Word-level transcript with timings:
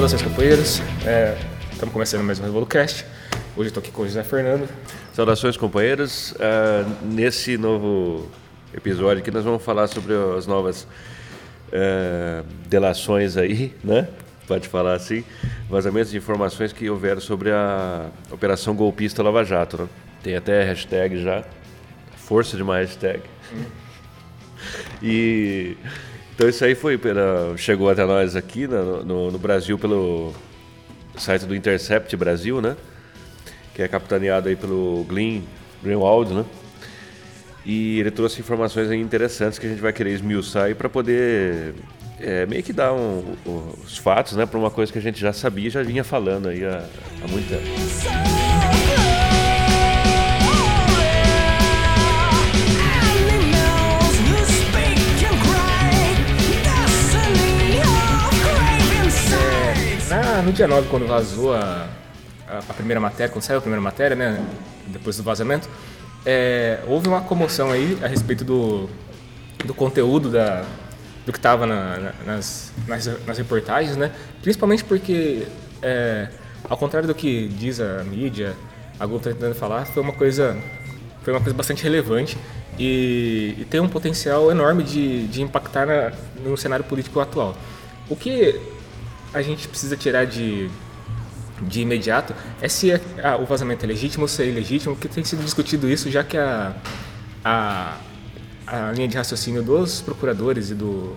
Saudações, 0.00 0.22
companheiros. 0.22 0.80
É, 1.04 1.36
estamos 1.70 1.92
começando 1.92 2.24
mais 2.24 2.40
um 2.40 2.44
RevoluCast. 2.44 3.04
Hoje 3.54 3.68
estou 3.68 3.82
aqui 3.82 3.90
com 3.90 4.00
o 4.00 4.06
José 4.06 4.24
Fernando. 4.24 4.66
Saudações, 5.12 5.58
companheiros. 5.58 6.32
Uh, 6.32 7.04
nesse 7.04 7.58
novo 7.58 8.26
episódio 8.72 9.20
aqui 9.20 9.30
nós 9.30 9.44
vamos 9.44 9.62
falar 9.62 9.88
sobre 9.88 10.14
as 10.38 10.46
novas 10.46 10.84
uh, 10.84 12.46
delações 12.66 13.36
aí, 13.36 13.74
né? 13.84 14.08
Pode 14.48 14.68
falar 14.68 14.94
assim. 14.94 15.22
Vazamentos 15.68 16.10
de 16.10 16.16
informações 16.16 16.72
que 16.72 16.88
houveram 16.88 17.20
sobre 17.20 17.50
a 17.50 18.08
Operação 18.30 18.74
Golpista 18.74 19.22
Lava 19.22 19.44
Jato, 19.44 19.82
né? 19.82 19.88
Tem 20.22 20.34
até 20.34 20.64
hashtag 20.64 21.22
já. 21.22 21.44
Força 22.16 22.56
de 22.56 22.62
uma 22.62 22.78
hashtag. 22.78 23.20
Hum. 23.52 23.64
E 25.02 25.76
então 26.40 26.48
isso 26.48 26.64
aí 26.64 26.74
foi 26.74 26.96
pela, 26.96 27.54
chegou 27.58 27.90
até 27.90 28.02
nós 28.06 28.34
aqui 28.34 28.66
né, 28.66 28.78
no, 29.04 29.30
no, 29.30 29.38
Brasil 29.38 29.78
pelo 29.78 30.32
site 31.14 31.44
do 31.44 31.54
Intercept 31.54 32.16
Brasil, 32.16 32.62
né? 32.62 32.78
Que 33.74 33.82
é 33.82 33.88
capitaneado 33.88 34.48
aí 34.48 34.56
pelo 34.56 35.04
Glenn 35.06 35.42
Greenwald, 35.82 36.32
né? 36.32 36.46
E 37.62 38.00
ele 38.00 38.10
trouxe 38.10 38.40
informações 38.40 38.90
interessantes 38.90 39.58
que 39.58 39.66
a 39.66 39.68
gente 39.68 39.82
vai 39.82 39.92
querer 39.92 40.12
esmiuçar 40.12 40.64
aí 40.64 40.74
para 40.74 40.88
poder 40.88 41.74
é, 42.18 42.46
meio 42.46 42.62
que 42.62 42.72
dar 42.72 42.94
um, 42.94 43.36
um, 43.46 43.74
os 43.84 43.98
fatos, 43.98 44.34
né? 44.34 44.46
Para 44.46 44.58
uma 44.58 44.70
coisa 44.70 44.90
que 44.90 44.98
a 44.98 45.02
gente 45.02 45.20
já 45.20 45.34
sabia 45.34 45.68
já 45.68 45.82
vinha 45.82 46.02
falando 46.02 46.48
aí 46.48 46.64
há, 46.64 46.82
há 47.22 47.28
muito 47.28 47.50
tempo. 47.50 48.39
No 60.44 60.52
dia 60.52 60.66
9, 60.66 60.88
quando 60.88 61.06
vazou 61.06 61.54
a, 61.54 61.86
a, 62.48 62.58
a, 62.58 62.74
primeira 62.74 63.00
matéria, 63.00 63.32
quando 63.32 63.44
saiu 63.44 63.58
a 63.58 63.60
primeira 63.60 63.80
matéria, 63.80 64.16
né, 64.16 64.44
depois 64.88 65.16
do 65.16 65.22
vazamento, 65.22 65.68
é, 66.26 66.80
houve 66.86 67.08
uma 67.08 67.20
comoção 67.20 67.70
aí 67.70 67.96
a 68.02 68.08
respeito 68.08 68.44
do, 68.44 68.90
do 69.64 69.72
conteúdo 69.72 70.28
da, 70.28 70.64
do 71.24 71.32
que 71.32 71.38
estava 71.38 71.66
na, 71.66 71.96
na, 71.96 72.12
nas, 72.26 72.72
nas, 72.88 73.24
nas, 73.24 73.38
reportagens, 73.38 73.96
né? 73.96 74.10
Principalmente 74.42 74.82
porque, 74.82 75.46
é, 75.80 76.28
ao 76.68 76.76
contrário 76.76 77.06
do 77.06 77.14
que 77.14 77.46
diz 77.48 77.80
a 77.80 78.02
mídia, 78.02 78.54
a 78.98 79.06
Globo 79.06 79.18
está 79.18 79.30
tentando 79.30 79.54
falar, 79.54 79.86
foi 79.86 80.02
uma 80.02 80.12
coisa, 80.12 80.56
foi 81.22 81.32
uma 81.32 81.40
coisa 81.40 81.56
bastante 81.56 81.82
relevante 81.84 82.36
e, 82.78 83.54
e 83.58 83.64
tem 83.64 83.80
um 83.80 83.88
potencial 83.88 84.50
enorme 84.50 84.82
de, 84.82 85.26
de 85.28 85.40
impactar 85.40 85.86
na, 85.86 86.12
no 86.44 86.56
cenário 86.56 86.84
político 86.84 87.20
atual. 87.20 87.56
O 88.08 88.16
que 88.16 88.60
a 89.32 89.42
gente 89.42 89.68
precisa 89.68 89.96
tirar 89.96 90.26
de, 90.26 90.68
de 91.62 91.80
imediato 91.80 92.34
é 92.60 92.68
se 92.68 92.90
é, 92.90 93.00
ah, 93.22 93.36
o 93.36 93.44
vazamento 93.44 93.84
é 93.84 93.88
legítimo 93.88 94.24
ou 94.24 94.28
se 94.28 94.42
é 94.42 94.46
ilegítimo, 94.46 94.94
porque 94.94 95.08
tem 95.08 95.24
sido 95.24 95.44
discutido 95.44 95.88
isso, 95.88 96.10
já 96.10 96.24
que 96.24 96.36
a, 96.36 96.74
a, 97.44 97.96
a 98.66 98.92
linha 98.92 99.08
de 99.08 99.16
raciocínio 99.16 99.62
dos 99.62 100.00
procuradores 100.00 100.70
e 100.70 100.74
do, 100.74 101.16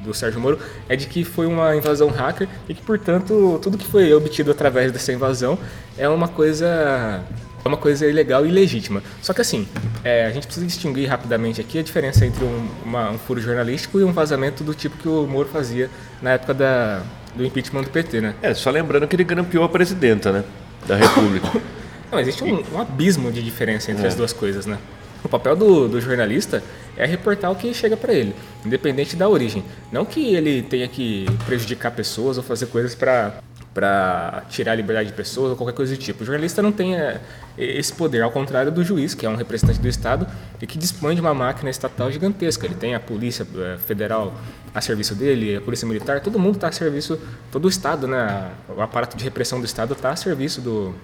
do 0.00 0.14
Sérgio 0.14 0.40
Moro 0.40 0.58
é 0.88 0.96
de 0.96 1.06
que 1.06 1.24
foi 1.24 1.46
uma 1.46 1.76
invasão 1.76 2.08
hacker 2.08 2.48
e 2.68 2.74
que, 2.74 2.82
portanto, 2.82 3.58
tudo 3.62 3.76
que 3.76 3.86
foi 3.86 4.12
obtido 4.12 4.50
através 4.50 4.92
dessa 4.92 5.12
invasão 5.12 5.58
é 5.98 6.08
uma 6.08 6.28
coisa 6.28 7.22
é 7.64 7.68
uma 7.68 7.76
coisa 7.76 8.06
ilegal 8.06 8.46
e 8.46 8.48
ilegítima. 8.48 9.02
Só 9.20 9.32
que 9.32 9.40
assim, 9.40 9.66
é, 10.04 10.24
a 10.24 10.30
gente 10.30 10.46
precisa 10.46 10.64
distinguir 10.64 11.08
rapidamente 11.08 11.60
aqui 11.60 11.80
a 11.80 11.82
diferença 11.82 12.24
entre 12.24 12.44
um, 12.44 12.68
uma, 12.84 13.10
um 13.10 13.18
furo 13.18 13.40
jornalístico 13.40 13.98
e 13.98 14.04
um 14.04 14.12
vazamento 14.12 14.62
do 14.62 14.72
tipo 14.72 14.96
que 14.96 15.08
o 15.08 15.26
Moro 15.26 15.48
fazia 15.48 15.90
na 16.22 16.30
época 16.30 16.54
da, 16.54 17.02
do 17.36 17.44
impeachment 17.44 17.82
do 17.82 17.90
PT, 17.90 18.20
né? 18.20 18.34
É, 18.42 18.54
só 18.54 18.70
lembrando 18.70 19.06
que 19.06 19.14
ele 19.14 19.24
grampeou 19.24 19.64
a 19.64 19.68
presidenta, 19.68 20.32
né? 20.32 20.44
Da 20.86 20.96
República. 20.96 21.48
Não, 22.10 22.20
existe 22.20 22.42
um, 22.44 22.62
um, 22.72 22.80
abismo 22.80 23.30
de 23.32 23.42
diferença 23.42 23.90
entre 23.90 24.04
é. 24.04 24.08
as 24.08 24.14
duas 24.14 24.32
coisas, 24.32 24.64
né? 24.64 24.78
O 25.24 25.28
papel 25.28 25.56
do, 25.56 25.88
do 25.88 26.00
jornalista 26.00 26.62
é 26.96 27.04
reportar 27.04 27.50
o 27.50 27.56
que 27.56 27.74
chega 27.74 27.96
para 27.96 28.12
ele, 28.12 28.34
independente 28.64 29.16
da 29.16 29.28
origem. 29.28 29.64
Não 29.90 30.04
que 30.04 30.34
ele 30.34 30.62
tenha 30.62 30.86
que 30.86 31.26
prejudicar 31.44 31.90
pessoas 31.90 32.36
ou 32.36 32.44
fazer 32.44 32.66
coisas 32.66 32.94
para 32.94 33.34
para 33.76 34.42
tirar 34.48 34.72
a 34.72 34.74
liberdade 34.74 35.10
de 35.10 35.14
pessoas 35.14 35.50
ou 35.50 35.56
qualquer 35.56 35.74
coisa 35.74 35.94
do 35.94 35.98
tipo. 36.00 36.22
O 36.22 36.26
jornalista 36.26 36.62
não 36.62 36.72
tem 36.72 36.96
é, 36.96 37.20
esse 37.58 37.92
poder, 37.92 38.22
ao 38.22 38.30
contrário 38.30 38.72
do 38.72 38.82
juiz, 38.82 39.12
que 39.12 39.26
é 39.26 39.28
um 39.28 39.36
representante 39.36 39.78
do 39.78 39.86
Estado 39.86 40.26
e 40.62 40.66
que 40.66 40.78
dispõe 40.78 41.14
de 41.14 41.20
uma 41.20 41.34
máquina 41.34 41.68
estatal 41.68 42.10
gigantesca. 42.10 42.64
Ele 42.64 42.74
tem 42.74 42.94
a 42.94 43.00
Polícia 43.00 43.46
é, 43.54 43.76
Federal 43.76 44.32
a 44.74 44.80
serviço 44.80 45.14
dele, 45.14 45.56
a 45.56 45.60
Polícia 45.60 45.86
Militar, 45.86 46.22
todo 46.22 46.38
mundo 46.38 46.54
está 46.54 46.68
a 46.68 46.72
serviço, 46.72 47.20
todo 47.52 47.66
o 47.66 47.68
Estado, 47.68 48.08
né? 48.08 48.50
o 48.74 48.80
aparato 48.80 49.14
de 49.14 49.22
repressão 49.22 49.60
do 49.60 49.66
Estado 49.66 49.92
está 49.92 50.10
a 50.10 50.16
serviço 50.16 50.62
do, 50.62 50.94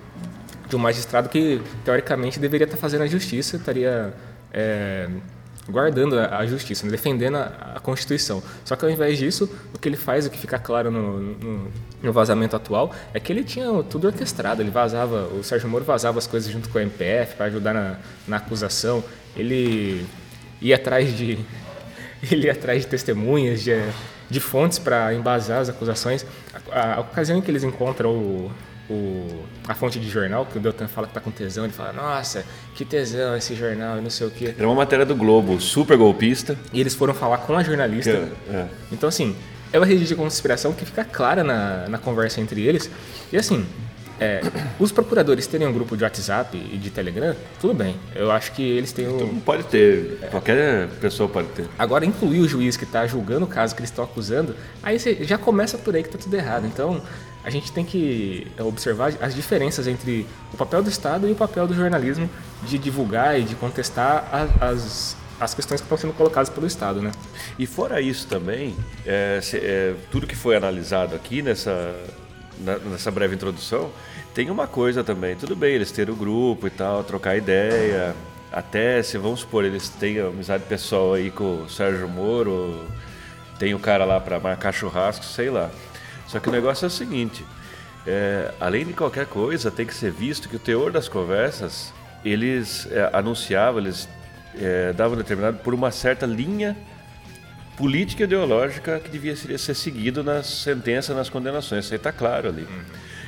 de 0.67 0.75
um 0.75 0.79
magistrado 0.79 1.29
que, 1.29 1.61
teoricamente, 1.85 2.41
deveria 2.41 2.65
estar 2.65 2.79
tá 2.79 2.81
fazendo 2.81 3.03
a 3.03 3.07
justiça, 3.07 3.57
estaria. 3.57 4.15
É, 4.51 5.11
guardando 5.69 6.19
a 6.19 6.45
justiça, 6.47 6.85
né? 6.85 6.91
defendendo 6.91 7.37
a, 7.37 7.81
Constituição. 7.83 8.43
Só 8.65 8.77
que 8.77 8.85
ao 8.85 8.91
invés 8.91 9.19
disso, 9.19 9.51
o 9.75 9.79
que 9.79 9.89
ele 9.89 9.97
faz, 9.97 10.27
o 10.27 10.31
que 10.31 10.39
fica 10.39 10.59
claro 10.59 10.91
no, 10.91 11.21
no, 11.21 11.69
no, 12.01 12.13
vazamento 12.13 12.55
atual, 12.55 12.95
é 13.13 13.19
que 13.19 13.33
ele 13.33 13.43
tinha 13.43 13.67
tudo 13.85 14.07
orquestrado. 14.07 14.63
Ele 14.63 14.71
vazava, 14.71 15.27
o 15.27 15.43
Sérgio 15.43 15.69
Moro 15.69 15.85
vazava 15.85 16.19
as 16.19 16.27
coisas 16.27 16.51
junto 16.51 16.69
com 16.69 16.79
a 16.79 16.83
MPF 16.83 17.35
para 17.37 17.47
ajudar 17.47 17.75
na, 17.75 17.97
na 18.27 18.37
acusação. 18.37 19.03
Ele 19.37 20.07
ia 20.61 20.77
atrás 20.77 21.17
de 21.17 21.39
ele 22.31 22.47
ia 22.47 22.53
atrás 22.53 22.83
de 22.83 22.89
testemunhas, 22.89 23.63
de, 23.63 23.73
de 24.31 24.41
fontes 24.41 24.79
para 24.79 25.13
embasar 25.13 25.61
as 25.61 25.69
acusações. 25.69 26.25
A, 26.71 26.95
a, 26.95 27.01
ocasião 27.01 27.39
em 27.39 27.41
que 27.41 27.51
eles 27.51 27.65
encontram 27.65 28.11
o, 28.11 28.53
o, 28.93 29.45
a 29.67 29.75
fonte 29.75 29.99
de 29.99 30.09
jornal, 30.09 30.47
que 30.47 30.59
o 30.59 30.61
Deltan 30.61 30.89
fala 30.89 31.07
que 31.07 31.15
tá 31.15 31.21
com 31.21 31.31
tesão, 31.31 31.65
ele 31.65 31.73
fala, 31.73 31.93
nossa, 31.93 32.45
que 32.75 32.85
tesão 32.85 33.37
esse 33.37 33.55
jornal, 33.55 33.99
e 33.99 34.01
não 34.01 34.11
sei 34.11 34.27
o 34.27 34.31
quê. 34.31 34.55
Era 34.57 34.67
uma 34.67 34.75
matéria 34.75 35.07
do 35.07 35.15
Globo, 35.15 35.61
super 35.61 35.97
golpista. 35.97 36.59
E 36.73 36.81
eles 36.81 36.95
foram 36.95 37.15
falar 37.15 37.39
com 37.39 37.57
a 37.57 37.63
jornalista. 37.63 38.13
Que, 38.13 38.55
é. 38.55 38.69
Então, 38.93 39.09
assim, 39.09 39.35
é 39.73 39.79
uma 39.79 39.87
rede 39.87 40.05
de 40.05 40.15
conspiração 40.15 40.73
que 40.73 40.85
fica 40.85 41.05
clara 41.05 41.43
na, 41.43 41.89
na 41.89 41.99
conversa 41.99 42.41
entre 42.41 42.61
eles. 42.67 42.91
E 43.33 43.37
assim, 43.37 43.67
é, 44.23 44.41
os 44.79 44.93
procuradores 44.93 45.49
terem 45.49 45.67
um 45.67 45.73
grupo 45.73 45.97
de 45.97 46.05
WhatsApp 46.05 46.57
e 46.57 46.79
de 46.79 46.91
Telegram, 46.91 47.35
tudo 47.61 47.75
bem. 47.75 47.97
Eu 48.15 48.31
acho 48.31 48.53
que 48.53 48.63
eles 48.63 48.93
têm 48.93 49.09
um. 49.09 49.41
Pode 49.41 49.65
ter, 49.65 50.19
é, 50.23 50.27
qualquer 50.27 50.89
pessoa 51.01 51.29
pode 51.29 51.49
ter. 51.49 51.67
Agora, 51.77 52.07
incluir 52.07 52.39
o 52.39 52.49
juiz 52.49 52.77
que 52.77 52.85
está 52.85 53.05
julgando 53.05 53.45
o 53.45 53.49
caso 53.49 53.75
que 53.75 53.81
eles 53.81 53.91
estão 53.91 54.05
acusando, 54.05 54.55
aí 54.81 54.99
você 54.99 55.25
já 55.25 55.37
começa 55.37 55.77
por 55.77 55.97
aí 55.97 56.03
que 56.03 56.09
está 56.09 56.19
tudo 56.19 56.35
errado. 56.35 56.67
Então, 56.67 57.03
a 57.43 57.51
gente 57.51 57.73
tem 57.73 57.85
que 57.85 58.47
observar 58.61 59.13
as 59.21 59.35
diferenças 59.35 59.89
entre 59.89 60.25
o 60.55 60.57
papel 60.57 60.83
do 60.85 60.89
Estado 60.89 61.29
e 61.29 61.33
o 61.33 61.35
papel 61.35 61.67
do 61.67 61.75
jornalismo 61.75 62.31
de 62.63 62.79
divulgar 62.79 63.41
e 63.41 63.43
de 63.43 63.57
contestar 63.57 64.49
as, 64.61 65.17
as 65.41 65.53
questões 65.53 65.81
que 65.81 65.87
estão 65.87 65.99
sendo 65.99 66.13
colocadas 66.13 66.49
pelo 66.49 66.67
Estado, 66.67 67.03
né? 67.03 67.11
E 67.59 67.67
fora 67.67 68.01
isso 68.01 68.29
também, 68.29 68.77
é, 69.05 69.41
é, 69.55 69.95
tudo 70.13 70.29
que 70.29 70.37
foi 70.37 70.55
analisado 70.55 71.17
aqui 71.17 71.43
nessa, 71.43 71.93
nessa 72.63 73.11
breve 73.11 73.35
introdução, 73.35 73.91
tem 74.35 74.51
uma 74.51 74.67
coisa 74.67 75.05
também. 75.05 75.37
Tudo 75.37 75.55
bem, 75.55 75.75
eles 75.75 75.91
terem 75.91 76.13
o 76.13 76.17
grupo 76.17 76.67
e 76.67 76.71
tal, 76.71 77.05
trocar 77.05 77.37
ideia, 77.37 78.15
até 78.53 79.03
se 79.03 79.17
vamos 79.19 79.41
supor 79.41 79.65
eles 79.65 79.89
têm 79.89 80.21
amizade 80.21 80.65
pessoal 80.65 81.15
aí 81.15 81.31
com 81.31 81.63
o 81.63 81.69
Sérgio 81.69 82.09
Moro, 82.09 82.87
tem 83.59 83.75
o 83.75 83.79
cara 83.79 84.05
lá 84.05 84.21
para 84.21 84.39
marcar 84.39 84.73
churrasco, 84.73 85.25
sei 85.25 85.51
lá. 85.51 85.71
Só 86.27 86.39
que 86.39 86.49
o 86.49 86.53
negócio 86.53 86.85
é 86.85 86.89
o 86.89 86.91
seguinte: 86.91 87.45
é, 88.07 88.53
além 88.61 88.87
de 88.87 88.93
qualquer 88.93 89.27
coisa, 89.27 89.71
tem 89.71 89.87
que 89.87 89.95
ser 89.95 90.11
visto 90.11 90.49
que 90.49 90.57
o 90.57 90.59
teor 90.59 90.91
das 90.91 91.09
conversas 91.09 91.93
eles 92.25 92.87
é, 92.91 93.11
anunciavam, 93.13 93.81
eles 93.81 94.09
é, 94.59 94.93
davam 94.93 95.17
determinado 95.17 95.59
por 95.59 95.75
uma 95.75 95.91
certa 95.91 96.27
linha 96.27 96.77
política 97.83 98.23
ideológica 98.23 99.01
que 99.01 99.11
devia 99.11 99.35
ser 99.35 99.75
seguido 99.75 100.23
nas 100.23 100.47
sentenças, 100.47 101.17
nas 101.17 101.29
condenações. 101.29 101.85
Isso 101.85 101.95
aí 101.95 101.97
está 101.97 102.13
claro 102.13 102.49
ali. 102.49 102.65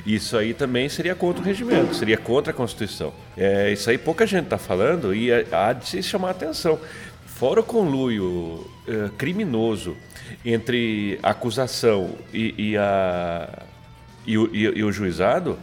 Isso 0.06 0.37
aí 0.37 0.55
também 0.55 0.89
seria 0.89 1.12
contra 1.17 1.43
o 1.43 1.45
regimento, 1.45 1.93
seria 1.93 2.17
contra 2.17 2.53
a 2.53 2.55
Constituição. 2.55 3.12
É, 3.37 3.73
isso 3.73 3.91
aí 3.91 3.99
pouca 3.99 4.25
gente 4.25 4.45
está 4.45 4.56
falando 4.56 5.12
e 5.12 5.33
há 5.33 5.73
de 5.73 5.89
se 5.89 6.01
chamar 6.05 6.29
a 6.29 6.31
atenção. 6.31 6.79
Fora 7.27 7.59
o 7.59 7.65
conluio 7.65 8.65
é, 8.87 9.11
criminoso 9.19 9.97
entre 10.45 11.19
a 11.21 11.31
acusação 11.31 12.12
e, 12.33 12.55
e 12.56 12.77
a, 12.77 13.65
e 14.25 14.39
o, 14.39 14.55
e, 14.55 14.85
o, 14.85 14.93
juizado, 14.93 15.59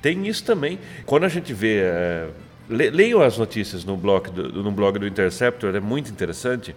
tem 0.00 0.26
isso 0.26 0.42
também. 0.42 0.80
Quando 1.06 1.22
a 1.22 1.28
gente 1.28 1.54
vê. 1.54 1.82
É, 1.82 2.28
le, 2.68 2.90
leiam 2.90 3.20
as 3.20 3.38
notícias 3.38 3.84
no 3.84 3.96
blog, 3.96 4.30
do, 4.30 4.62
no 4.62 4.70
blog 4.70 4.98
do 4.98 5.06
Interceptor, 5.06 5.74
é 5.74 5.80
muito 5.80 6.10
interessante. 6.10 6.74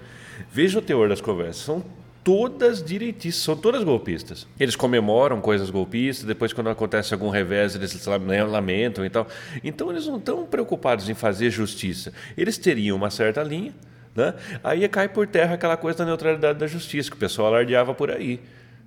Veja 0.52 0.80
o 0.80 0.82
teor 0.82 1.10
das 1.10 1.22
conversas. 1.22 1.58
São 1.58 1.84
todas 2.24 2.84
direitíssimas, 2.84 3.44
são 3.44 3.56
todas 3.56 3.84
golpistas. 3.84 4.48
Eles 4.60 4.76
comemoram 4.76 5.40
coisas 5.40 5.70
golpistas, 5.70 6.26
depois 6.26 6.52
quando 6.52 6.70
acontece 6.70 7.14
algum 7.14 7.30
revés 7.30 7.76
eles 7.76 8.04
lamentam 8.06 9.06
e 9.06 9.10
tal. 9.10 9.28
Então 9.64 9.92
eles 9.92 10.08
não 10.08 10.18
estão 10.18 10.46
preocupados 10.46 11.08
em 11.08 11.14
fazer 11.14 11.52
justiça. 11.52 12.12
Eles 12.36 12.58
teriam 12.58 12.98
uma 12.98 13.12
certa 13.12 13.44
linha, 13.44 13.74
né? 14.16 14.34
Aí 14.64 14.88
cai 14.90 15.08
por 15.08 15.28
terra 15.28 15.54
aquela 15.54 15.78
coisa 15.78 16.00
da 16.00 16.06
neutralidade 16.06 16.58
da 16.58 16.66
justiça, 16.66 17.12
que 17.12 17.16
o 17.16 17.20
pessoal 17.20 17.50
alardeava 17.50 17.94
por 17.94 18.10
aí. 18.10 18.40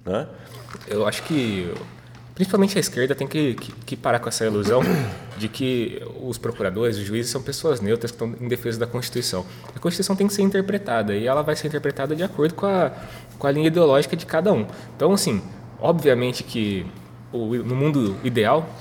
Né? 0.05 0.27
Eu 0.89 1.06
acho 1.06 1.23
que 1.23 1.73
principalmente 2.38 2.79
a 2.79 2.81
esquerda, 2.81 3.17
tem 3.17 3.26
que, 3.26 3.55
que, 3.55 3.73
que, 3.85 3.96
parar 3.96 4.20
com 4.20 4.29
essa 4.29 4.46
ilusão 4.46 4.81
de 5.37 5.49
que 5.49 6.00
os 6.23 6.38
procuradores, 6.38 6.96
os 6.96 7.02
juízes 7.02 7.32
são 7.32 7.43
pessoas 7.43 7.81
neutras 7.81 8.12
que 8.12 8.14
estão 8.14 8.32
em 8.40 8.46
defesa 8.46 8.79
da 8.79 8.87
Constituição. 8.87 9.44
A 9.75 9.81
Constituição 9.81 10.14
tem 10.14 10.29
que 10.29 10.32
ser 10.32 10.43
interpretada 10.43 11.17
e 11.17 11.26
ela 11.26 11.43
vai 11.43 11.56
ser 11.56 11.67
interpretada 11.67 12.14
de 12.14 12.23
acordo 12.23 12.55
com 12.55 12.64
a, 12.64 12.93
com 13.37 13.44
a 13.44 13.50
linha 13.50 13.67
ideológica 13.67 14.17
de 14.17 14.25
cada 14.25 14.52
um. 14.52 14.64
Então, 14.94 15.12
assim, 15.12 15.43
obviamente 15.81 16.44
que 16.44 16.87
o, 17.32 17.56
no 17.56 17.75
mundo 17.75 18.17
ideal, 18.23 18.73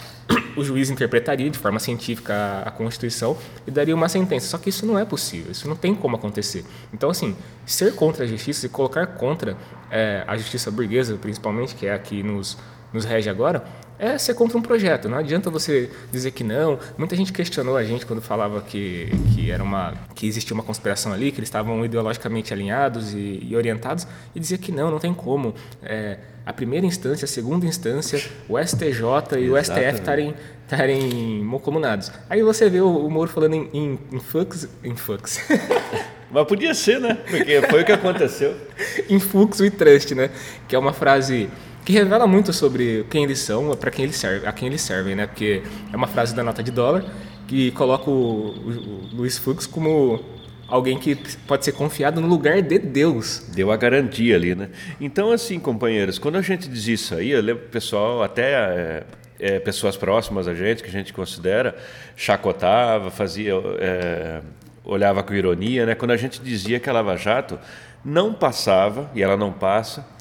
o 0.56 0.63
juiz 0.63 0.92
interpretaria 0.92 1.50
de 1.50 1.57
forma 1.57 1.80
científica 1.80 2.36
a, 2.36 2.69
a, 2.69 2.71
Constituição 2.71 3.36
e 3.65 3.71
daria 3.71 3.95
uma 3.95 4.07
sentença. 4.07 4.50
Só 4.50 4.60
que 4.60 4.69
isso 4.69 4.86
não 4.86 5.00
é 5.00 5.03
possível, 5.03 5.51
isso 5.51 5.68
não 5.68 5.75
tem 5.75 5.95
como 5.95 6.15
acontecer. 6.15 6.63
Então, 6.94 7.10
assim, 7.10 7.36
ser 7.65 7.95
contra 7.95 8.24
a 8.24 8.27
justiça 8.27 8.68
e 8.68 8.69
colocar 8.69 9.07
contra 9.07 9.57
é, 9.89 10.24
a 10.27 10.38
justiça 10.38 10.69
burguesa, 10.69 11.15
principalmente, 11.15 11.74
que 11.74 11.88
é 11.88 11.94
a 11.95 11.98
que 11.98 12.21
nos, 12.21 12.56
nos 12.94 13.06
rege 13.06 13.30
agora, 13.30 13.63
é 14.00 14.18
ser 14.18 14.34
contra 14.36 14.57
um 14.57 14.62
projeto. 14.62 15.10
Não 15.10 15.18
adianta 15.18 15.50
você 15.50 15.89
dizer 16.12 16.31
que 16.31 16.44
não. 16.44 16.80
Muita 16.98 17.16
gente 17.16 17.34
questionou 17.34 17.75
a 17.75 17.84
gente 17.84 18.06
quando 18.06 18.22
falava 18.22 18.62
que, 18.62 19.10
que, 19.34 19.50
era 19.50 19.63
uma, 19.63 19.94
que 20.13 20.28
existia 20.28 20.54
uma 20.54 20.63
conspiração 20.63 21.12
ali, 21.12 21.31
que 21.31 21.39
eles 21.39 21.48
estavam 21.48 21.84
ideologicamente 21.84 22.54
alinhados 22.54 23.13
e, 23.13 23.39
e 23.42 23.56
orientados, 23.56 24.07
e 24.36 24.39
dizia 24.39 24.57
que 24.57 24.72
não, 24.72 24.92
não 24.92 25.00
tem 25.00 25.13
como. 25.13 25.54
É, 25.81 26.18
a 26.45 26.54
primeira 26.54 26.86
instância, 26.86 27.25
a 27.25 27.28
segunda 27.28 27.66
instância, 27.66 28.24
o 28.48 28.57
STJ 28.57 29.38
e 29.38 29.50
o 29.50 29.62
STF 29.62 29.95
estarem 29.95 30.34
estarem 30.63 31.50
comunados. 31.62 32.12
Aí 32.30 32.44
você 32.44 32.69
vê 32.69 32.81
o, 32.81 33.06
o 33.06 33.10
Moro 33.10 33.30
falando 33.30 33.54
em, 33.54 33.69
em, 33.74 34.00
em 34.12 34.19
fux, 34.19 34.68
em 34.84 34.95
fux. 34.95 35.39
Mas 36.30 36.45
podia 36.45 36.74
ser, 36.74 37.00
né? 37.00 37.18
Porque 37.30 37.62
foi 37.69 37.81
o 37.81 37.86
que 37.86 37.92
aconteceu. 37.92 38.54
Influxo 39.10 39.66
e 39.66 39.72
trust, 39.72 40.13
né? 40.13 40.30
Que 40.68 40.75
é 40.75 40.80
uma 40.80 40.92
frase 40.92 41.50
que 41.88 41.94
revela 41.94 42.28
muito 42.28 42.51
sobre 42.51 43.06
quem 43.10 43.24
eles 43.24 43.39
são, 43.39 43.74
para 43.78 43.89
quem 43.89 44.04
eles 44.04 44.18
servem, 44.18 44.50
a 44.50 44.51
quem 44.51 44.68
eles 44.68 44.81
servem, 44.81 45.16
né? 45.16 45.25
Porque 45.25 45.63
é 45.89 45.95
uma 45.95 46.06
frase 46.06 46.36
da 46.36 46.44
nota 46.44 46.62
de 46.62 46.69
dólar 46.69 47.06
que 47.48 47.72
coloca 47.72 48.12
o, 48.12 48.13
o, 48.13 49.10
o 49.13 49.16
Luiz 49.16 49.38
Fux 49.38 49.66
como 49.66 50.22
alguém 50.68 51.00
que 51.00 51.16
pode 51.48 51.63
ser 51.63 51.72
confiado 51.72 52.19
no 52.19 52.28
lugar 52.28 52.62
de 52.62 52.78
Deus. 52.78 53.50
Deu 53.56 53.72
a 53.72 53.78
garantia 53.78 54.36
ali, 54.36 54.54
né? 54.54 54.68
Então, 55.00 55.31
assim, 55.31 55.62
companheiros, 55.62 56.19
quando 56.19 56.36
a 56.36 56.42
gente 56.42 56.68
diz 56.68 56.86
isso 56.89 57.16
aí, 57.16 57.31
eu 57.31 57.42
lembro 57.42 57.63
pessoal, 57.68 58.22
até 58.22 58.51
é, 58.51 59.04
é, 59.39 59.60
pessoas 59.62 59.95
próximas 59.95 60.45
a 60.45 60.54
gente, 60.54 60.84
que 60.84 60.89
a 60.89 60.92
gente 60.92 61.13
considera, 61.13 61.74
chacotava, 62.18 63.10
fazia, 63.10 63.54
é, 63.80 64.42
olhava 64.84 65.24
com 65.24 65.34
ironia, 65.34 65.86
né? 65.86 65.95
Quando 65.95 66.12
a 66.12 66.18
gente 66.18 66.42
dizia 66.42 66.81
que 66.81 66.89
a 66.89 66.92
Lava 66.92 67.16
Jato 67.16 67.57
não 68.04 68.34
passava, 68.34 69.10
e 69.16 69.24
ela 69.24 69.38
não 69.38 69.54
passa, 69.54 70.17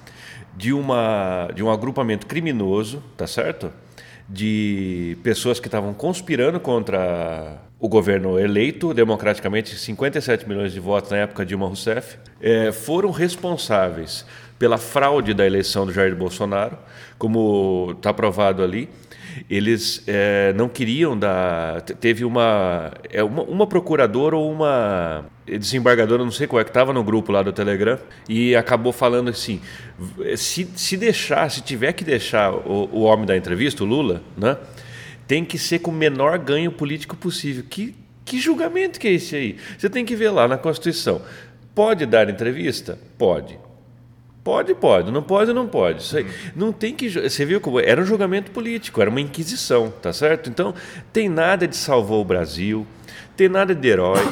de, 0.57 0.73
uma, 0.73 1.49
de 1.55 1.63
um 1.63 1.71
agrupamento 1.71 2.27
criminoso, 2.27 3.03
tá 3.17 3.27
certo? 3.27 3.71
De 4.29 5.17
pessoas 5.23 5.61
que 5.61 5.69
estavam 5.69 5.93
conspirando 5.95 6.59
contra 6.59 7.61
o 7.79 7.89
governo 7.89 8.39
eleito 8.39 8.95
democraticamente, 8.95 9.77
57 9.77 10.49
milhões 10.49 10.73
de 10.73 10.81
votos 10.81 11.11
na 11.11 11.19
época 11.19 11.45
de 11.45 11.51
Dilma 11.51 11.67
Rousseff, 11.67 12.19
é, 12.41 12.73
foram 12.73 13.11
responsáveis 13.11 14.25
pela 14.59 14.79
fraude 14.79 15.35
da 15.35 15.47
eleição 15.47 15.85
do 15.85 15.93
Jair 15.93 16.17
Bolsonaro, 16.17 16.79
como 17.19 17.93
está 17.97 18.13
provado 18.13 18.63
ali, 18.63 18.89
eles 19.49 20.03
é, 20.07 20.53
não 20.55 20.69
queriam 20.69 21.19
dar. 21.19 21.83
Teve 21.83 22.25
uma, 22.25 22.93
é, 23.11 23.23
uma, 23.23 23.43
uma 23.43 23.67
procuradora 23.67 24.37
ou 24.37 24.51
uma 24.51 25.25
desembargadora, 25.47 26.25
não 26.25 26.31
sei 26.31 26.47
qual 26.47 26.61
é, 26.61 26.65
que 26.65 26.71
estava 26.71 26.93
no 26.93 27.05
grupo 27.05 27.31
lá 27.31 27.43
do 27.43 27.53
Telegram 27.53 27.99
e 28.29 28.57
acabou 28.57 28.93
falando 28.93 29.31
assim: 29.31 29.61
se, 30.37 30.69
se 30.75 30.97
deixar, 30.97 31.51
se 31.51 31.61
tiver 31.61 31.93
que 31.93 32.05
deixar 32.05 32.53
o, 32.53 32.89
o 32.93 33.01
homem 33.03 33.27
da 33.27 33.37
entrevista, 33.37 33.85
o 33.85 33.87
Lula, 33.87 34.23
né, 34.37 34.57
tem 35.27 35.45
que 35.45 35.59
ser 35.59 35.81
com 35.81 35.91
o 35.91 35.95
menor 35.95 36.39
ganho 36.39 36.73
político 36.73 37.17
possível. 37.17 37.65
Que, 37.69 37.95
que 38.25 38.41
julgamento 38.41 38.99
que 38.99 39.09
é 39.09 39.13
esse 39.13 39.37
aí? 39.37 39.57
Você 39.79 39.89
tem 39.89 40.05
que 40.05 40.17
ver 40.17 40.31
lá 40.31 40.49
na 40.49 40.59
Constituição. 40.59 41.23
Pode 41.75 42.07
dar 42.07 42.29
entrevista? 42.29 42.99
Pode. 43.19 43.66
Pode, 44.47 44.77
pode. 44.77 45.11
Não 45.11 45.25
pode, 45.25 45.53
não 45.53 45.67
pode. 45.67 46.03
Isso 46.03 46.17
aí, 46.17 46.23
uhum. 46.23 46.31
não 46.55 46.73
tem 46.73 46.95
que. 46.95 47.09
Você 47.09 47.45
viu 47.45 47.61
como 47.61 47.81
era 47.81 48.01
um 48.01 48.05
julgamento 48.05 48.53
político, 48.53 49.01
era 49.01 49.11
uma 49.11 49.21
inquisição, 49.21 49.93
tá 50.01 50.13
certo? 50.13 50.49
Então, 50.49 50.73
tem 51.13 51.29
nada 51.29 51.67
de 51.67 51.77
salvou 51.77 52.23
o 52.23 52.25
Brasil, 52.25 52.87
tem 53.37 53.49
nada 53.49 53.75
de 53.75 53.89
herói. 53.89 54.25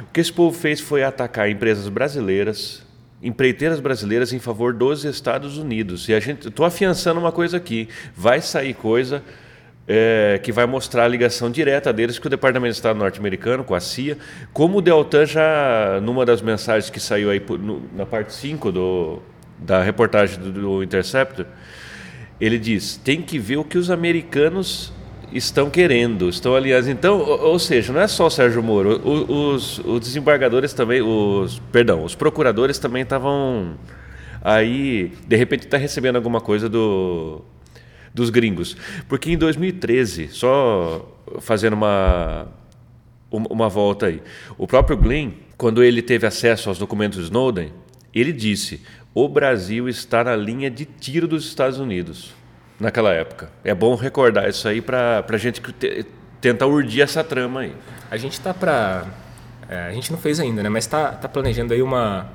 O 0.00 0.12
que 0.12 0.20
esse 0.20 0.32
povo 0.32 0.58
fez 0.58 0.80
foi 0.80 1.04
atacar 1.04 1.48
empresas 1.48 1.88
brasileiras, 1.88 2.82
empreiteiras 3.22 3.78
brasileiras 3.78 4.32
em 4.32 4.40
favor 4.40 4.74
dos 4.74 5.04
Estados 5.04 5.56
Unidos. 5.56 6.08
E 6.08 6.14
a 6.14 6.18
gente, 6.18 6.48
estou 6.48 6.66
afiançando 6.66 7.20
uma 7.20 7.30
coisa 7.30 7.56
aqui, 7.56 7.88
vai 8.16 8.40
sair 8.40 8.74
coisa 8.74 9.22
é, 9.86 10.40
que 10.42 10.50
vai 10.50 10.66
mostrar 10.66 11.04
a 11.04 11.08
ligação 11.08 11.48
direta 11.48 11.92
deles 11.92 12.18
com 12.18 12.26
o 12.26 12.30
Departamento 12.30 12.72
de 12.72 12.76
Estado 12.76 12.98
norte-americano, 12.98 13.62
com 13.62 13.76
a 13.76 13.80
CIA, 13.80 14.18
como 14.52 14.78
o 14.78 14.82
Deltan 14.82 15.26
já, 15.26 16.00
numa 16.02 16.26
das 16.26 16.42
mensagens 16.42 16.90
que 16.90 16.98
saiu 16.98 17.30
aí 17.30 17.40
no, 17.48 17.82
na 17.94 18.04
parte 18.04 18.32
5 18.32 18.72
do, 18.72 19.22
da 19.62 19.82
reportagem 19.82 20.38
do, 20.38 20.52
do 20.52 20.82
Interceptor, 20.82 21.46
ele 22.40 22.58
diz: 22.58 22.96
tem 22.96 23.22
que 23.22 23.38
ver 23.38 23.58
o 23.58 23.64
que 23.64 23.78
os 23.78 23.90
americanos 23.90 24.92
estão 25.32 25.70
querendo, 25.70 26.28
estão 26.28 26.54
aliás. 26.54 26.88
Então, 26.88 27.18
ou, 27.18 27.40
ou, 27.40 27.58
seja, 27.58 27.92
não 27.92 28.00
é 28.00 28.08
só 28.08 28.26
o 28.26 28.30
Sérgio 28.30 28.62
Moro, 28.62 29.00
os, 29.06 29.78
os 29.78 30.00
desembargadores 30.00 30.72
também, 30.72 31.02
os, 31.02 31.60
perdão, 31.70 32.04
os 32.04 32.14
procuradores 32.14 32.78
também 32.78 33.02
estavam 33.02 33.76
aí, 34.42 35.12
de 35.26 35.36
repente 35.36 35.64
está 35.64 35.76
recebendo 35.76 36.16
alguma 36.16 36.40
coisa 36.40 36.68
do 36.68 37.42
dos 38.12 38.28
gringos, 38.28 38.76
porque 39.08 39.30
em 39.30 39.38
2013, 39.38 40.30
só 40.32 41.16
fazendo 41.40 41.74
uma 41.74 42.48
uma 43.30 43.68
volta 43.68 44.06
aí, 44.06 44.20
o 44.58 44.66
próprio 44.66 44.96
Glenn, 44.96 45.30
quando 45.56 45.84
ele 45.84 46.02
teve 46.02 46.26
acesso 46.26 46.68
aos 46.68 46.78
documentos 46.78 47.20
Snowden, 47.20 47.72
ele 48.12 48.32
disse: 48.32 48.82
o 49.14 49.28
Brasil 49.28 49.88
está 49.88 50.22
na 50.22 50.36
linha 50.36 50.70
de 50.70 50.84
tiro 50.84 51.26
dos 51.26 51.44
Estados 51.46 51.78
Unidos 51.78 52.32
naquela 52.78 53.12
época. 53.12 53.50
É 53.64 53.74
bom 53.74 53.94
recordar 53.94 54.48
isso 54.48 54.66
aí 54.66 54.80
para 54.80 55.24
a 55.28 55.36
gente 55.36 55.60
tentar 56.40 56.66
urdir 56.66 57.02
essa 57.02 57.22
trama 57.22 57.60
aí. 57.60 57.74
A 58.10 58.16
gente 58.16 58.32
está 58.32 58.54
para. 58.54 59.06
É, 59.68 59.82
a 59.82 59.92
gente 59.92 60.10
não 60.10 60.18
fez 60.18 60.40
ainda, 60.40 60.62
né? 60.62 60.68
mas 60.68 60.84
está 60.84 61.12
tá 61.12 61.28
planejando 61.28 61.72
aí 61.72 61.80
uma, 61.80 62.28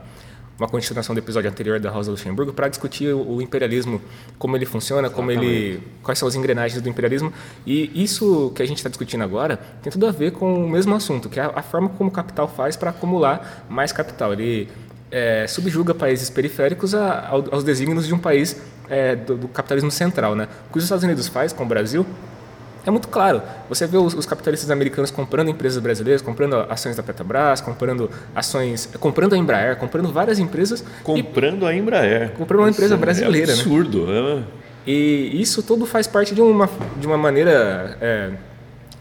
uma 0.58 0.70
continuação 0.70 1.14
do 1.14 1.20
episódio 1.20 1.50
anterior 1.50 1.82
da 1.82 1.90
Rosa 1.90 2.12
Luxemburgo 2.12 2.54
para 2.54 2.70
discutir 2.70 3.14
o, 3.14 3.36
o, 3.36 3.42
imperialismo, 3.42 4.02
como 4.38 4.56
ele 4.56 4.66
funciona, 4.66 5.10
como 5.10 5.32
ele, 5.32 5.82
quais 6.02 6.18
são 6.18 6.30
as 6.30 6.36
engrenagens 6.36 6.82
do 6.82 6.88
imperialismo. 6.88 7.34
E 7.66 7.92
isso 7.94 8.54
que 8.56 8.62
a 8.62 8.66
gente 8.66 8.78
está 8.78 8.90
discutindo 8.90 9.22
agora 9.22 9.58
tem 9.82 9.92
tudo 9.92 10.08
a 10.08 10.12
ver 10.12 10.32
com 10.32 10.66
o 10.66 10.70
mesmo 10.70 10.96
assunto, 10.96 11.28
que 11.28 11.42
é 11.42 11.44
a, 11.44 11.52
a 11.56 11.62
forma 11.62 11.90
como 11.90 12.10
o 12.10 12.14
capital 12.14 12.48
faz 12.48 12.78
para 12.78 12.92
acumular 12.92 13.66
mais 13.70 13.92
capital. 13.92 14.32
Ele 14.32 14.70
é, 15.16 15.48
subjuga 15.48 15.96
países 15.96 16.30
periféricos 16.30 16.94
a, 16.94 17.30
aos 17.30 17.64
desígnios 17.64 18.06
de 18.06 18.14
um 18.14 18.20
país 18.20 18.62
é, 18.90 19.16
do, 19.16 19.38
do, 19.38 19.48
capitalismo 19.48 19.90
central. 19.90 20.36
Né? 20.36 20.46
O 20.68 20.74
que 20.74 20.78
os 20.78 20.84
Estados 20.84 21.06
Unidos 21.06 21.30
faz 21.30 21.54
com 21.54 21.64
o 21.64 21.66
Brasil 21.66 22.06
é 22.86 22.92
muito 22.92 23.08
claro. 23.08 23.42
Você 23.70 23.88
vê 23.88 23.96
os, 23.96 24.14
os, 24.14 24.26
capitalistas 24.26 24.70
americanos 24.70 25.12
comprando 25.12 25.48
empresas 25.48 25.82
brasileiras, 25.82 26.22
comprando 26.22 26.56
ações 26.70 26.98
da 26.98 27.02
Petrobras, 27.02 27.62
comprando 27.62 28.12
ações, 28.36 28.90
comprando 29.00 29.34
a 29.34 29.38
Embraer, 29.38 29.78
comprando 29.78 30.12
várias 30.12 30.38
empresas. 30.38 30.84
Comprando 31.02 31.64
e, 31.64 31.68
a 31.68 31.74
Embraer. 31.74 32.34
Comprando 32.34 32.60
uma 32.60 32.70
empresa 32.70 32.98
brasileira. 32.98 33.54
É 33.54 33.56
absurdo. 33.56 34.08
Né? 34.08 34.44
E 34.86 35.42
isso 35.42 35.64
tudo 35.64 35.86
faz 35.86 36.08
parte 36.08 36.36
de 36.36 36.42
uma, 36.42 36.70
de 37.00 37.08
uma 37.08 37.18
maneira, 37.18 37.98
é, 38.02 38.32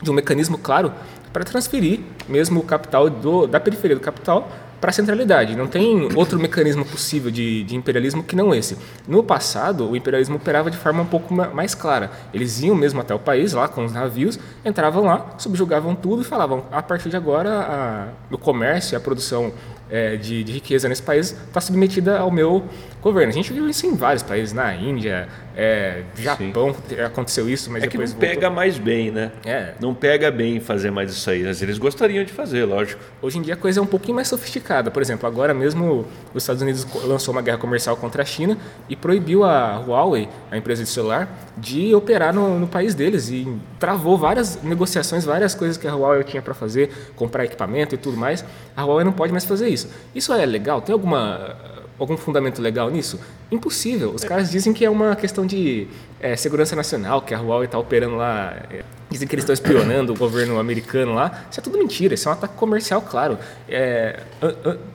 de 0.00 0.11
um 0.12 0.14
mecanismo 0.14 0.56
claro 0.59 0.92
para 1.33 1.42
transferir 1.42 1.99
mesmo 2.28 2.61
o 2.61 2.62
capital 2.62 3.11
do, 3.11 3.49
da 3.49 3.59
periferia 3.59 3.97
do 3.97 4.00
capital 4.00 4.49
para 4.84 4.90
a 4.90 4.92
centralidade. 4.92 5.56
Não 5.56 5.66
tem 5.66 6.14
outro 6.14 6.38
mecanismo 6.38 6.84
possível 6.84 7.30
de, 7.30 7.64
de, 7.64 7.74
imperialismo 7.74 8.22
que 8.22 8.36
não 8.36 8.54
esse. 8.54 8.76
No 9.08 9.24
passado, 9.24 9.90
o 9.90 9.96
imperialismo 9.96 10.36
operava 10.36 10.70
de 10.70 10.76
forma 10.76 11.02
um 11.02 11.06
pouco 11.06 11.32
mais 11.32 11.74
clara. 11.74 12.10
Eles 12.34 12.60
iam 12.60 12.76
mesmo 12.76 13.00
até 13.00 13.14
o 13.14 13.18
país, 13.18 13.54
lá 13.54 13.66
com 13.66 13.82
os 13.82 13.94
navios, 13.94 14.38
entravam 14.62 15.04
lá, 15.04 15.36
subjugavam 15.38 15.94
tudo 15.94 16.20
e 16.20 16.24
falavam: 16.26 16.66
a 16.70 16.82
partir 16.82 17.08
de 17.08 17.16
agora, 17.16 17.60
a, 17.60 18.08
o 18.30 18.36
comércio 18.36 18.94
a 18.94 19.00
produção 19.00 19.54
é, 19.90 20.16
de, 20.16 20.42
de, 20.44 20.52
riqueza 20.52 20.88
nesse 20.88 21.02
país 21.02 21.30
está 21.30 21.60
submetida 21.60 22.18
ao 22.18 22.30
meu 22.30 22.64
governo. 23.02 23.30
A 23.30 23.34
gente 23.34 23.52
viu 23.52 23.68
isso 23.68 23.86
em 23.86 23.94
vários 23.94 24.22
países, 24.22 24.52
na 24.52 24.74
Índia, 24.74 25.28
é, 25.56 26.02
Japão 26.16 26.74
Sim. 26.88 27.00
aconteceu 27.00 27.48
isso, 27.48 27.70
mas 27.70 27.82
é 27.82 27.86
depois 27.86 28.10
que 28.10 28.14
não 28.14 28.20
voltou. 28.20 28.40
pega 28.40 28.50
mais 28.50 28.78
bem, 28.78 29.10
né? 29.10 29.30
É. 29.44 29.74
Não 29.80 29.94
pega 29.94 30.30
bem 30.30 30.58
fazer 30.58 30.90
mais 30.90 31.12
isso 31.12 31.30
aí. 31.30 31.44
Mas 31.44 31.62
eles 31.62 31.78
gostariam 31.78 32.24
de 32.24 32.32
fazer, 32.32 32.64
lógico. 32.64 33.00
Hoje 33.22 33.38
em 33.38 33.42
dia 33.42 33.54
a 33.54 33.56
coisa 33.56 33.78
é 33.78 33.82
um 33.82 33.86
pouquinho 33.86 34.16
mais 34.16 34.28
sofisticada. 34.28 34.90
Por 34.90 35.02
exemplo, 35.02 35.28
agora 35.28 35.54
mesmo 35.54 36.06
os 36.32 36.42
Estados 36.42 36.62
Unidos 36.62 36.86
lançou 37.04 37.32
uma 37.32 37.42
guerra 37.42 37.58
comercial 37.58 37.96
contra 37.96 38.22
a 38.22 38.24
China 38.26 38.58
e 38.88 38.96
proibiu 38.96 39.44
a 39.44 39.78
Huawei, 39.78 40.28
a 40.50 40.56
empresa 40.56 40.82
de 40.82 40.88
celular, 40.88 41.28
de 41.56 41.94
operar 41.94 42.34
no, 42.34 42.58
no 42.58 42.66
país 42.66 42.94
deles 42.94 43.28
e 43.28 43.46
travou 43.78 44.18
várias 44.18 44.60
negociações, 44.62 45.24
várias 45.24 45.54
coisas 45.54 45.76
que 45.76 45.86
a 45.86 45.94
Huawei 45.94 46.24
tinha 46.24 46.42
para 46.42 46.54
fazer, 46.54 46.90
comprar 47.14 47.44
equipamento 47.44 47.94
e 47.94 47.98
tudo 47.98 48.16
mais. 48.16 48.44
A 48.76 48.82
Huawei 48.82 49.04
não 49.04 49.12
pode 49.12 49.30
mais 49.30 49.44
fazer 49.44 49.68
isso. 49.68 49.74
Isso 50.14 50.33
é 50.33 50.45
legal? 50.47 50.81
Tem 50.81 50.93
alguma 50.93 51.57
algum 51.99 52.16
fundamento 52.16 52.61
legal 52.61 52.90
nisso? 52.90 53.21
Impossível. 53.50 54.11
Os 54.11 54.25
caras 54.25 54.50
dizem 54.50 54.73
que 54.73 54.85
é 54.85 54.90
uma 54.90 55.14
questão 55.14 55.47
de 55.47 55.87
é, 56.21 56.37
segurança 56.37 56.75
nacional, 56.75 57.23
que 57.23 57.35
a 57.35 57.40
Huawei 57.40 57.66
está 57.66 57.78
operando 57.78 58.16
lá. 58.16 58.54
É, 58.71 58.85
dizem 59.11 59.28
que 59.28 59.35
eles 59.35 59.45
estão 59.45 59.54
espionando 59.54 60.12
o 60.12 60.16
governo 60.16 60.59
americano 60.59 61.14
lá. 61.14 61.45
Isso 61.50 61.61
é 61.61 61.62
tudo 61.62 61.78
mentira, 61.78 62.14
isso 62.14 62.28
é 62.28 62.33
um 62.33 62.35
ataque 62.35 62.54
comercial, 62.54 63.02
claro. 63.02 63.38
É, 63.69 64.21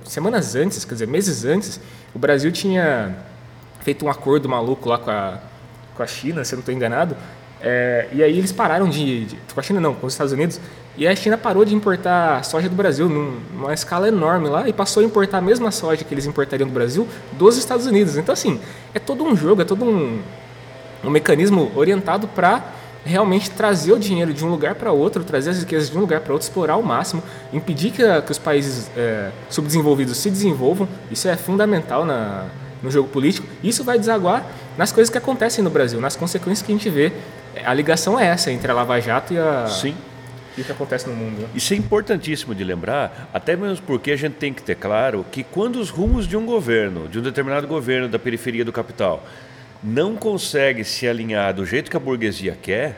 semanas 0.04 0.56
antes, 0.56 0.84
quer 0.84 0.94
dizer, 0.94 1.08
meses 1.08 1.46
antes, 1.46 1.80
o 2.14 2.20
Brasil 2.20 2.52
tinha 2.52 3.16
feito 3.82 4.06
um 4.06 4.10
acordo 4.10 4.50
maluco 4.50 4.90
lá 4.90 4.98
com 4.98 5.10
a, 5.10 5.40
com 5.96 6.04
a 6.04 6.08
China, 6.08 6.44
se 6.44 6.54
eu 6.54 6.58
não 6.58 6.62
estou 6.62 6.76
enganado. 6.76 7.16
É, 7.62 8.08
e 8.14 8.24
aí 8.24 8.38
eles 8.38 8.52
pararam 8.52 8.88
de, 8.88 9.26
de, 9.26 9.38
Com 9.54 9.60
a 9.60 9.64
China 9.64 9.82
não, 9.82 9.94
com 9.94 10.08
os 10.08 10.14
Estados 10.14 10.32
Unidos. 10.32 10.60
E 10.98 11.08
a 11.08 11.16
China 11.16 11.38
parou 11.38 11.64
de 11.64 11.74
importar 11.76 12.44
soja 12.44 12.68
do 12.68 12.76
Brasil 12.76 13.08
numa 13.08 13.74
escala 13.74 14.08
enorme 14.08 14.50
lá 14.50 14.68
e 14.68 14.74
passou 14.74 15.02
a 15.02 15.06
importar 15.06 15.38
a 15.38 15.42
mesma 15.42 15.72
soja 15.72 16.04
que 16.04 16.14
eles 16.14 16.26
importariam 16.26 16.68
do 16.68 16.74
Brasil 16.74 17.08
dos 17.34 17.58
Estados 17.58 17.86
Unidos. 17.86 18.18
Então, 18.18 18.34
assim, 18.34 18.60
é 18.94 19.00
todo 19.00 19.24
um 19.24 19.36
jogo, 19.36 19.62
é 19.62 19.66
todo 19.66 19.86
um, 19.86 20.20
um 21.04 21.10
mecanismo 21.10 21.72
orientado 21.76 22.28
para 22.28 22.64
realmente 23.06 23.50
trazer 23.52 23.94
o 23.94 24.00
dinheiro 24.00 24.34
de 24.34 24.44
um 24.44 24.50
lugar 24.50 24.76
para 24.76 24.92
outro, 24.92 25.24
trazer 25.24 25.52
as 25.52 25.60
riquezas 25.60 25.90
de 25.90 25.98
um 25.98 26.02
lugar 26.02 26.20
para 26.20 26.34
outro, 26.34 26.48
explorar 26.48 26.74
ao 26.74 26.84
máximo, 26.84 27.24
impedir 27.54 27.92
que, 27.92 28.04
que 28.22 28.32
os 28.32 28.38
países 28.38 28.90
é, 28.96 29.32
subdesenvolvidos 29.50 30.18
se 30.18 30.30
desenvolvam. 30.30 30.88
Isso 31.10 31.28
é 31.28 31.38
fundamental 31.38 32.06
na, 32.06 32.46
no 32.82 32.92
jogo 32.92 33.10
político. 33.10 33.48
Isso 33.64 33.84
vai 33.84 33.98
desaguar 33.98 34.46
nas 34.78 34.92
coisas 34.92 35.12
que 35.12 35.18
acontecem 35.18 35.64
no 35.64 35.70
Brasil, 35.70 36.00
nas 36.00 36.16
consequências 36.16 36.66
que 36.66 36.72
a 36.72 36.76
gente 36.76 36.90
vê. 36.90 37.12
A 37.64 37.74
ligação 37.74 38.20
é 38.20 38.28
essa 38.28 38.52
entre 38.52 38.72
a 38.72 38.74
Lava 38.74 39.00
Jato 39.00 39.34
e 39.34 39.38
a. 39.38 39.68
Sim 39.68 39.96
o 40.62 40.64
que 40.64 40.72
acontece 40.72 41.08
no 41.08 41.16
mundo. 41.16 41.42
Né? 41.42 41.48
Isso 41.56 41.74
é 41.74 41.78
importantíssimo 41.78 42.54
de 42.54 42.64
lembrar, 42.64 43.30
até 43.34 43.56
mesmo 43.56 43.86
porque 43.86 44.12
a 44.12 44.16
gente 44.16 44.34
tem 44.34 44.54
que 44.54 44.62
ter 44.62 44.76
claro 44.76 45.26
que 45.32 45.44
quando 45.44 45.78
os 45.78 45.90
rumos 45.90 46.28
de 46.28 46.36
um 46.36 46.46
governo, 46.46 47.08
de 47.08 47.20
um 47.20 47.22
determinado 47.22 47.68
governo 47.68 48.08
da 48.08 48.20
periferia 48.20 48.66
do 48.66 48.72
capital, 48.72 49.26
não 49.84 50.16
consegue 50.16 50.84
se 50.84 51.08
alinhar 51.08 51.54
do 51.54 51.66
jeito 51.66 51.90
que 51.90 51.98
a 51.98 52.00
burguesia 52.00 52.58
quer, 52.62 52.98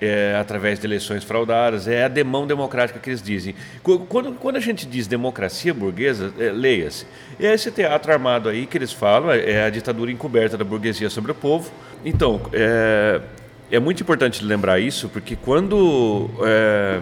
é, 0.00 0.36
através 0.40 0.78
de 0.78 0.86
eleições 0.86 1.24
fraudadas, 1.24 1.88
é 1.88 2.04
a 2.04 2.08
demão 2.08 2.46
democrática 2.46 2.98
que 2.98 3.10
eles 3.10 3.22
dizem. 3.22 3.54
Quando, 3.82 4.32
quando 4.34 4.56
a 4.56 4.60
gente 4.60 4.86
diz 4.86 5.06
democracia 5.06 5.74
burguesa, 5.74 6.32
é, 6.38 6.50
leia-se. 6.50 7.06
É 7.38 7.52
esse 7.52 7.70
teatro 7.70 8.12
armado 8.12 8.48
aí 8.48 8.66
que 8.66 8.78
eles 8.78 8.92
falam, 8.92 9.30
é 9.30 9.64
a 9.64 9.70
ditadura 9.70 10.10
encoberta 10.10 10.56
da 10.56 10.64
burguesia 10.64 11.10
sobre 11.10 11.32
o 11.32 11.34
povo. 11.34 11.70
Então, 12.04 12.40
é, 12.52 13.20
é 13.70 13.78
muito 13.78 14.02
importante 14.02 14.44
lembrar 14.44 14.78
isso, 14.80 15.08
porque 15.08 15.36
quando 15.36 16.30
é, 16.42 17.00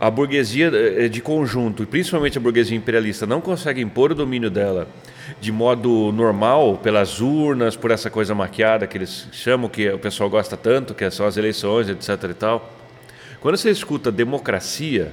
a 0.00 0.10
burguesia 0.10 0.70
é, 0.74 1.08
de 1.08 1.20
conjunto, 1.20 1.82
e 1.82 1.86
principalmente 1.86 2.38
a 2.38 2.40
burguesia 2.40 2.76
imperialista, 2.76 3.26
não 3.26 3.40
consegue 3.40 3.80
impor 3.80 4.12
o 4.12 4.14
domínio 4.14 4.50
dela 4.50 4.86
de 5.44 5.52
modo 5.52 6.10
normal, 6.10 6.78
pelas 6.78 7.20
urnas, 7.20 7.76
por 7.76 7.90
essa 7.90 8.08
coisa 8.08 8.34
maquiada 8.34 8.86
que 8.86 8.96
eles 8.96 9.28
chamam, 9.30 9.68
que 9.68 9.90
o 9.90 9.98
pessoal 9.98 10.30
gosta 10.30 10.56
tanto, 10.56 10.94
que 10.94 11.08
são 11.10 11.26
as 11.26 11.36
eleições, 11.36 11.86
etc. 11.90 12.30
e 12.30 12.34
tal. 12.34 12.72
Quando 13.40 13.58
você 13.58 13.70
escuta 13.70 14.10
democracia, 14.10 15.12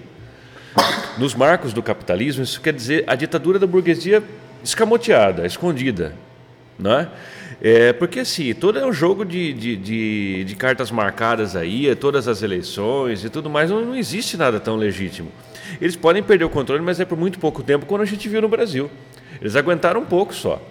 nos 1.18 1.36
marcos 1.36 1.74
do 1.74 1.84
capitalismo, 1.84 2.44
isso 2.44 2.62
quer 2.62 2.72
dizer 2.72 3.04
a 3.08 3.14
ditadura 3.14 3.60
da 3.60 3.68
burguesia 3.68 4.24
escamoteada, 4.64 5.46
escondida. 5.46 6.16
Não 6.80 6.94
é? 6.94 7.10
É, 7.62 7.92
porque 7.92 8.22
assim, 8.22 8.54
todo 8.54 8.80
é 8.80 8.86
um 8.86 8.94
jogo 8.94 9.26
de, 9.26 9.52
de, 9.52 9.76
de, 9.76 10.44
de, 10.46 10.56
cartas 10.56 10.92
marcadas 10.92 11.58
aí, 11.58 11.90
é 11.90 11.94
todas 11.94 12.30
as 12.30 12.42
eleições 12.42 13.26
e 13.26 13.30
tudo 13.30 13.50
mais, 13.50 13.70
não, 13.70 13.86
não 13.86 13.96
existe 13.98 14.38
nada 14.38 14.62
tão 14.62 14.78
legítimo. 14.78 15.30
Eles 15.82 15.98
podem 15.98 16.24
perder 16.24 16.46
o 16.46 16.50
controle, 16.50 16.82
mas 16.82 17.02
é 17.02 17.06
por 17.06 17.18
muito 17.18 17.38
pouco 17.38 17.62
tempo, 17.62 17.86
quando 17.86 18.02
a 18.02 18.06
gente 18.06 18.30
viu 18.30 18.42
no 18.42 18.48
Brasil. 18.48 18.90
Eles 19.40 19.56
aguentaram 19.56 20.02
um 20.02 20.06
pouco 20.06 20.34
só. 20.34 20.62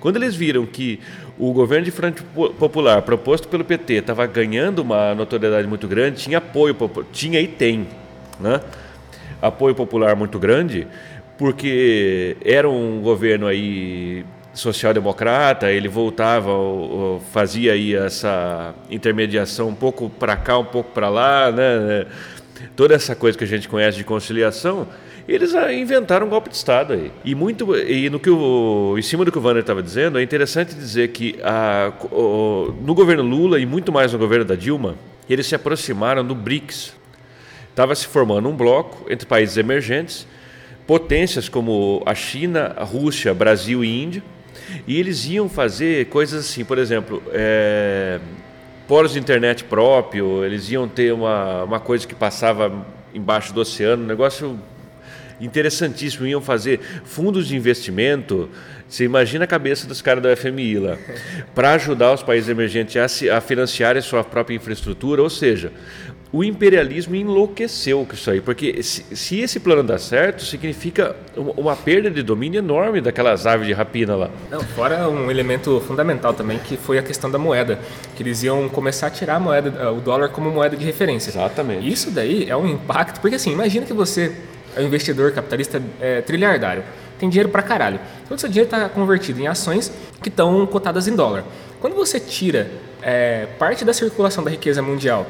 Quando 0.00 0.16
eles 0.16 0.34
viram 0.34 0.66
que 0.66 1.00
o 1.38 1.52
governo 1.52 1.84
de 1.84 1.90
Frente 1.90 2.22
Popular, 2.58 3.02
proposto 3.02 3.48
pelo 3.48 3.64
PT, 3.64 3.94
estava 3.94 4.26
ganhando 4.26 4.80
uma 4.80 5.14
notoriedade 5.14 5.66
muito 5.66 5.88
grande, 5.88 6.22
tinha 6.22 6.38
apoio, 6.38 6.76
tinha 7.12 7.40
e 7.40 7.48
tem, 7.48 7.86
né? 8.38 8.60
apoio 9.40 9.74
popular 9.74 10.14
muito 10.14 10.38
grande, 10.38 10.86
porque 11.38 12.36
era 12.44 12.68
um 12.68 13.00
governo 13.00 13.46
aí 13.46 14.24
social-democrata, 14.52 15.70
ele 15.70 15.88
voltava, 15.88 16.50
fazia 17.32 17.72
aí 17.72 17.94
essa 17.94 18.74
intermediação 18.90 19.68
um 19.68 19.74
pouco 19.74 20.10
para 20.10 20.36
cá, 20.36 20.58
um 20.58 20.64
pouco 20.64 20.90
para 20.92 21.08
lá, 21.08 21.50
né? 21.50 22.06
Toda 22.76 22.94
essa 22.94 23.14
coisa 23.14 23.38
que 23.38 23.44
a 23.44 23.46
gente 23.46 23.68
conhece 23.68 23.96
de 23.96 24.04
conciliação, 24.04 24.86
eles 25.34 25.54
inventaram 25.72 26.26
um 26.26 26.30
golpe 26.30 26.50
de 26.50 26.56
Estado 26.56 26.92
aí. 26.92 27.12
E 27.24 27.34
muito 27.34 27.76
e 27.76 28.10
no 28.10 28.18
que 28.18 28.30
o, 28.30 28.96
em 28.98 29.02
cima 29.02 29.24
do 29.24 29.32
que 29.32 29.38
o 29.38 29.42
Wander 29.42 29.60
estava 29.60 29.82
dizendo, 29.82 30.18
é 30.18 30.22
interessante 30.22 30.74
dizer 30.74 31.08
que 31.08 31.38
a, 31.42 31.92
o, 32.10 32.74
no 32.82 32.94
governo 32.94 33.22
Lula 33.22 33.58
e 33.58 33.66
muito 33.66 33.92
mais 33.92 34.12
no 34.12 34.18
governo 34.18 34.44
da 34.44 34.54
Dilma, 34.54 34.96
eles 35.28 35.46
se 35.46 35.54
aproximaram 35.54 36.24
do 36.24 36.34
BRICS. 36.34 36.94
Estava 37.70 37.94
se 37.94 38.06
formando 38.06 38.48
um 38.48 38.56
bloco 38.56 39.10
entre 39.10 39.26
países 39.26 39.56
emergentes, 39.56 40.26
potências 40.86 41.48
como 41.48 42.02
a 42.04 42.14
China, 42.14 42.74
a 42.76 42.84
Rússia, 42.84 43.32
Brasil 43.32 43.84
e 43.84 44.02
Índia 44.02 44.22
e 44.86 44.98
eles 44.98 45.26
iam 45.26 45.48
fazer 45.48 46.06
coisas 46.06 46.46
assim, 46.46 46.64
por 46.64 46.78
exemplo, 46.78 47.22
é, 47.32 48.20
de 49.10 49.18
internet 49.18 49.64
próprio, 49.64 50.44
eles 50.44 50.68
iam 50.70 50.88
ter 50.88 51.12
uma, 51.12 51.62
uma 51.62 51.80
coisa 51.80 52.06
que 52.06 52.14
passava 52.14 52.84
embaixo 53.14 53.52
do 53.52 53.60
oceano, 53.60 54.02
um 54.02 54.06
negócio 54.06 54.58
interessantíssimo. 55.40 56.26
Iam 56.26 56.40
fazer 56.40 56.80
fundos 57.04 57.48
de 57.48 57.56
investimento. 57.56 58.48
Você 58.88 59.04
imagina 59.04 59.44
a 59.44 59.46
cabeça 59.46 59.86
dos 59.86 60.02
caras 60.02 60.22
da 60.22 60.36
FMI 60.36 60.78
lá, 60.78 60.98
para 61.54 61.74
ajudar 61.74 62.12
os 62.12 62.24
países 62.24 62.48
emergentes 62.48 62.96
a, 62.96 63.06
se, 63.06 63.30
a 63.30 63.40
financiarem 63.40 64.02
sua 64.02 64.24
própria 64.24 64.56
infraestrutura, 64.56 65.22
ou 65.22 65.30
seja, 65.30 65.70
o 66.32 66.44
imperialismo 66.44 67.16
enlouqueceu 67.16 68.06
com 68.06 68.14
isso 68.14 68.30
aí, 68.30 68.40
porque 68.40 68.82
se, 68.82 69.04
se, 69.16 69.40
esse 69.40 69.58
plano 69.58 69.82
dá 69.82 69.98
certo, 69.98 70.44
significa 70.44 71.16
uma 71.36 71.74
perda 71.74 72.08
de 72.10 72.22
domínio 72.22 72.58
enorme 72.58 73.00
daquelas 73.00 73.46
aves 73.46 73.66
de 73.66 73.72
rapina 73.72 74.14
lá. 74.14 74.30
Não, 74.50 74.60
fora 74.60 75.08
um 75.08 75.30
elemento 75.30 75.80
fundamental 75.80 76.32
também, 76.32 76.58
que 76.58 76.76
foi 76.76 76.98
a 76.98 77.02
questão 77.02 77.30
da 77.30 77.38
moeda, 77.38 77.80
que 78.14 78.22
eles 78.22 78.42
iam 78.44 78.68
começar 78.68 79.08
a 79.08 79.10
tirar 79.10 79.36
a 79.36 79.40
moeda, 79.40 79.90
o 79.92 80.00
dólar 80.00 80.28
como 80.28 80.50
moeda 80.50 80.76
de 80.76 80.84
referência. 80.84 81.30
Exatamente. 81.30 81.88
Isso 81.88 82.12
daí 82.12 82.48
é 82.48 82.56
um 82.56 82.66
impacto, 82.66 83.20
porque 83.20 83.34
assim, 83.36 83.52
imagina 83.52 83.84
que 83.84 83.92
você 83.92 84.32
é 84.76 84.80
um 84.80 84.84
investidor 84.84 85.32
capitalista 85.32 85.82
é, 86.00 86.20
trilhardário, 86.20 86.82
tem 87.18 87.28
dinheiro 87.28 87.48
pra 87.48 87.62
caralho. 87.62 88.00
Todo 88.28 88.38
o 88.38 88.40
seu 88.40 88.48
dinheiro 88.48 88.66
está 88.66 88.88
convertido 88.88 89.40
em 89.40 89.46
ações 89.46 89.92
que 90.22 90.28
estão 90.28 90.66
cotadas 90.66 91.06
em 91.06 91.14
dólar. 91.14 91.44
Quando 91.80 91.94
você 91.94 92.18
tira 92.18 92.70
é, 93.02 93.46
parte 93.58 93.84
da 93.84 93.92
circulação 93.92 94.42
da 94.42 94.50
riqueza 94.50 94.82
mundial 94.82 95.26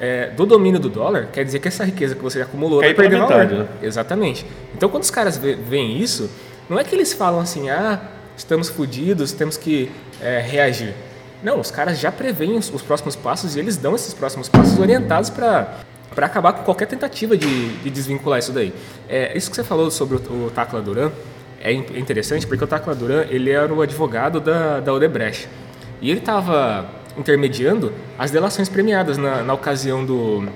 é, 0.00 0.30
do 0.30 0.46
domínio 0.46 0.80
do 0.80 0.88
dólar, 0.88 1.28
quer 1.32 1.44
dizer 1.44 1.58
que 1.58 1.68
essa 1.68 1.84
riqueza 1.84 2.14
que 2.14 2.22
você 2.22 2.40
acumulou 2.40 2.80
vai 2.80 2.94
perder 2.94 3.18
valor. 3.18 3.46
Né? 3.46 3.68
Exatamente. 3.82 4.44
Então, 4.74 4.88
quando 4.88 5.02
os 5.02 5.10
caras 5.10 5.36
veem 5.36 5.98
isso, 5.98 6.30
não 6.68 6.78
é 6.78 6.84
que 6.84 6.94
eles 6.94 7.12
falam 7.12 7.40
assim, 7.40 7.68
ah, 7.70 8.00
estamos 8.36 8.68
fodidos, 8.68 9.32
temos 9.32 9.56
que 9.56 9.90
é, 10.20 10.40
reagir. 10.40 10.94
Não, 11.42 11.60
os 11.60 11.70
caras 11.70 11.98
já 11.98 12.10
preveem 12.10 12.56
os, 12.56 12.72
os, 12.72 12.80
próximos 12.80 13.14
passos 13.14 13.54
e 13.54 13.58
eles 13.58 13.76
dão 13.76 13.94
esses 13.94 14.14
próximos 14.14 14.48
passos 14.48 14.78
orientados 14.78 15.28
para 15.28 15.80
para 16.14 16.26
acabar 16.26 16.52
com 16.52 16.62
qualquer 16.62 16.86
tentativa 16.86 17.36
de, 17.36 17.76
de, 17.78 17.90
desvincular 17.90 18.38
isso 18.38 18.52
daí. 18.52 18.72
É, 19.08 19.36
isso 19.36 19.50
que 19.50 19.56
você 19.56 19.64
falou 19.64 19.90
sobre 19.90 20.16
o, 20.16 20.46
o 20.46 20.50
Tacla 20.50 20.80
Duran 20.80 21.10
é 21.60 21.72
interessante 21.72 22.46
porque 22.46 22.62
o 22.62 22.66
Tacla 22.66 22.94
Duran 22.94 23.24
ele 23.28 23.50
era 23.50 23.72
o 23.72 23.80
advogado 23.80 24.38
da, 24.38 24.80
da 24.80 24.92
Odebrecht 24.92 25.48
e 26.00 26.10
ele 26.10 26.20
estava 26.20 26.86
intermediando 27.16 27.92
as 28.18 28.30
delações 28.30 28.68
premiadas 28.68 29.16
na, 29.16 29.42
na 29.42 29.54
ocasião 29.54 30.04
do, 30.04 30.46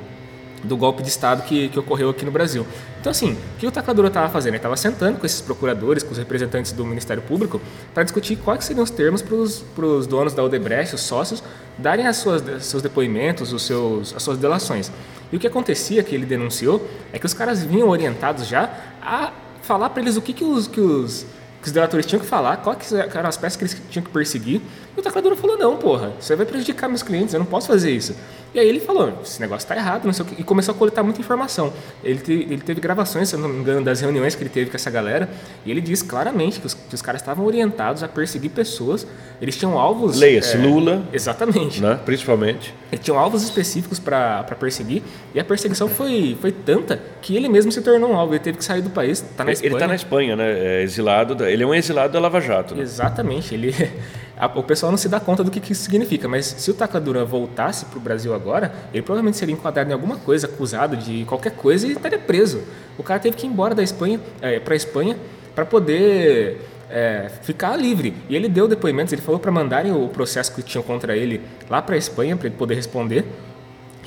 do 0.63 0.77
golpe 0.77 1.03
de 1.03 1.09
Estado 1.09 1.43
que, 1.43 1.69
que 1.69 1.79
ocorreu 1.79 2.11
aqui 2.11 2.25
no 2.25 2.31
Brasil. 2.31 2.67
Então, 3.01 3.11
assim, 3.11 3.33
o 3.33 3.59
que 3.59 3.67
o 3.67 3.71
Tacladura 3.71 4.09
estava 4.09 4.29
fazendo? 4.29 4.51
Ele 4.51 4.59
estava 4.59 4.77
sentando 4.77 5.19
com 5.19 5.27
esses 5.27 5.41
procuradores, 5.41 6.03
com 6.03 6.11
os 6.11 6.19
representantes 6.19 6.73
do 6.73 6.85
Ministério 6.85 7.23
Público, 7.23 7.61
para 7.95 8.03
discutir 8.03 8.37
quais 8.37 8.65
seriam 8.65 8.83
os 8.83 8.91
termos 8.91 9.23
para 9.23 9.87
os 9.87 10.07
donos 10.07 10.35
da 10.35 10.43
Odebrecht, 10.43 10.95
os 10.95 11.01
sócios, 11.01 11.43
darem 11.77 12.07
as 12.07 12.17
suas, 12.17 12.43
seus 12.65 12.83
depoimentos, 12.83 13.53
os 13.53 13.63
seus, 13.63 14.15
as 14.15 14.23
suas 14.23 14.39
delações. 14.39 14.91
E 15.33 15.37
o 15.37 15.41
que 15.41 15.47
acontecia, 15.47 16.03
que 16.03 16.15
ele 16.15 16.27
denunciou, 16.27 16.89
é 17.13 17.19
que 17.19 17.27
os 17.27 17.35
caras 17.35 17.63
vinham 17.63 17.89
orientados 17.89 18.47
já 18.47 18.71
a 19.03 19.33
falar 19.63 19.91
para 19.91 20.03
eles 20.03 20.17
o 20.17 20.23
que, 20.23 20.33
que 20.33 20.45
os, 20.45 20.67
que 20.67 20.81
os 20.81 21.27
que 21.61 21.67
os 21.67 21.73
delatores 21.73 22.07
tinham 22.07 22.21
que 22.21 22.27
falar, 22.27 22.59
quais 22.59 22.93
eram 22.93 23.29
as 23.29 23.37
peças 23.37 23.57
que 23.57 23.65
eles 23.65 23.83
tinham 23.91 24.05
que 24.05 24.11
perseguir. 24.11 24.61
E 24.99 25.01
o 25.01 25.03
tacador 25.03 25.37
falou: 25.37 25.57
não, 25.57 25.77
porra, 25.77 26.13
você 26.19 26.35
vai 26.35 26.45
prejudicar 26.45 26.89
meus 26.89 27.05
clientes, 27.05 27.33
eu 27.33 27.39
não 27.39 27.47
posso 27.47 27.69
fazer 27.69 27.93
isso. 27.93 28.17
E 28.53 28.59
aí 28.59 28.69
ele 28.69 28.81
falou, 28.81 29.13
esse 29.23 29.41
negócio 29.41 29.65
está 29.65 29.77
errado, 29.77 30.07
não 30.07 30.13
sei 30.13 30.25
o 30.25 30.29
quê, 30.29 30.35
e 30.39 30.43
começou 30.43 30.75
a 30.75 30.77
coletar 30.77 31.05
muita 31.05 31.21
informação. 31.21 31.73
Ele, 32.03 32.19
te, 32.19 32.33
ele 32.33 32.63
teve 32.63 32.81
gravações, 32.81 33.29
se 33.29 33.37
eu 33.37 33.39
não 33.39 33.49
me 33.49 33.61
engano, 33.61 33.85
das 33.85 34.01
reuniões 34.01 34.35
que 34.35 34.43
ele 34.43 34.49
teve 34.51 34.71
com 34.71 34.77
essa 34.77 34.91
galera, 34.91 35.29
e 35.65 35.71
ele 35.71 35.81
diz 35.81 36.03
claramente 36.03 36.59
que 36.59 36.67
os, 36.67 36.75
que 36.75 36.95
os 36.95 37.03
caras 37.03 37.21
estavam 37.21 37.45
orientados 37.45 38.03
a 38.03 38.09
perseguir 38.09 38.51
pessoas, 38.51 39.07
eles 39.41 39.55
tinham 39.57 39.79
alvos... 39.79 40.19
Leia-se, 40.19 40.57
é, 40.57 40.61
Lula. 40.61 41.07
Exatamente. 41.13 41.81
Né, 41.81 42.01
principalmente. 42.05 42.75
Eles 42.91 43.05
tinham 43.05 43.19
alvos 43.19 43.43
específicos 43.43 43.99
para 43.99 44.43
perseguir, 44.59 45.03
e 45.35 45.39
a 45.39 45.45
perseguição 45.45 45.87
foi, 45.87 46.37
foi 46.41 46.51
tanta 46.51 47.01
que 47.21 47.37
ele 47.37 47.51
mesmo 47.51 47.71
se 47.71 47.83
tornou 47.83 48.11
um 48.11 48.17
alvo, 48.17 48.33
ele 48.33 48.41
teve 48.41 48.57
que 48.57 48.65
sair 48.65 48.81
do 48.81 48.91
país, 48.91 49.23
está 49.23 49.45
na. 49.45 49.53
Ele 49.53 49.75
está 49.75 49.87
na 49.87 49.95
Espanha, 49.95 50.35
né, 50.35 50.79
é 50.79 50.83
exilado, 50.83 51.45
ele 51.45 51.63
é 51.63 51.67
um 51.67 51.75
exilado 51.75 52.15
da 52.15 52.19
Lava 52.19 52.41
Jato. 52.41 52.75
Né? 52.75 52.83
Exatamente, 52.83 53.55
ele 53.55 53.75
o 54.55 54.63
pessoal 54.63 54.93
não 54.93 54.97
se 54.97 55.09
dá 55.09 55.19
conta 55.19 55.43
do 55.43 55.51
que, 55.51 55.61
que 55.61 55.73
isso 55.73 55.83
significa, 55.83 56.29
mas 56.29 56.47
se 56.47 56.71
o 56.71 56.75
Takadura 56.75 57.25
voltasse 57.25 57.85
para 57.87 57.99
o 57.99 58.01
Brasil 58.01 58.35
agora, 58.35 58.73
ele 58.93 59.03
provavelmente 59.03 59.37
seria 59.37 59.55
enquadrado 59.55 59.91
em 59.91 59.93
alguma 59.93 60.17
coisa, 60.17 60.47
acusado 60.47 60.97
de 60.97 61.25
qualquer 61.25 61.53
coisa 61.53 61.87
e 61.87 61.93
estaria 61.93 62.19
preso. 62.19 62.63
O 62.97 63.03
cara 63.03 63.19
teve 63.19 63.37
que 63.37 63.47
ir 63.47 63.51
embora 63.51 63.75
da 63.75 63.83
Espanha, 63.83 64.21
é, 64.41 64.61
para 64.61 64.75
a 64.75 64.77
Espanha 64.77 65.17
para 65.55 65.67
poder 65.67 66.61
é, 66.89 67.31
ficar 67.43 67.77
livre. 67.77 68.15
E 68.29 68.37
ele 68.37 68.49
deu 68.49 68.69
depoimentos, 68.69 69.13
ele 69.13 69.23
falou 69.23 69.41
para 69.41 69.51
mandarem 69.51 69.93
o 69.93 70.09
processo 70.09 70.55
que 70.55 70.63
tinham 70.63 70.83
contra 70.83 71.17
ele 71.17 71.41
lá 71.69 71.83
para 71.83 71.97
a 71.97 71.99
Espanha 71.99 72.37
para 72.37 72.47
ele 72.47 72.57
poder 72.57 72.75
responder 72.75 73.25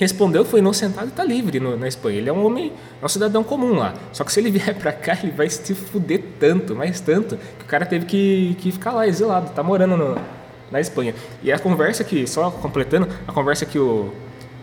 respondeu, 0.02 0.44
foi 0.44 0.60
inocentado 0.60 1.06
e 1.06 1.10
está 1.10 1.24
livre 1.24 1.58
no, 1.58 1.76
na 1.76 1.88
Espanha. 1.88 2.18
Ele 2.18 2.28
é 2.28 2.32
um 2.32 2.44
homem, 2.44 2.72
é 3.00 3.04
um 3.04 3.08
cidadão 3.08 3.42
comum 3.42 3.74
lá. 3.74 3.94
Só 4.12 4.24
que 4.24 4.32
se 4.32 4.40
ele 4.40 4.50
vier 4.50 4.74
para 4.74 4.92
cá, 4.92 5.18
ele 5.22 5.32
vai 5.32 5.48
se 5.48 5.74
fuder 5.74 6.22
tanto, 6.38 6.74
mais 6.74 7.00
tanto, 7.00 7.36
que 7.58 7.64
o 7.64 7.68
cara 7.68 7.86
teve 7.86 8.04
que, 8.06 8.56
que 8.60 8.72
ficar 8.72 8.92
lá 8.92 9.06
exilado, 9.06 9.46
está 9.46 9.62
morando 9.62 9.96
no, 9.96 10.16
na 10.70 10.80
Espanha. 10.80 11.14
E 11.42 11.52
a 11.52 11.58
conversa 11.58 12.04
que, 12.04 12.26
só 12.26 12.50
completando, 12.50 13.08
a 13.26 13.32
conversa 13.32 13.64
que 13.64 13.78
o, 13.78 14.12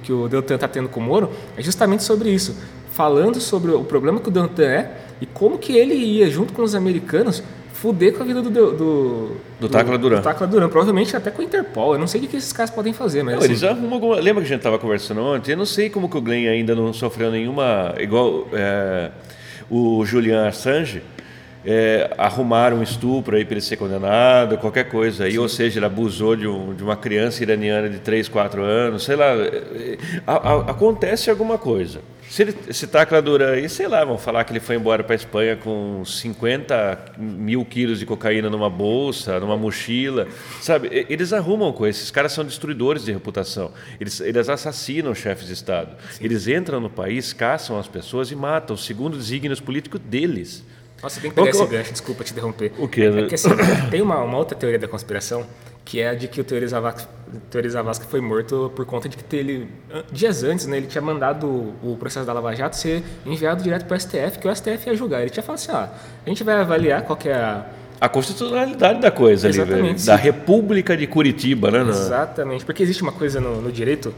que 0.04 0.12
o 0.12 0.28
Deltan 0.28 0.56
está 0.56 0.68
tendo 0.68 0.90
com 0.90 1.00
o 1.00 1.04
Moro 1.04 1.32
é 1.56 1.62
justamente 1.62 2.04
sobre 2.04 2.30
isso. 2.30 2.56
Falando 2.92 3.40
sobre 3.40 3.72
o 3.72 3.84
problema 3.84 4.20
que 4.20 4.28
o 4.28 4.32
Deltan 4.32 4.64
é 4.64 4.98
e 5.22 5.26
como 5.26 5.58
que 5.58 5.74
ele 5.78 5.94
ia, 5.94 6.30
junto 6.30 6.54
com 6.54 6.64
os 6.64 6.76
americanos, 6.76 7.44
fuder 7.80 8.14
com 8.14 8.24
a 8.24 8.26
vida 8.26 8.42
do. 8.42 8.50
Do, 8.50 8.72
do, 8.74 9.32
do 9.62 9.70
Tacla 9.70 9.98
Duran. 9.98 10.18
Do 10.18 10.24
Tacla 10.24 10.46
Duran, 10.46 10.70
provavelmente 10.70 11.16
até 11.16 11.32
com 11.32 11.42
o 11.42 11.46
Interpol. 11.46 11.94
Eu 11.94 12.00
não 12.00 12.08
sei 12.08 12.22
o 12.22 12.28
que 12.28 12.36
esses 12.36 12.52
caras 12.52 12.70
podem 12.70 12.92
fazer, 12.92 13.24
mas. 13.24 13.36
Não, 13.36 13.40
assim... 13.40 13.52
Eles 13.52 13.64
arrumam 13.64 13.94
alguma. 13.94 14.16
Lembra 14.18 14.42
que 14.42 14.48
a 14.48 14.50
gente 14.50 14.60
estava 14.60 14.78
conversando 14.78 15.22
ontem? 15.22 15.54
Eu 15.54 15.58
não 15.58 15.66
sei 15.66 15.90
como 15.90 16.10
que 16.10 16.18
o 16.18 16.22
Glenn 16.22 16.50
ainda 16.50 16.76
não 16.76 16.92
sofreu 16.92 17.32
nenhuma. 17.32 17.96
Igual 17.98 18.48
é, 18.54 19.12
o 19.70 20.06
Julian 20.06 20.48
Assange. 20.48 21.02
É, 21.66 22.14
arrumaram 22.18 22.78
um 22.78 22.84
estupro 22.84 23.36
aí 23.36 23.44
para 23.44 23.56
ele 23.56 23.62
ser 23.62 23.76
condenado, 23.76 24.58
qualquer 24.58 24.86
coisa 24.86 25.26
aí, 25.26 25.34
Sim. 25.34 25.40
ou 25.40 25.50
seja, 25.50 25.78
ele 25.78 25.86
abusou 25.86 26.34
de, 26.34 26.48
um, 26.48 26.74
de, 26.74 26.82
uma 26.82 26.96
criança 26.96 27.44
iraniana 27.44 27.90
de 27.90 28.00
3, 28.00 28.30
4 28.30 28.64
anos, 28.64 29.04
sei 29.04 29.18
lá, 29.18 29.26
é, 29.36 29.98
a, 30.26 30.36
a, 30.36 30.60
acontece 30.72 31.30
alguma 31.30 31.58
coisa. 31.58 32.00
Se 32.30 32.44
ele 32.44 32.54
Tacla 32.54 33.22
Duran 33.22 33.54
aí, 33.54 33.68
sei 33.68 33.88
lá, 33.88 34.06
vão 34.06 34.18
falar 34.18 34.44
que 34.44 34.52
ele 34.52 34.60
foi 34.60 34.76
embora 34.76 35.04
para 35.04 35.16
a 35.16 35.18
Espanha 35.18 35.58
com 35.58 36.06
50 36.06 37.14
mil 37.18 37.66
quilos 37.66 37.98
de 37.98 38.06
cocaína 38.06 38.52
numa 38.52 38.70
bolsa, 38.70 39.40
numa 39.40 39.58
mochila, 39.58 40.28
sabe? 40.62 41.06
Eles 41.10 41.34
arrumam 41.34 41.74
coisas. 41.74 42.02
Esses 42.02 42.12
caras 42.12 42.32
são 42.32 42.46
destruidores 42.46 43.04
de 43.04 43.12
reputação. 43.12 43.72
Eles, 44.00 44.20
eles 44.20 44.48
assassinam 44.48 45.16
chefes 45.16 45.48
de 45.48 45.54
Estado. 45.54 45.96
Sim. 46.12 46.24
Eles 46.24 46.48
entram 46.48 46.80
no 46.80 46.90
país, 46.90 47.34
caçam 47.34 47.80
as 47.80 47.88
pessoas 47.88 48.30
e 48.30 48.36
matam, 48.36 48.78
segundo 48.78 49.14
os 49.14 49.26
desígnios 49.26 49.60
políticos 49.60 50.00
deles. 50.00 50.64
Nossa, 51.02 51.22
tem 51.22 51.30
que 51.30 51.36
pegar 51.36 51.48
o, 51.48 51.50
esse 51.50 51.66
gancho, 51.66 51.92
desculpa 51.92 52.24
te 52.24 52.32
interromper. 52.32 52.72
O 52.78 52.88
quê? 52.88 53.04
É, 53.04 53.22
é 53.22 53.28
que, 53.28 53.36
assim, 53.36 53.50
tem 53.90 54.02
uma, 54.02 54.20
uma 54.20 54.38
outra 54.38 54.58
teoria 54.58 54.80
da 54.80 54.88
conspiração 54.88 55.46
que 55.90 56.00
é 56.00 56.10
a 56.10 56.14
de 56.14 56.28
que 56.28 56.40
o 56.40 56.44
Teori 56.44 56.68
Zavascki, 56.68 58.06
foi 58.08 58.22
morto 58.22 58.72
por 58.76 58.86
conta 58.86 59.10
de 59.10 59.18
que 59.18 59.36
ele, 59.36 59.68
dias 60.12 60.44
antes, 60.44 60.68
né, 60.68 60.78
ele 60.78 60.86
tinha 60.86 61.02
mandado 61.02 61.48
o 61.82 61.98
processo 62.00 62.28
da 62.28 62.34
Lava 62.34 62.56
Jato 62.56 62.76
ser 62.76 63.04
enviado 63.26 63.64
direto 63.64 63.86
para 63.86 63.98
o 63.98 64.00
STF, 64.00 64.38
que 64.38 64.48
o 64.48 64.56
STF 64.56 64.88
ia 64.88 64.96
julgar. 64.96 65.22
Ele 65.22 65.32
tinha 65.32 65.42
falado 65.42 65.58
assim, 65.58 65.72
ah, 65.72 65.90
a 66.24 66.30
gente 66.30 66.44
vai 66.44 66.58
avaliar 66.58 67.02
qual 67.02 67.18
é 67.26 67.34
a... 67.34 67.66
A 68.00 68.08
constitucionalidade 68.08 69.02
da 69.02 69.10
coisa 69.10 69.50
Exatamente, 69.50 69.96
ali, 69.96 70.06
da 70.06 70.16
República 70.16 70.96
de 70.96 71.08
Curitiba, 71.08 71.72
né? 71.72 71.82
Exatamente, 71.90 72.64
porque 72.64 72.84
existe 72.84 73.02
uma 73.02 73.12
coisa 73.12 73.42
no, 73.42 73.60
no 73.60 73.72
direito 73.72 74.14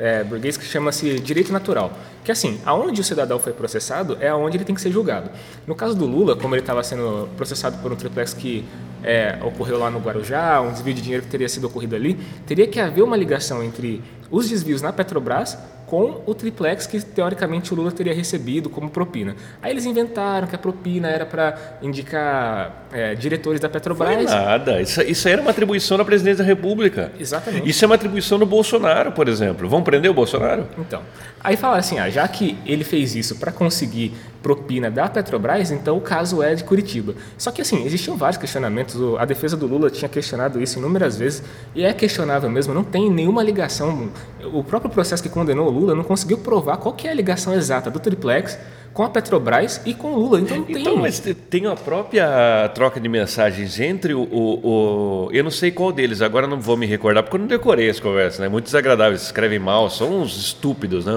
é, 0.00 0.24
burguês 0.24 0.56
que 0.56 0.64
chama-se 0.64 1.20
direito 1.20 1.52
natural. 1.52 1.92
Que 2.24 2.32
assim, 2.32 2.58
aonde 2.64 3.00
o 3.02 3.04
cidadão 3.04 3.38
foi 3.38 3.52
processado 3.52 4.16
é 4.20 4.28
aonde 4.28 4.56
ele 4.56 4.64
tem 4.64 4.74
que 4.74 4.80
ser 4.80 4.90
julgado. 4.90 5.30
No 5.66 5.74
caso 5.74 5.94
do 5.94 6.06
Lula, 6.06 6.34
como 6.34 6.54
ele 6.54 6.62
estava 6.62 6.82
sendo 6.82 7.28
processado 7.36 7.76
por 7.78 7.92
um 7.92 7.96
triplex 7.96 8.32
que 8.32 8.64
é, 9.04 9.38
ocorreu 9.42 9.78
lá 9.78 9.90
no 9.90 9.98
Guarujá, 9.98 10.60
um 10.62 10.72
desvio 10.72 10.94
de 10.94 11.02
dinheiro 11.02 11.22
que 11.22 11.30
teria 11.30 11.48
sido 11.48 11.66
ocorrido 11.66 11.94
ali, 11.94 12.14
teria 12.46 12.66
que 12.66 12.80
haver 12.80 13.02
uma 13.02 13.16
ligação 13.16 13.62
entre 13.62 14.02
os 14.30 14.48
desvios 14.48 14.80
na 14.80 14.92
Petrobras 14.92 15.58
com 15.90 16.22
o 16.24 16.32
triplex 16.32 16.86
que 16.86 17.00
teoricamente 17.00 17.74
o 17.74 17.76
Lula 17.76 17.90
teria 17.90 18.14
recebido 18.14 18.70
como 18.70 18.88
propina. 18.88 19.34
Aí 19.60 19.72
eles 19.72 19.84
inventaram 19.84 20.46
que 20.46 20.54
a 20.54 20.58
propina 20.58 21.08
era 21.08 21.26
para 21.26 21.78
indicar 21.82 22.86
é, 22.92 23.16
diretores 23.16 23.58
da 23.58 23.68
Petrobras. 23.68 24.30
Foi 24.30 24.40
nada, 24.40 24.80
isso, 24.80 25.02
isso 25.02 25.28
era 25.28 25.42
uma 25.42 25.50
atribuição 25.50 25.98
da 25.98 26.04
presidência 26.04 26.44
da 26.44 26.48
República. 26.48 27.10
Exatamente. 27.18 27.68
Isso 27.68 27.84
é 27.84 27.86
uma 27.86 27.96
atribuição 27.96 28.38
do 28.38 28.46
Bolsonaro, 28.46 29.10
por 29.10 29.26
exemplo. 29.26 29.68
Vão 29.68 29.82
prender 29.82 30.08
o 30.08 30.14
Bolsonaro? 30.14 30.68
Então, 30.78 31.02
aí 31.42 31.56
fala 31.56 31.78
assim, 31.78 31.98
ah, 31.98 32.08
já 32.08 32.26
que 32.28 32.56
ele 32.64 32.84
fez 32.84 33.16
isso 33.16 33.34
para 33.40 33.50
conseguir 33.50 34.14
propina 34.42 34.90
da 34.90 35.08
Petrobras, 35.08 35.70
então 35.70 35.96
o 35.96 36.00
caso 36.00 36.42
é 36.42 36.54
de 36.54 36.64
Curitiba. 36.64 37.14
Só 37.36 37.50
que 37.50 37.62
assim, 37.62 37.84
existiam 37.84 38.16
vários 38.16 38.38
questionamentos, 38.38 38.96
a 39.18 39.24
defesa 39.24 39.56
do 39.56 39.66
Lula 39.66 39.90
tinha 39.90 40.08
questionado 40.08 40.60
isso 40.62 40.78
inúmeras 40.78 41.16
vezes, 41.16 41.42
e 41.74 41.84
é 41.84 41.92
questionável 41.92 42.50
mesmo, 42.50 42.72
não 42.72 42.84
tem 42.84 43.10
nenhuma 43.10 43.42
ligação. 43.42 44.10
O 44.52 44.64
próprio 44.64 44.90
processo 44.90 45.22
que 45.22 45.28
condenou 45.28 45.68
o 45.68 45.70
Lula 45.70 45.94
não 45.94 46.04
conseguiu 46.04 46.38
provar 46.38 46.78
qual 46.78 46.94
que 46.94 47.06
é 47.06 47.10
a 47.10 47.14
ligação 47.14 47.54
exata 47.54 47.90
do 47.90 48.00
triplex 48.00 48.58
com 48.92 49.04
a 49.04 49.08
Petrobras 49.08 49.80
e 49.84 49.94
com 49.94 50.12
o 50.12 50.18
Lula. 50.18 50.40
Então, 50.40 50.62
tem... 50.62 50.80
então 50.80 50.96
mas 50.96 51.20
tem 51.48 51.66
a 51.66 51.76
própria 51.76 52.68
troca 52.74 53.00
de 53.00 53.08
mensagens 53.08 53.78
entre 53.78 54.14
o, 54.14 54.22
o, 54.22 55.26
o, 55.26 55.28
Eu 55.32 55.44
não 55.44 55.50
sei 55.50 55.70
qual 55.70 55.92
deles, 55.92 56.20
agora 56.20 56.46
não 56.46 56.60
vou 56.60 56.76
me 56.76 56.86
recordar, 56.86 57.22
porque 57.22 57.36
eu 57.36 57.40
não 57.40 57.46
decorei 57.46 57.88
as 57.88 58.00
conversas, 58.00 58.40
né? 58.40 58.48
Muito 58.48 58.64
desagradáveis, 58.64 59.22
escrevem 59.22 59.58
mal, 59.58 59.88
são 59.90 60.20
uns 60.20 60.36
estúpidos, 60.36 61.06
né? 61.06 61.12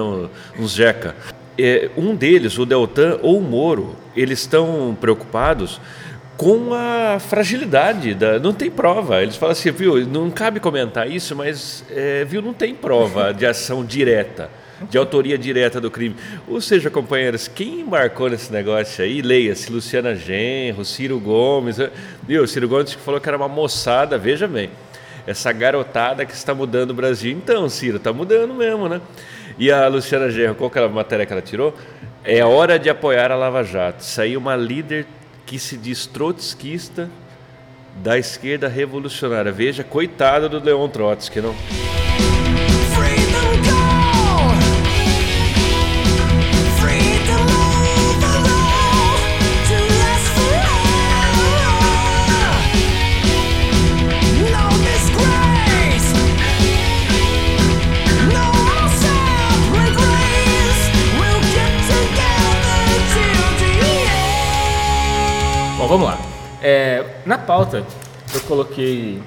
uns 0.58 0.72
jeca 0.72 1.14
é, 1.58 1.90
um 1.96 2.14
deles, 2.14 2.58
o 2.58 2.66
Deltan 2.66 3.18
ou 3.22 3.38
o 3.38 3.42
Moro, 3.42 3.96
eles 4.16 4.40
estão 4.40 4.96
preocupados 5.00 5.80
com 6.36 6.74
a 6.74 7.18
fragilidade 7.18 8.14
da. 8.14 8.38
Não 8.38 8.52
tem 8.52 8.70
prova. 8.70 9.22
Eles 9.22 9.36
falam 9.36 9.52
assim, 9.52 9.70
viu, 9.70 10.04
não 10.06 10.30
cabe 10.30 10.60
comentar 10.60 11.10
isso, 11.10 11.34
mas 11.36 11.84
é, 11.90 12.24
viu, 12.24 12.42
não 12.42 12.52
tem 12.52 12.74
prova 12.74 13.32
de 13.34 13.46
ação 13.46 13.84
direta, 13.84 14.50
de 14.90 14.98
autoria 14.98 15.38
direta 15.38 15.80
do 15.80 15.90
crime. 15.90 16.16
Ou 16.48 16.60
seja, 16.60 16.90
companheiros, 16.90 17.48
quem 17.48 17.80
embarcou 17.80 18.28
nesse 18.28 18.52
negócio 18.52 19.04
aí, 19.04 19.22
leia-se 19.22 19.70
Luciana 19.70 20.14
Genro, 20.14 20.84
Ciro 20.84 21.18
Gomes, 21.20 21.78
eh, 21.78 21.90
viu, 22.26 22.46
Ciro 22.46 22.68
Gomes 22.68 22.94
que 22.94 23.00
falou 23.00 23.20
que 23.20 23.28
era 23.28 23.36
uma 23.36 23.48
moçada, 23.48 24.18
veja 24.18 24.48
bem. 24.48 24.70
Essa 25.26 25.52
garotada 25.52 26.26
que 26.26 26.34
está 26.34 26.54
mudando 26.54 26.90
o 26.90 26.94
Brasil. 26.94 27.32
Então, 27.32 27.66
Ciro, 27.68 27.96
está 27.96 28.12
mudando 28.12 28.52
mesmo, 28.52 28.88
né? 28.88 29.00
E 29.58 29.70
a 29.70 29.86
Luciana 29.86 30.28
Gerro, 30.30 30.54
qual 30.54 30.68
que 30.68 30.78
era 30.78 30.86
a 30.86 30.90
matéria 30.90 31.24
que 31.24 31.32
ela 31.32 31.42
tirou? 31.42 31.74
É 32.24 32.44
hora 32.44 32.78
de 32.78 32.90
apoiar 32.90 33.30
a 33.30 33.36
Lava 33.36 33.62
Jato. 33.62 34.02
Saiu 34.02 34.40
uma 34.40 34.56
líder 34.56 35.06
que 35.46 35.58
se 35.58 35.76
diz 35.76 36.06
trotskista 36.06 37.08
da 37.96 38.18
esquerda 38.18 38.66
revolucionária. 38.66 39.52
Veja, 39.52 39.84
coitada 39.84 40.48
do 40.48 40.58
Leon 40.58 40.88
Trotsky, 40.88 41.40
não? 41.40 41.54
Bom, 65.84 65.88
vamos 65.88 66.06
lá. 66.06 66.18
É, 66.62 67.04
na 67.26 67.36
pauta, 67.36 67.84
eu 68.32 68.40
coloquei 68.48 69.20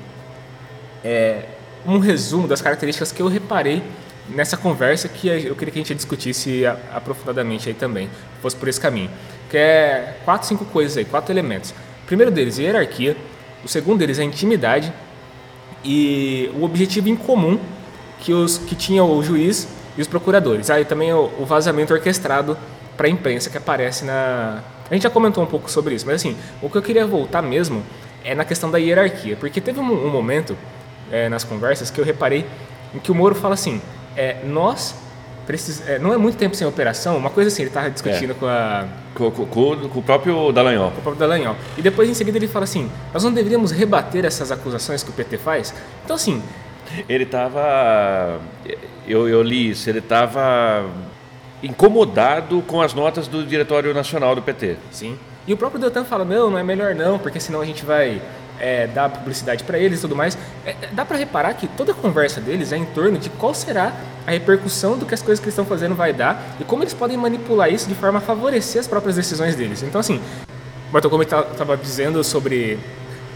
é, 1.04 1.44
um 1.86 2.00
resumo 2.00 2.48
das 2.48 2.64
características 2.64 3.12
que 3.12 3.22
eu 3.22 3.28
reparei 3.28 3.84
nessa 4.28 4.58
conversa 4.58 5.08
que 5.08 5.28
eu 5.28 5.56
queria 5.56 5.72
que 5.72 5.80
a 5.80 5.84
gente 5.84 5.94
discutisse 5.94 6.64
aprofundadamente 6.92 7.70
aí 7.70 7.76
também, 7.76 8.10
fosse 8.42 8.56
por 8.56 8.68
esse 8.68 8.82
caminho. 8.82 9.12
Que 9.52 9.56
é 9.56 10.18
quatro, 10.26 10.48
cinco 10.48 10.66
coisas 10.66 10.98
aí, 10.98 11.06
quatro 11.06 11.32
elementos. 11.32 11.70
O 12.04 12.08
primeiro 12.08 12.32
deles, 12.32 12.58
hierarquia. 12.58 13.16
O 13.64 13.68
segundo 13.68 14.00
deles 14.00 14.18
é 14.18 14.24
intimidade. 14.24 14.92
E 15.86 16.50
o 16.56 16.64
objetivo 16.64 17.08
em 17.08 17.16
comum 17.16 17.60
que, 18.20 18.34
os, 18.34 18.58
que 18.58 18.74
tinha 18.74 19.04
o 19.04 19.22
juiz 19.22 19.68
e 19.96 20.02
os 20.02 20.08
procuradores. 20.08 20.72
Aí 20.72 20.82
ah, 20.82 20.86
também 20.86 21.14
o, 21.14 21.32
o 21.38 21.46
vazamento 21.46 21.94
orquestrado 21.94 22.58
para 22.98 23.06
a 23.06 23.10
imprensa 23.12 23.48
que 23.48 23.60
aparece 23.60 24.04
na, 24.04 24.64
a 24.90 24.94
gente 24.94 25.04
já 25.04 25.10
comentou 25.10 25.44
um 25.44 25.48
pouco 25.48 25.70
sobre 25.70 25.96
isso, 25.96 26.06
mas 26.06 26.16
assim, 26.16 26.36
o 26.62 26.70
que 26.70 26.78
eu 26.78 26.82
queria 26.82 27.06
voltar 27.06 27.42
mesmo 27.42 27.84
é 28.24 28.34
na 28.34 28.46
questão 28.46 28.70
da 28.70 28.78
hierarquia, 28.78 29.36
porque 29.36 29.62
teve 29.62 29.80
um, 29.80 29.84
um 29.84 30.10
momento 30.10 30.58
é, 31.12 31.30
nas 31.30 31.44
conversas 31.44 31.90
que 31.90 32.00
eu 32.00 32.06
reparei 32.06 32.46
em 32.94 33.00
que 33.00 33.12
o 33.12 33.16
Moro 33.16 33.36
fala 33.36 33.54
assim: 33.54 33.82
é, 34.16 34.38
nós 34.46 34.96
precis, 35.46 35.88
é, 35.88 35.98
não 35.98 36.14
é 36.14 36.18
muito 36.18 36.38
tempo 36.38 36.56
sem 36.56 36.68
operação, 36.68 37.18
uma 37.18 37.30
coisa 37.30 37.48
assim, 37.48 37.64
ele 37.64 37.70
estava 37.70 37.90
discutindo 37.90 38.32
é. 38.32 38.34
com 38.34 38.46
a 38.46 38.86
com, 39.16 39.32
com, 39.32 39.46
com, 39.48 40.00
o 40.00 40.04
próprio 40.04 40.52
Dallagnol. 40.52 40.92
Com 40.92 41.00
o 41.00 41.02
próprio 41.02 41.20
Dallagnol. 41.20 41.56
E 41.78 41.82
depois, 41.82 42.08
em 42.08 42.14
seguida, 42.14 42.38
ele 42.38 42.48
fala 42.48 42.66
assim: 42.66 42.90
nós 43.12 43.24
não 43.24 43.32
deveríamos 43.32 43.72
rebater 43.72 44.26
essas 44.26 44.52
acusações 44.52 45.02
que 45.02 45.10
o 45.10 45.14
PT 45.14 45.38
faz? 45.40 45.74
Então, 46.06 46.16
assim. 46.16 46.44
Ele 47.10 47.24
estava. 47.24 48.40
Eu, 49.08 49.28
eu 49.28 49.42
li 49.42 49.72
isso, 49.72 49.90
ele 49.90 50.00
estava 50.00 50.86
incomodado 51.62 52.62
com 52.68 52.82
as 52.82 52.94
notas 52.94 53.28
do 53.28 53.46
Diretório 53.46 53.94
Nacional 53.94 54.36
do 54.36 54.42
PT. 54.42 54.78
Sim. 54.92 55.18
E 55.48 55.54
o 55.54 55.58
próprio 55.58 55.80
Deltan 55.80 56.04
fala: 56.04 56.26
não, 56.26 56.52
não 56.52 56.58
é 56.58 56.64
melhor 56.64 56.94
não, 56.94 57.18
porque 57.18 57.40
senão 57.40 57.62
a 57.62 57.66
gente 57.66 57.86
vai 57.86 58.22
é, 58.60 58.88
dar 58.88 59.10
publicidade 59.10 59.64
para 59.64 59.80
eles 59.80 60.00
e 60.00 60.02
tudo 60.02 60.16
mais. 60.16 60.38
É, 60.66 60.76
dá 60.92 61.06
para 61.06 61.18
reparar 61.18 61.54
que 61.54 61.68
toda 61.68 61.92
a 61.92 61.96
conversa 61.96 62.42
deles 62.42 62.72
é 62.72 62.78
em 62.78 62.86
torno 62.86 63.18
de 63.18 63.30
qual 63.30 63.54
será 63.54 63.94
a 64.26 64.32
repercussão 64.32 64.98
do 64.98 65.06
que 65.06 65.14
as 65.14 65.22
coisas 65.22 65.40
que 65.40 65.46
eles 65.46 65.54
estão 65.54 65.66
fazendo 65.66 65.96
vai 65.96 66.12
dar 66.12 66.58
e 66.60 66.64
como 66.64 66.84
eles 66.84 66.94
podem 66.94 67.18
manipular 67.18 67.72
isso 67.72 67.88
de 67.88 67.96
forma 67.96 68.18
a 68.20 68.22
favorecer 68.22 68.80
as 68.80 68.88
próprias 68.88 69.16
decisões 69.16 69.56
deles. 69.56 69.84
Então, 69.84 70.02
assim, 70.02 70.20
Bartol, 70.92 71.12
como 71.12 71.24
estava 71.24 71.78
dizendo 71.78 72.24
sobre 72.24 72.78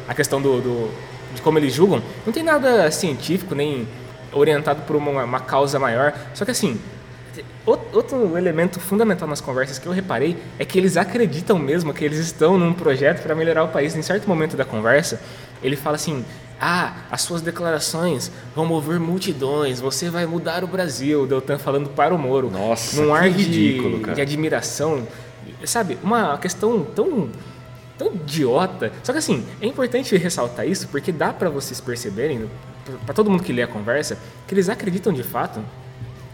a 0.08 0.14
questão 0.14 0.42
do, 0.42 0.62
do, 0.62 0.92
de 1.34 1.42
como 1.42 1.58
eles 1.58 1.74
julgam, 1.74 2.02
não 2.26 2.34
tem 2.34 2.44
nada 2.44 2.90
científico 2.92 3.56
nem 3.56 3.88
orientado 4.34 4.82
por 4.84 4.96
uma, 4.96 5.24
uma 5.24 5.40
causa 5.40 5.80
maior. 5.80 6.14
Só 6.34 6.46
que, 6.46 6.52
assim, 6.52 6.80
Outro 7.66 8.38
elemento 8.38 8.80
fundamental 8.80 9.28
nas 9.28 9.40
conversas 9.40 9.80
que 9.80 9.86
eu 9.86 9.92
reparei 9.92 10.38
é 10.60 10.66
que 10.66 10.78
eles 10.78 10.98
acreditam 10.98 11.58
mesmo 11.58 11.94
que 11.94 12.04
eles 12.04 12.20
estão 12.20 12.58
num 12.58 12.74
projeto 12.74 13.22
para 13.22 13.34
melhorar 13.36 13.64
o 13.64 13.70
país. 13.70 13.96
Em 13.96 14.02
certo 14.02 14.28
momento 14.28 14.58
da 14.58 14.66
conversa, 14.66 15.22
ele 15.64 15.76
fala 15.76 15.96
assim: 15.96 16.26
Ah, 16.60 16.94
as 17.10 17.22
suas 17.22 17.42
declarações 17.42 18.32
vão 18.56 18.66
mover 18.66 19.00
multidões, 19.00 19.80
você 19.80 20.10
vai 20.10 20.26
mudar 20.26 20.64
o 20.64 20.68
Brasil. 20.68 21.26
Deltan 21.26 21.58
falando 21.58 21.90
para 21.90 22.14
o 22.14 22.18
Moro. 22.18 22.50
Nossa, 22.50 23.02
num 23.02 23.14
ar 23.14 23.30
ridículo, 23.30 24.00
de, 24.00 24.16
de 24.16 24.22
admiração. 24.22 25.08
Sabe, 25.64 25.98
uma 26.04 26.38
questão 26.38 26.84
tão 26.84 27.30
tão 27.98 28.14
idiota. 28.14 28.92
Só 29.04 29.12
que 29.12 29.20
assim, 29.20 29.46
é 29.62 29.68
importante 29.68 30.18
ressaltar 30.18 30.68
isso 30.68 30.88
porque 30.88 31.12
dá 31.12 31.32
para 31.32 31.50
vocês 31.50 31.80
perceberem, 31.80 32.50
para 33.06 33.14
todo 33.14 33.30
mundo 33.30 33.44
que 33.44 33.54
lê 33.54 33.62
a 33.62 33.68
conversa, 33.68 34.18
que 34.48 34.56
eles 34.56 34.70
acreditam 34.70 35.14
de 35.14 35.22
fato 35.22 35.62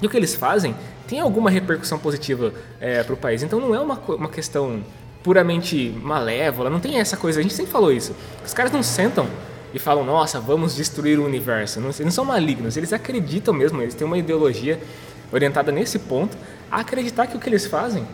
e 0.02 0.06
o 0.06 0.10
que 0.10 0.18
eles 0.18 0.36
fazem 0.36 0.76
tem 1.08 1.20
alguma 1.20 1.50
repercussão 1.50 1.98
positiva 1.98 2.54
é, 2.80 3.04
para 3.04 3.14
o 3.14 3.18
país. 3.18 3.44
Então 3.44 3.60
não 3.60 3.74
é 3.74 3.80
uma, 3.80 3.96
uma 3.96 4.30
questão 4.30 4.84
puramente 5.24 5.94
malévola, 6.02 6.70
não 6.70 6.80
tem 6.80 7.00
essa 7.00 7.18
coisa. 7.18 7.40
A 7.40 7.44
gente 7.44 7.54
sempre 7.54 7.72
falou 7.72 7.92
isso. 7.92 8.16
Os 8.46 8.54
caras 8.54 8.72
não 8.72 8.84
sentam 8.84 9.28
e 9.74 9.80
falam, 9.80 10.04
nossa, 10.04 10.40
vamos 10.40 10.76
destruir 10.76 11.20
o 11.20 11.26
universo. 11.26 11.80
Não, 11.80 11.88
eles 11.88 12.00
não 12.00 12.12
são 12.12 12.26
malignos, 12.26 12.78
eles 12.78 12.94
acreditam 12.94 13.54
mesmo, 13.54 13.82
eles 13.82 13.94
têm 13.94 14.08
uma 14.08 14.18
ideologia 14.18 14.80
orientada 15.32 15.72
nesse 15.72 16.00
ponto 16.00 16.38
a 16.72 16.80
acreditar 16.80 17.28
que 17.28 17.36
o 17.36 17.40
que 17.40 17.50
eles 17.50 17.66
fazem 17.66 18.08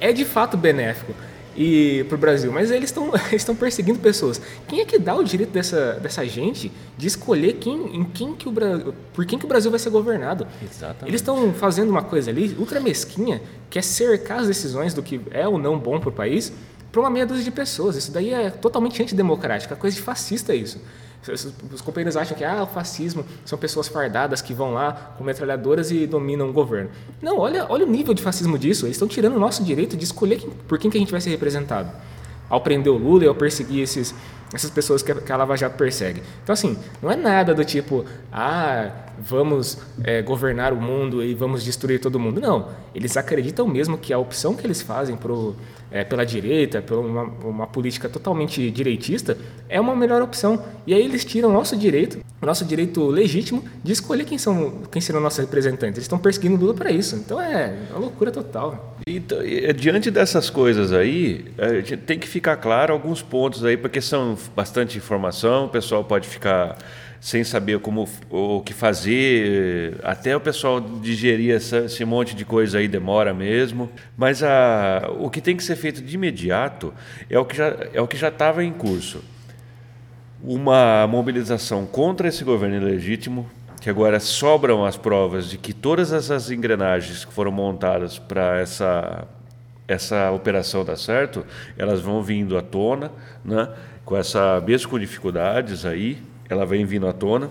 é 0.00 0.12
de 0.12 0.24
fato 0.24 0.56
benéfico 0.56 1.14
e 1.56 2.04
para 2.04 2.16
o 2.16 2.18
Brasil, 2.18 2.52
mas 2.52 2.70
eles 2.70 2.90
estão 2.90 3.10
estão 3.32 3.56
perseguindo 3.56 3.98
pessoas. 3.98 4.40
Quem 4.68 4.80
é 4.80 4.84
que 4.84 4.98
dá 4.98 5.14
o 5.14 5.24
direito 5.24 5.50
dessa, 5.50 5.94
dessa 5.94 6.26
gente 6.26 6.70
de 6.96 7.06
escolher 7.06 7.54
quem, 7.54 7.96
em 7.96 8.04
quem 8.04 8.34
que 8.34 8.48
o 8.48 8.52
Brasil, 8.52 8.94
por 9.12 9.24
quem 9.24 9.38
que 9.38 9.44
o 9.44 9.48
Brasil 9.48 9.70
vai 9.70 9.80
ser 9.80 9.90
governado? 9.90 10.46
Exatamente. 10.62 11.08
Eles 11.08 11.20
estão 11.20 11.52
fazendo 11.54 11.90
uma 11.90 12.02
coisa 12.02 12.30
ali 12.30 12.54
ultra 12.58 12.80
mesquinha, 12.80 13.40
que 13.70 13.78
é 13.78 13.82
cercar 13.82 14.40
as 14.40 14.46
decisões 14.46 14.92
do 14.92 15.02
que 15.02 15.20
é 15.30 15.48
ou 15.48 15.58
não 15.58 15.78
bom 15.78 15.98
para 15.98 16.10
o 16.10 16.12
país 16.12 16.52
para 16.92 17.02
uma 17.02 17.10
meia 17.10 17.26
dúzia 17.26 17.44
de 17.44 17.50
pessoas. 17.50 17.94
Isso 17.96 18.10
daí 18.10 18.32
é 18.32 18.48
totalmente 18.48 19.02
antidemocrático, 19.02 19.72
é 19.72 19.76
coisa 19.76 19.94
de 19.94 20.02
fascista 20.02 20.54
isso. 20.54 20.80
Os 21.72 21.80
companheiros 21.80 22.16
acham 22.16 22.36
que 22.36 22.44
ah, 22.44 22.62
o 22.62 22.66
fascismo 22.66 23.24
são 23.44 23.58
pessoas 23.58 23.88
fardadas 23.88 24.40
que 24.40 24.54
vão 24.54 24.72
lá 24.72 25.14
com 25.18 25.24
metralhadoras 25.24 25.90
e 25.90 26.06
dominam 26.06 26.48
o 26.48 26.52
governo. 26.52 26.90
Não, 27.20 27.38
olha, 27.38 27.66
olha 27.68 27.84
o 27.84 27.88
nível 27.88 28.14
de 28.14 28.22
fascismo 28.22 28.58
disso. 28.58 28.86
Eles 28.86 28.96
estão 28.96 29.08
tirando 29.08 29.34
o 29.34 29.40
nosso 29.40 29.64
direito 29.64 29.96
de 29.96 30.04
escolher 30.04 30.38
quem, 30.38 30.50
por 30.50 30.78
quem 30.78 30.90
que 30.90 30.96
a 30.96 31.00
gente 31.00 31.10
vai 31.10 31.20
ser 31.20 31.30
representado. 31.30 31.90
Ao 32.48 32.60
prender 32.60 32.92
o 32.92 32.96
Lula 32.96 33.24
e 33.24 33.26
ao 33.26 33.34
perseguir 33.34 33.82
esses, 33.82 34.14
essas 34.54 34.70
pessoas 34.70 35.02
que 35.02 35.10
a, 35.10 35.14
que 35.16 35.32
a 35.32 35.36
Lava 35.36 35.56
Jato 35.56 35.76
persegue. 35.76 36.22
Então, 36.42 36.52
assim, 36.52 36.78
não 37.02 37.10
é 37.10 37.16
nada 37.16 37.52
do 37.54 37.64
tipo, 37.64 38.04
ah, 38.32 38.90
vamos 39.18 39.78
é, 40.04 40.22
governar 40.22 40.72
o 40.72 40.76
mundo 40.76 41.22
e 41.22 41.34
vamos 41.34 41.64
destruir 41.64 42.00
todo 42.00 42.18
mundo. 42.18 42.40
Não. 42.40 42.68
Eles 42.94 43.16
acreditam 43.16 43.66
mesmo 43.66 43.98
que 43.98 44.12
a 44.12 44.18
opção 44.18 44.54
que 44.54 44.66
eles 44.66 44.82
fazem 44.82 45.16
pro, 45.16 45.54
é, 45.90 46.04
pela 46.04 46.24
direita, 46.24 46.82
por 46.82 46.98
uma, 46.98 47.22
uma, 47.44 47.66
política 47.66 48.08
totalmente 48.08 48.70
direitista, 48.70 49.36
é 49.68 49.80
uma 49.80 49.94
melhor 49.94 50.22
opção. 50.22 50.62
E 50.86 50.94
aí 50.94 51.04
eles 51.04 51.24
tiram 51.24 51.52
nosso 51.52 51.76
direito, 51.76 52.18
nosso 52.40 52.64
direito 52.64 53.06
legítimo, 53.06 53.64
de 53.82 53.92
escolher 53.92 54.24
quem, 54.24 54.38
são, 54.38 54.82
quem 54.90 55.00
serão 55.00 55.20
nossos 55.20 55.38
representantes. 55.38 55.96
Eles 55.96 56.04
estão 56.04 56.18
perseguindo 56.18 56.56
Lula 56.56 56.74
para 56.74 56.90
isso. 56.90 57.16
Então 57.16 57.40
é 57.40 57.74
uma 57.90 58.00
loucura 58.00 58.30
total. 58.30 58.96
Então, 59.06 59.38
diante 59.76 60.10
dessas 60.10 60.50
coisas 60.50 60.92
aí, 60.92 61.44
tem 62.06 62.18
que 62.18 62.26
ficar 62.26 62.56
claro 62.56 62.92
alguns 62.92 63.22
pontos 63.22 63.64
aí, 63.64 63.76
porque 63.76 64.00
são 64.00 64.36
bastante 64.54 64.98
informação, 64.98 65.66
o 65.66 65.68
pessoal 65.68 66.02
pode 66.02 66.28
ficar 66.28 66.76
sem 67.26 67.42
saber 67.42 67.80
como 67.80 68.08
o 68.30 68.60
que 68.60 68.72
fazer, 68.72 69.98
até 70.04 70.36
o 70.36 70.40
pessoal 70.40 70.80
digerir 70.80 71.56
essa, 71.56 71.78
esse 71.78 72.04
monte 72.04 72.36
de 72.36 72.44
coisa 72.44 72.78
aí 72.78 72.86
demora 72.86 73.34
mesmo. 73.34 73.90
Mas 74.16 74.44
a, 74.44 75.10
o 75.18 75.28
que 75.28 75.40
tem 75.40 75.56
que 75.56 75.64
ser 75.64 75.74
feito 75.74 76.00
de 76.00 76.14
imediato 76.14 76.94
é 77.28 77.36
o 77.36 77.44
que 77.44 77.56
já 77.56 77.76
é 77.92 78.00
o 78.00 78.06
que 78.06 78.16
já 78.16 78.28
estava 78.28 78.62
em 78.62 78.72
curso. 78.72 79.24
Uma 80.40 81.04
mobilização 81.08 81.84
contra 81.84 82.28
esse 82.28 82.44
governo 82.44 82.76
ilegítimo, 82.76 83.50
que 83.80 83.90
agora 83.90 84.20
sobram 84.20 84.84
as 84.84 84.96
provas 84.96 85.50
de 85.50 85.58
que 85.58 85.72
todas 85.72 86.12
essas 86.12 86.48
engrenagens 86.52 87.24
que 87.24 87.32
foram 87.32 87.50
montadas 87.50 88.20
para 88.20 88.60
essa 88.60 89.26
essa 89.88 90.30
operação 90.30 90.84
dar 90.84 90.96
certo, 90.96 91.44
elas 91.76 92.00
vão 92.00 92.22
vindo 92.22 92.56
à 92.56 92.62
tona, 92.62 93.10
né? 93.44 93.68
com 94.04 94.16
essa 94.16 94.60
mesmo 94.60 94.90
com 94.90 94.96
dificuldades 94.96 95.84
aí, 95.84 96.22
ela 96.48 96.64
vem 96.64 96.84
vindo 96.84 97.06
à 97.06 97.12
tona. 97.12 97.50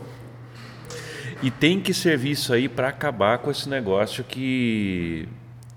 E 1.43 1.51
tem 1.51 1.79
que 1.79 1.93
servir 1.93 2.31
isso 2.31 2.53
aí 2.53 2.67
para 2.67 2.87
acabar 2.87 3.37
com 3.39 3.51
esse 3.51 3.67
negócio 3.69 4.23
que 4.23 5.27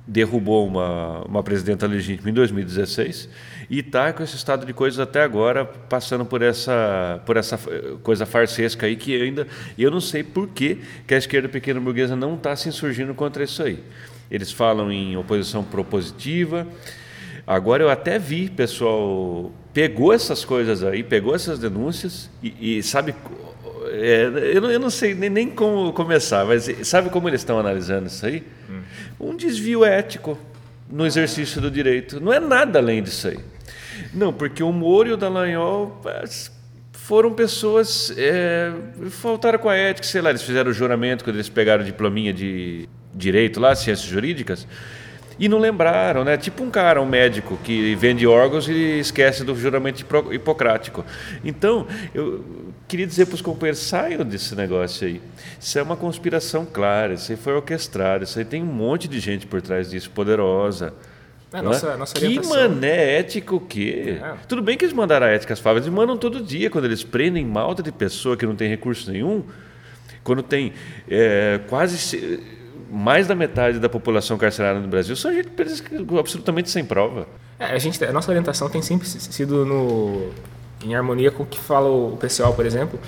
derrubou 0.09 0.67
uma, 0.67 1.23
uma 1.25 1.43
presidenta 1.43 1.87
legítima 1.87 2.31
em 2.31 2.33
2016 2.33 3.29
e 3.69 3.81
está 3.81 4.11
com 4.15 4.23
esse 4.23 4.37
estado 4.37 4.65
de 4.65 4.73
coisas 4.73 4.99
até 4.99 5.23
agora, 5.23 5.67
passando 5.67 6.25
por 6.25 6.41
essa, 6.41 7.21
por 7.27 7.37
essa 7.37 7.59
coisa 8.03 8.25
farsesca 8.25 8.87
aí 8.87 8.97
que 8.97 9.21
ainda 9.21 9.47
eu 9.77 9.91
não 9.91 10.01
sei 10.01 10.23
por 10.23 10.49
que, 10.49 10.79
que 11.07 11.13
a 11.13 11.19
esquerda 11.19 11.49
pequena 11.49 11.79
burguesa 11.79 12.17
não 12.17 12.35
está 12.35 12.57
se 12.57 12.71
insurgindo 12.71 13.13
contra 13.15 13.45
isso 13.45 13.63
aí. 13.63 13.79
Eles 14.31 14.51
falam 14.51 14.91
em 14.91 15.17
oposição 15.17 15.63
propositiva. 15.63 16.67
Agora 17.47 17.83
eu 17.83 17.91
até 17.91 18.19
vi 18.19 18.49
pessoal 18.49 19.53
pegou 19.79 20.13
essas 20.13 20.45
coisas 20.45 20.83
aí, 20.83 21.05
pegou 21.05 21.37
essas 21.37 21.57
denúncias 21.57 22.29
e, 22.43 22.79
e 22.79 22.83
sabe, 22.83 23.15
é, 23.93 24.25
eu, 24.53 24.61
não, 24.61 24.71
eu, 24.73 24.81
não, 24.81 24.91
sei 24.91 25.15
nem, 25.15 25.31
nem, 25.31 25.49
como 25.49 25.93
começar, 25.93 26.45
mas 26.45 26.69
sabe 26.83 27.11
como 27.11 27.29
eles 27.29 27.43
estão 27.43 27.61
analisando 27.61 28.09
isso 28.09 28.27
aí? 28.27 28.43
Hum. 28.69 28.81
Um 29.21 29.37
desvio 29.37 29.85
ético 29.85 30.37
no 30.91 31.07
exercício 31.07 31.61
do 31.61 31.71
direito. 31.71 32.21
Não 32.21 32.33
é 32.33 32.41
nada 32.41 32.81
além 32.81 33.05
disso 33.05 33.29
aí. 33.29 33.39
Não, 34.13 34.33
porque 34.33 34.65
o 34.65 34.73
Moro 34.73 35.11
e 35.11 35.13
o 35.13 35.17
Dallagnol 35.17 36.03
foram 36.93 37.33
pessoas. 37.33 38.13
É, 38.17 38.73
faltaram 39.11 39.61
com 39.61 39.69
a 39.69 39.77
ética, 39.77 40.09
sei 40.09 40.21
lá, 40.21 40.31
eles 40.31 40.43
fizeram 40.43 40.73
o 40.73 40.75
juramento 40.75 41.23
quando 41.23 41.37
eles 41.37 41.49
pegaram 41.49 41.85
o 41.85 41.87
diplominha 41.87 42.33
de 42.33 42.89
direito 43.15 43.61
lá, 43.61 43.77
ciências 43.77 44.09
jurídicas 44.09 44.67
e 45.39 45.49
não 45.49 45.59
lembraram, 45.59 46.25
né? 46.25 46.37
Tipo 46.37 46.65
um 46.65 46.71
cara, 46.71 47.01
um 47.01 47.07
médico 47.07 47.59
que 47.63 47.95
vende 47.95 48.27
órgãos 48.27 48.69
e 48.69 48.99
esquece 48.99 49.45
do 49.45 49.55
juramento 49.55 50.05
hipocrático. 50.33 51.05
Então, 51.45 51.87
eu 52.13 52.45
queria 52.89 53.07
dizer 53.07 53.27
para 53.27 53.37
os 53.37 53.43
companheiros, 53.43 53.81
saiam 53.81 54.25
desse 54.25 54.57
negócio 54.57 55.07
aí. 55.07 55.21
Isso 55.61 55.79
é 55.79 55.83
uma 55.83 55.97
conspiração 55.97 56.67
clara, 56.67 57.15
isso 57.15 57.31
aí 57.31 57.39
foi 57.39 57.55
orquestrado, 57.55 58.25
isso 58.25 58.39
aí 58.39 58.45
tem 58.45 58.63
um 58.63 58.67
monte 58.67 59.07
de 59.07 59.21
gente 59.21 59.47
por 59.47 59.63
trás 59.63 59.91
disso, 59.91 60.11
poderosa. 60.11 60.93
É, 61.53 61.63
nossa, 61.63 61.97
nossa 61.97 62.15
que 62.15 62.47
mané 62.47 63.19
ético 63.19 63.57
o 63.57 63.61
quê? 63.61 64.19
É. 64.23 64.35
Tudo 64.47 64.61
bem 64.61 64.77
que 64.77 64.85
eles 64.85 64.95
mandaram 64.95 65.27
a 65.27 65.31
ética 65.31 65.55
às 65.55 65.61
favas, 65.61 65.85
eles 65.85 65.95
mandam 65.95 66.17
todo 66.17 66.43
dia, 66.43 66.69
quando 66.69 66.85
eles 66.85 67.03
prendem 67.03 67.45
malta 67.45 67.83
de 67.83 67.91
pessoa 67.91 68.37
que 68.37 68.45
não 68.45 68.55
tem 68.55 68.69
recurso 68.69 69.11
nenhum, 69.11 69.45
quando 70.23 70.43
tem 70.43 70.75
é, 71.09 71.59
quase 71.69 72.58
mais 72.91 73.27
da 73.27 73.35
metade 73.35 73.79
da 73.79 73.89
população 73.89 74.39
carcerária 74.39 74.81
no 74.81 74.89
Brasil 74.89 75.15
são 75.15 75.33
gente 75.33 75.49
absolutamente 76.19 76.71
sem 76.71 76.85
prova. 76.85 77.27
É, 77.59 77.67
a, 77.67 77.79
gente, 77.79 78.03
a 78.05 78.13
nossa 78.13 78.31
orientação 78.31 78.69
tem 78.69 78.81
sempre 78.81 79.07
sido 79.07 79.67
no, 79.67 80.31
em 80.85 80.95
harmonia 80.95 81.31
com 81.31 81.43
o 81.43 81.47
que 81.47 81.59
fala 81.59 81.89
o 81.89 82.17
pessoal, 82.17 82.55
por 82.55 82.65
exemplo, 82.65 82.99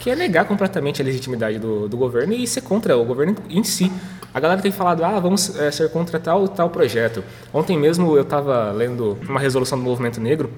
que 0.00 0.10
é 0.10 0.16
negar 0.16 0.44
completamente 0.46 1.02
a 1.02 1.04
legitimidade 1.04 1.58
do, 1.58 1.88
do 1.88 1.96
governo 1.96 2.32
e 2.32 2.46
ser 2.46 2.62
contra 2.62 2.96
o 2.96 3.04
governo 3.04 3.36
em 3.48 3.62
si. 3.62 3.92
A 4.32 4.40
galera 4.40 4.60
tem 4.60 4.72
falado, 4.72 5.04
ah, 5.04 5.18
vamos 5.18 5.58
é, 5.58 5.70
ser 5.70 5.90
contra 5.90 6.18
tal 6.18 6.46
tal 6.48 6.70
projeto. 6.70 7.24
Ontem 7.52 7.78
mesmo 7.78 8.16
eu 8.16 8.22
estava 8.22 8.70
lendo 8.72 9.18
uma 9.28 9.40
resolução 9.40 9.78
do 9.78 9.84
Movimento 9.84 10.20
Negro 10.20 10.50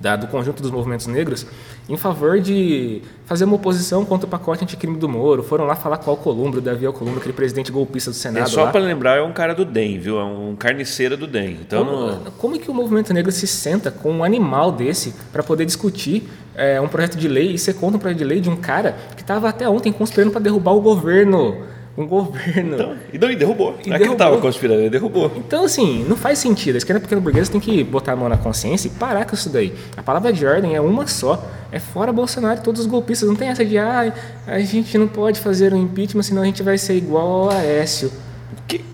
da, 0.00 0.16
do 0.16 0.26
conjunto 0.26 0.62
dos 0.62 0.70
movimentos 0.70 1.06
negros 1.06 1.46
em 1.88 1.96
favor 1.96 2.38
de 2.38 3.00
fazer 3.24 3.44
uma 3.44 3.56
oposição 3.56 4.04
contra 4.04 4.26
o 4.26 4.30
pacote 4.30 4.62
anticrime 4.62 4.98
do 4.98 5.08
Moro. 5.08 5.42
Foram 5.42 5.64
lá 5.64 5.74
falar 5.74 5.96
com 5.98 6.10
o 6.10 6.14
Alcolumbre, 6.14 6.58
o 6.58 6.62
Davi 6.62 6.84
Alcolumbre, 6.84 7.20
aquele 7.20 7.32
presidente 7.32 7.72
golpista 7.72 8.10
do 8.10 8.14
Senado. 8.14 8.42
É 8.42 8.46
só 8.46 8.66
para 8.66 8.80
lembrar, 8.80 9.16
é 9.16 9.22
um 9.22 9.32
cara 9.32 9.54
do 9.54 9.64
DEM, 9.64 9.98
viu? 9.98 10.18
É 10.20 10.24
um 10.24 10.54
carniceiro 10.54 11.16
do 11.16 11.26
DEM. 11.26 11.58
Então, 11.62 11.84
como, 11.84 12.06
não... 12.06 12.30
como 12.36 12.56
é 12.56 12.58
que 12.58 12.70
o 12.70 12.74
movimento 12.74 13.12
negro 13.14 13.32
se 13.32 13.46
senta 13.46 13.90
com 13.90 14.12
um 14.12 14.24
animal 14.24 14.70
desse 14.70 15.14
para 15.32 15.42
poder 15.42 15.64
discutir 15.64 16.28
é, 16.54 16.78
um 16.80 16.88
projeto 16.88 17.16
de 17.16 17.26
lei 17.26 17.52
e 17.52 17.58
ser 17.58 17.74
contra 17.74 17.96
um 17.96 18.00
projeto 18.00 18.18
de 18.18 18.24
lei 18.24 18.40
de 18.40 18.50
um 18.50 18.56
cara 18.56 18.96
que 19.16 19.22
estava 19.22 19.48
até 19.48 19.66
ontem 19.68 19.90
conspirando 19.90 20.30
para 20.30 20.42
derrubar 20.42 20.72
o 20.72 20.80
governo? 20.80 21.56
Um 21.98 22.06
governo. 22.06 22.74
Então, 22.74 22.96
e, 23.12 23.32
e 23.32 23.36
derrubou. 23.36 23.76
E 23.84 23.88
não 23.88 23.96
é 23.96 23.98
que 23.98 24.04
ele 24.04 24.12
estava 24.12 24.38
conspirando, 24.38 24.82
ele 24.82 24.90
derrubou. 24.90 25.32
Então, 25.36 25.64
assim, 25.64 26.04
não 26.08 26.16
faz 26.16 26.38
sentido. 26.38 26.76
A 26.76 26.78
esquerda 26.78 27.00
pequena 27.00 27.20
burguesa 27.20 27.50
tem 27.50 27.60
que 27.60 27.82
botar 27.82 28.12
a 28.12 28.16
mão 28.16 28.28
na 28.28 28.36
consciência 28.36 28.86
e 28.86 28.90
parar 28.92 29.24
com 29.26 29.34
isso 29.34 29.50
daí. 29.50 29.74
A 29.96 30.02
palavra 30.02 30.32
de 30.32 30.46
ordem 30.46 30.76
é 30.76 30.80
uma 30.80 31.08
só. 31.08 31.44
É 31.72 31.80
fora 31.80 32.12
Bolsonaro 32.12 32.60
e 32.60 32.62
todos 32.62 32.82
os 32.82 32.86
golpistas. 32.86 33.28
Não 33.28 33.34
tem 33.34 33.48
essa 33.48 33.64
de, 33.64 33.76
ah, 33.76 34.14
a 34.46 34.60
gente 34.60 34.96
não 34.96 35.08
pode 35.08 35.40
fazer 35.40 35.74
um 35.74 35.82
impeachment, 35.82 36.22
senão 36.22 36.42
a 36.42 36.46
gente 36.46 36.62
vai 36.62 36.78
ser 36.78 36.94
igual 36.94 37.26
ao 37.26 37.50
Aécio. 37.50 38.12
Que, 38.68 38.84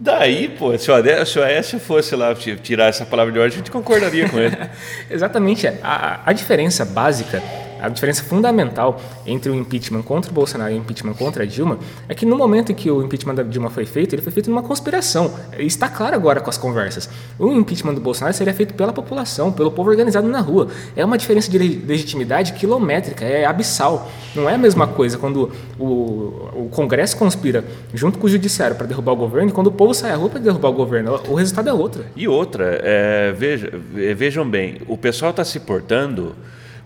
daí, 0.00 0.48
pô, 0.48 0.76
se 0.76 0.90
o, 0.90 0.94
Aécio, 0.94 1.44
Aécio 1.44 1.78
fosse 1.78 2.16
lá 2.16 2.34
tirar 2.34 2.86
essa 2.86 3.06
palavra 3.06 3.32
de 3.32 3.38
ordem, 3.38 3.54
a 3.54 3.58
gente 3.58 3.70
concordaria 3.70 4.28
com 4.28 4.36
ele. 4.36 4.56
Exatamente. 5.08 5.68
A, 5.80 6.22
a 6.26 6.32
diferença 6.32 6.84
básica 6.84 7.40
a 7.80 7.88
diferença 7.88 8.22
fundamental 8.22 9.00
entre 9.26 9.50
o 9.50 9.54
impeachment 9.54 10.02
contra 10.02 10.30
o 10.30 10.34
Bolsonaro 10.34 10.72
e 10.72 10.76
o 10.76 10.78
impeachment 10.78 11.14
contra 11.14 11.42
a 11.44 11.46
Dilma 11.46 11.78
é 12.08 12.14
que 12.14 12.26
no 12.26 12.36
momento 12.36 12.72
em 12.72 12.74
que 12.74 12.90
o 12.90 13.02
impeachment 13.02 13.34
da 13.34 13.42
Dilma 13.42 13.70
foi 13.70 13.84
feito, 13.84 14.14
ele 14.14 14.22
foi 14.22 14.32
feito 14.32 14.50
numa 14.50 14.62
conspiração. 14.62 15.34
Está 15.58 15.88
claro 15.88 16.14
agora 16.14 16.40
com 16.40 16.50
as 16.50 16.58
conversas. 16.58 17.08
O 17.38 17.52
impeachment 17.52 17.94
do 17.94 18.00
Bolsonaro 18.00 18.34
seria 18.34 18.52
feito 18.52 18.74
pela 18.74 18.92
população, 18.92 19.52
pelo 19.52 19.70
povo 19.70 19.90
organizado 19.90 20.28
na 20.28 20.40
rua. 20.40 20.68
É 20.96 21.04
uma 21.04 21.18
diferença 21.18 21.50
de 21.50 21.58
legitimidade 21.58 22.52
quilométrica, 22.52 23.24
é 23.24 23.44
abissal. 23.44 24.10
Não 24.34 24.48
é 24.48 24.54
a 24.54 24.58
mesma 24.58 24.86
coisa 24.86 25.18
quando 25.18 25.50
o, 25.78 25.84
o 25.84 26.68
Congresso 26.72 27.16
conspira 27.16 27.64
junto 27.94 28.18
com 28.18 28.26
o 28.26 28.30
Judiciário 28.30 28.76
para 28.76 28.86
derrubar 28.86 29.12
o 29.12 29.16
governo 29.16 29.50
e 29.50 29.52
quando 29.52 29.68
o 29.68 29.72
povo 29.72 29.94
sai 29.94 30.12
à 30.12 30.16
rua 30.16 30.28
para 30.28 30.40
derrubar 30.40 30.68
o 30.68 30.72
governo. 30.72 31.20
O 31.28 31.34
resultado 31.34 31.68
é 31.68 31.72
outro. 31.72 32.04
E 32.16 32.26
outra, 32.28 32.80
é, 32.82 33.32
veja, 33.32 33.72
vejam 34.16 34.48
bem, 34.48 34.80
o 34.86 34.96
pessoal 34.96 35.30
está 35.30 35.44
se 35.44 35.60
portando 35.60 36.34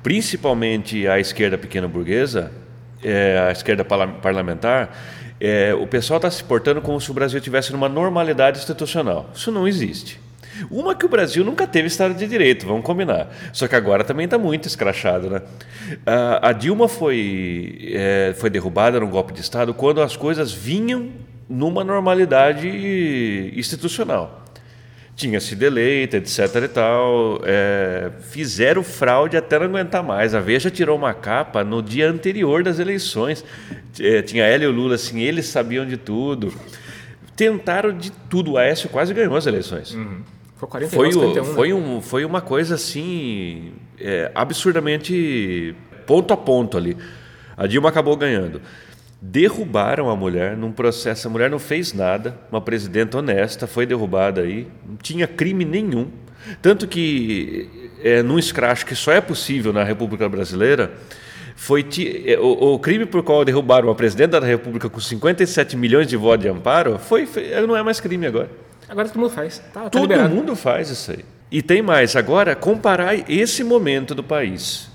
principalmente 0.02 1.06
a 1.06 1.18
esquerda 1.18 1.56
pequena 1.56 1.86
burguesa, 1.86 2.50
é, 3.02 3.46
a 3.48 3.52
esquerda 3.52 3.84
parlamentar, 3.84 4.96
é, 5.40 5.74
o 5.74 5.86
pessoal 5.86 6.18
está 6.18 6.30
se 6.30 6.42
portando 6.42 6.80
como 6.80 7.00
se 7.00 7.10
o 7.10 7.14
Brasil 7.14 7.40
tivesse 7.40 7.72
numa 7.72 7.88
normalidade 7.88 8.58
institucional. 8.58 9.30
Isso 9.34 9.50
não 9.50 9.66
existe. 9.66 10.20
Uma 10.70 10.94
que 10.94 11.04
o 11.06 11.08
Brasil 11.08 11.44
nunca 11.44 11.66
teve 11.66 11.88
Estado 11.88 12.14
de 12.14 12.26
Direito, 12.26 12.66
vamos 12.66 12.84
combinar. 12.84 13.28
Só 13.52 13.66
que 13.66 13.74
agora 13.74 14.04
também 14.04 14.26
está 14.26 14.38
muito 14.38 14.68
escrachado. 14.68 15.30
Né? 15.30 15.42
A, 16.40 16.52
Dilma 16.52 16.88
foi, 16.88 17.90
é, 17.92 18.34
foi 18.36 18.50
derrubada 18.50 19.00
num 19.00 19.08
golpe 19.08 19.32
de 19.32 19.40
Estado 19.40 19.72
quando 19.72 20.02
as 20.02 20.14
coisas 20.14 20.52
vinham 20.52 21.10
numa 21.48 21.82
normalidade 21.82 22.68
institucional 23.56 24.41
tinha 25.14 25.40
sido 25.40 25.62
eleita, 25.62 26.16
etc 26.16 26.38
e 26.64 26.68
tal. 26.68 27.40
É, 27.44 28.10
fizeram 28.30 28.82
fraude 28.82 29.36
até 29.36 29.58
não 29.58 29.66
aguentar 29.66 30.02
mais. 30.02 30.34
A 30.34 30.40
Veja 30.40 30.70
tirou 30.70 30.96
uma 30.96 31.14
capa 31.14 31.62
no 31.62 31.82
dia 31.82 32.10
anterior 32.10 32.62
das 32.62 32.78
eleições. 32.78 33.44
É, 34.00 34.22
tinha 34.22 34.44
ela 34.44 34.64
e 34.64 34.66
o 34.66 34.72
Lula, 34.72 34.94
assim, 34.94 35.20
eles 35.20 35.46
sabiam 35.46 35.86
de 35.86 35.96
tudo. 35.96 36.52
Tentaram 37.36 37.96
de 37.96 38.10
tudo. 38.10 38.52
O 38.52 38.58
Aécio 38.58 38.88
quase 38.88 39.12
ganhou 39.12 39.36
as 39.36 39.46
eleições. 39.46 39.94
Uhum. 39.94 40.22
Foi 40.56 40.68
49, 40.68 40.96
foi, 40.96 41.12
51, 41.12 41.44
foi, 41.54 41.68
né? 41.68 41.74
um, 41.74 42.00
foi 42.00 42.24
uma 42.24 42.40
coisa 42.40 42.76
assim, 42.76 43.72
é, 43.98 44.30
absurdamente 44.34 45.74
ponto 46.06 46.32
a 46.32 46.36
ponto 46.36 46.76
ali. 46.76 46.96
A 47.56 47.66
Dilma 47.66 47.88
acabou 47.88 48.16
ganhando 48.16 48.60
derrubaram 49.24 50.10
a 50.10 50.16
mulher 50.16 50.56
num 50.56 50.72
processo. 50.72 51.28
A 51.28 51.30
mulher 51.30 51.48
não 51.48 51.60
fez 51.60 51.92
nada, 51.92 52.36
uma 52.50 52.60
presidenta 52.60 53.18
honesta 53.18 53.68
foi 53.68 53.86
derrubada 53.86 54.40
aí, 54.40 54.66
não 54.84 54.96
tinha 54.96 55.28
crime 55.28 55.64
nenhum. 55.64 56.10
Tanto 56.60 56.88
que, 56.88 57.90
é, 58.02 58.20
num 58.20 58.36
escracho 58.36 58.84
que 58.84 58.96
só 58.96 59.12
é 59.12 59.20
possível 59.20 59.72
na 59.72 59.84
República 59.84 60.28
Brasileira, 60.28 60.92
foi 61.54 61.86
é, 62.26 62.36
o, 62.36 62.74
o, 62.74 62.78
crime 62.80 63.06
por 63.06 63.22
qual 63.22 63.44
derrubaram 63.44 63.88
a 63.88 63.94
presidenta 63.94 64.40
da 64.40 64.46
República 64.46 64.90
com 64.90 64.98
57 64.98 65.76
milhões 65.76 66.08
de 66.08 66.16
votos 66.16 66.42
de 66.42 66.48
amparo 66.48 66.98
foi, 66.98 67.24
foi 67.24 67.48
não 67.64 67.76
é 67.76 67.82
mais 67.84 68.00
crime 68.00 68.26
agora. 68.26 68.50
Agora 68.88 69.08
todo 69.08 69.20
mundo 69.20 69.30
faz. 69.30 69.58
Tá, 69.72 69.82
tá 69.82 69.90
todo 69.90 70.02
liberado. 70.02 70.34
mundo 70.34 70.56
faz 70.56 70.90
isso 70.90 71.12
aí. 71.12 71.24
E 71.48 71.62
tem 71.62 71.80
mais. 71.80 72.16
Agora, 72.16 72.56
comparar 72.56 73.30
esse 73.30 73.62
momento 73.62 74.16
do 74.16 74.24
país 74.24 74.90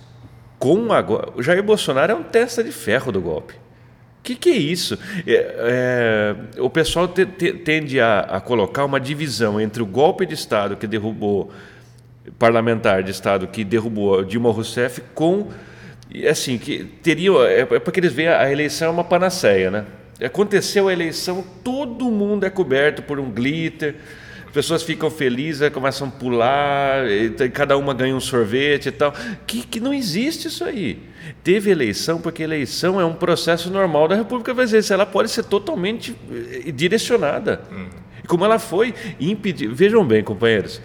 com 0.59 0.91
agora. 0.91 1.31
O 1.33 1.41
Jair 1.41 1.63
Bolsonaro 1.63 2.11
é 2.11 2.15
um 2.15 2.23
testa 2.23 2.61
de 2.61 2.73
ferro 2.73 3.09
do 3.09 3.21
golpe 3.21 3.53
que, 4.27 4.35
que 4.35 4.49
é 4.49 4.57
isso? 4.57 4.99
É, 5.25 6.35
é, 6.57 6.59
o 6.59 6.69
pessoal 6.69 7.07
te, 7.07 7.25
te, 7.25 7.53
tende 7.53 8.01
a, 8.01 8.19
a, 8.19 8.41
colocar 8.41 8.83
uma 8.83 8.99
divisão 8.99 9.59
entre 9.61 9.81
o 9.81 9.85
golpe 9.85 10.25
de 10.25 10.33
Estado 10.33 10.75
que 10.75 10.85
derrubou 10.85 11.49
parlamentar 12.37 13.03
de 13.03 13.11
Estado 13.11 13.47
que 13.47 13.63
derrubou 13.63 14.25
Dilma 14.25 14.51
Rousseff 14.51 15.01
com 15.15 15.47
assim 16.29 16.57
que 16.57 16.83
teria 17.01 17.31
é, 17.47 17.61
é 17.61 17.79
porque 17.79 18.01
eles 18.01 18.11
veem 18.11 18.27
a 18.27 18.51
eleição 18.51 18.89
é 18.89 18.91
uma 18.91 19.03
panaceia, 19.03 19.71
né? 19.71 19.85
Aconteceu 20.21 20.89
a 20.89 20.93
eleição, 20.93 21.45
todo 21.63 22.11
mundo 22.11 22.43
é 22.43 22.49
coberto 22.49 23.03
por 23.03 23.19
um 23.19 23.31
glitter 23.31 23.95
as 24.47 24.51
pessoas 24.51 24.81
ficam 24.81 25.11
felizes, 25.11 25.69
começam 25.69 26.07
a 26.07 26.11
pular, 26.11 27.03
cada 27.53 27.77
uma 27.77 27.93
ganha 27.93 28.15
um 28.15 28.19
sorvete 28.19 28.87
e 28.87 28.91
tal. 28.91 29.13
Que, 29.45 29.61
que 29.61 29.79
não 29.79 29.93
existe 29.93 30.47
isso 30.47 30.63
aí. 30.63 30.99
Teve 31.43 31.69
eleição, 31.69 32.19
porque 32.19 32.41
eleição 32.41 32.99
é 32.99 33.05
um 33.05 33.13
processo 33.13 33.69
normal 33.69 34.07
da 34.07 34.15
República 34.15 34.53
Brasileira. 34.53 34.93
Ela 34.93 35.05
pode 35.05 35.29
ser 35.29 35.43
totalmente 35.43 36.15
eh, 36.31 36.71
direcionada. 36.71 37.61
Hum. 37.71 37.87
Como 38.27 38.43
ela 38.45 38.57
foi 38.57 38.93
impedir. 39.19 39.67
Vejam 39.67 40.05
bem, 40.05 40.23
companheiros. 40.23 40.81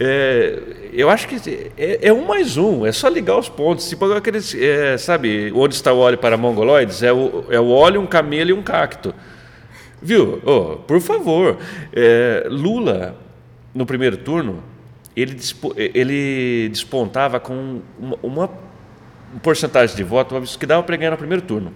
É, 0.00 0.60
eu 0.92 1.10
acho 1.10 1.26
que 1.26 1.36
é, 1.76 1.98
é, 2.02 2.12
um 2.12 2.24
mais 2.24 2.56
um, 2.56 2.86
é 2.86 2.92
só 2.92 3.08
ligar 3.08 3.38
os 3.38 3.48
pontos. 3.48 3.88
Tipo 3.88 4.12
aqueles, 4.12 4.54
é, 4.54 4.96
sabe, 4.96 5.50
onde 5.54 5.74
está 5.74 5.92
o 5.92 5.98
óleo 5.98 6.18
para 6.18 6.36
mongoloides? 6.36 7.02
É 7.02 7.12
o, 7.12 7.44
é 7.50 7.58
o 7.58 7.68
óleo, 7.68 8.00
um 8.00 8.06
camelo 8.06 8.50
e 8.50 8.52
um 8.52 8.62
cacto. 8.62 9.14
Viu? 10.00 10.40
Oh, 10.44 10.76
por 10.76 11.00
favor. 11.00 11.58
É, 11.92 12.46
Lula, 12.48 13.16
no 13.74 13.84
primeiro 13.84 14.16
turno, 14.16 14.62
ele, 15.16 15.36
ele 15.76 16.68
despontava 16.68 17.40
com 17.40 17.80
uma, 17.98 18.18
uma 18.22 18.50
porcentagem 19.42 19.96
de 19.96 20.04
voto 20.04 20.40
que 20.58 20.66
dava 20.66 20.82
para 20.82 20.96
ganhar 20.96 21.10
no 21.10 21.16
primeiro 21.16 21.42
turno. 21.42 21.72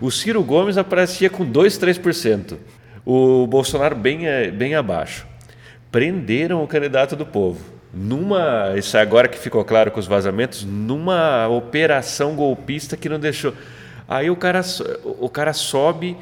O 0.00 0.10
Ciro 0.10 0.42
Gomes 0.42 0.76
aparecia 0.76 1.30
com 1.30 1.44
2, 1.44 1.78
3%. 1.78 2.56
O 3.04 3.46
Bolsonaro 3.46 3.96
bem, 3.96 4.26
é, 4.26 4.50
bem 4.50 4.74
abaixo. 4.74 5.26
Prenderam 5.90 6.62
o 6.62 6.66
candidato 6.68 7.16
do 7.16 7.26
povo. 7.26 7.60
Numa, 7.92 8.72
isso 8.76 8.96
é 8.96 9.00
agora 9.00 9.26
que 9.26 9.38
ficou 9.38 9.64
claro 9.64 9.90
com 9.90 9.98
os 9.98 10.06
vazamentos, 10.06 10.64
numa 10.64 11.48
operação 11.48 12.36
golpista 12.36 12.96
que 12.96 13.08
não 13.08 13.18
deixou. 13.18 13.52
Aí 14.06 14.30
o 14.30 14.36
cara, 14.36 14.60
o 15.04 15.28
cara 15.28 15.52
sobe 15.52 16.16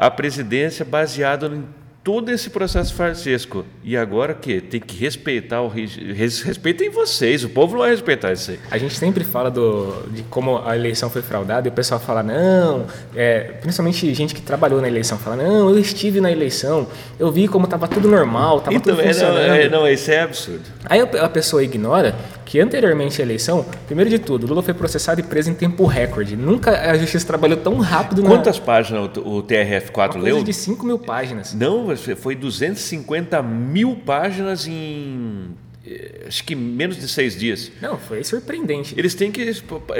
a 0.00 0.10
presidência 0.10 0.82
baseado 0.82 1.54
em 1.54 1.62
todo 2.02 2.30
esse 2.30 2.50
processo 2.50 2.94
farsesco. 2.94 3.64
E 3.84 3.96
agora 3.96 4.34
que 4.34 4.60
tem 4.60 4.80
que 4.80 4.96
respeitar 4.96 5.60
o 5.60 5.68
respeitem 5.68 6.90
vocês, 6.90 7.44
o 7.44 7.48
povo 7.48 7.74
não 7.74 7.80
vai 7.80 7.90
respeitar 7.90 8.32
isso 8.32 8.52
aí. 8.52 8.58
A 8.70 8.78
gente 8.78 8.94
sempre 8.94 9.24
fala 9.24 9.50
do, 9.50 10.06
de 10.10 10.22
como 10.24 10.58
a 10.64 10.74
eleição 10.74 11.10
foi 11.10 11.22
fraudada 11.22 11.68
e 11.68 11.70
o 11.70 11.72
pessoal 11.72 12.00
fala 12.00 12.22
não, 12.22 12.86
é, 13.14 13.40
principalmente 13.60 14.12
gente 14.14 14.34
que 14.34 14.40
trabalhou 14.40 14.80
na 14.80 14.88
eleição 14.88 15.18
fala 15.18 15.36
não, 15.36 15.68
eu 15.68 15.78
estive 15.78 16.20
na 16.20 16.30
eleição, 16.30 16.86
eu 17.18 17.30
vi 17.30 17.46
como 17.46 17.64
estava 17.64 17.86
tudo 17.86 18.08
normal, 18.08 18.58
estava 18.58 18.76
então, 18.76 18.94
tudo 18.94 19.06
funcionando. 19.06 19.38
É, 19.38 19.48
não, 19.48 19.54
é, 19.54 19.68
não, 19.68 19.88
isso 19.88 20.10
é 20.10 20.20
absurdo. 20.20 20.62
Aí 20.84 21.00
a 21.00 21.28
pessoa 21.28 21.62
ignora 21.62 22.14
que 22.50 22.58
anteriormente 22.58 23.22
à 23.22 23.24
eleição, 23.24 23.64
primeiro 23.86 24.10
de 24.10 24.18
tudo, 24.18 24.44
Lula 24.44 24.60
foi 24.60 24.74
processado 24.74 25.20
e 25.20 25.22
preso 25.22 25.50
em 25.50 25.54
tempo 25.54 25.86
recorde. 25.86 26.34
Nunca 26.34 26.90
a 26.90 26.98
justiça 26.98 27.24
trabalhou 27.24 27.56
tão 27.56 27.78
rápido. 27.78 28.24
Quantas 28.24 28.58
na... 28.58 28.64
páginas 28.64 29.10
o 29.18 29.40
TRF4 29.40 30.16
Uma 30.16 30.24
leu? 30.24 30.42
de 30.42 30.52
5 30.52 30.84
mil 30.84 30.98
páginas. 30.98 31.54
Não, 31.54 31.89
foi 31.96 32.34
250 32.34 33.42
mil 33.42 33.96
páginas 33.96 34.66
em 34.66 35.54
eh, 35.86 36.26
acho 36.28 36.44
que 36.44 36.54
menos 36.54 36.96
de 36.96 37.08
seis 37.08 37.36
dias. 37.36 37.72
Não, 37.80 37.98
foi 37.98 38.22
surpreendente. 38.22 38.94
Eles 38.98 39.14
têm 39.14 39.32
que, 39.32 39.52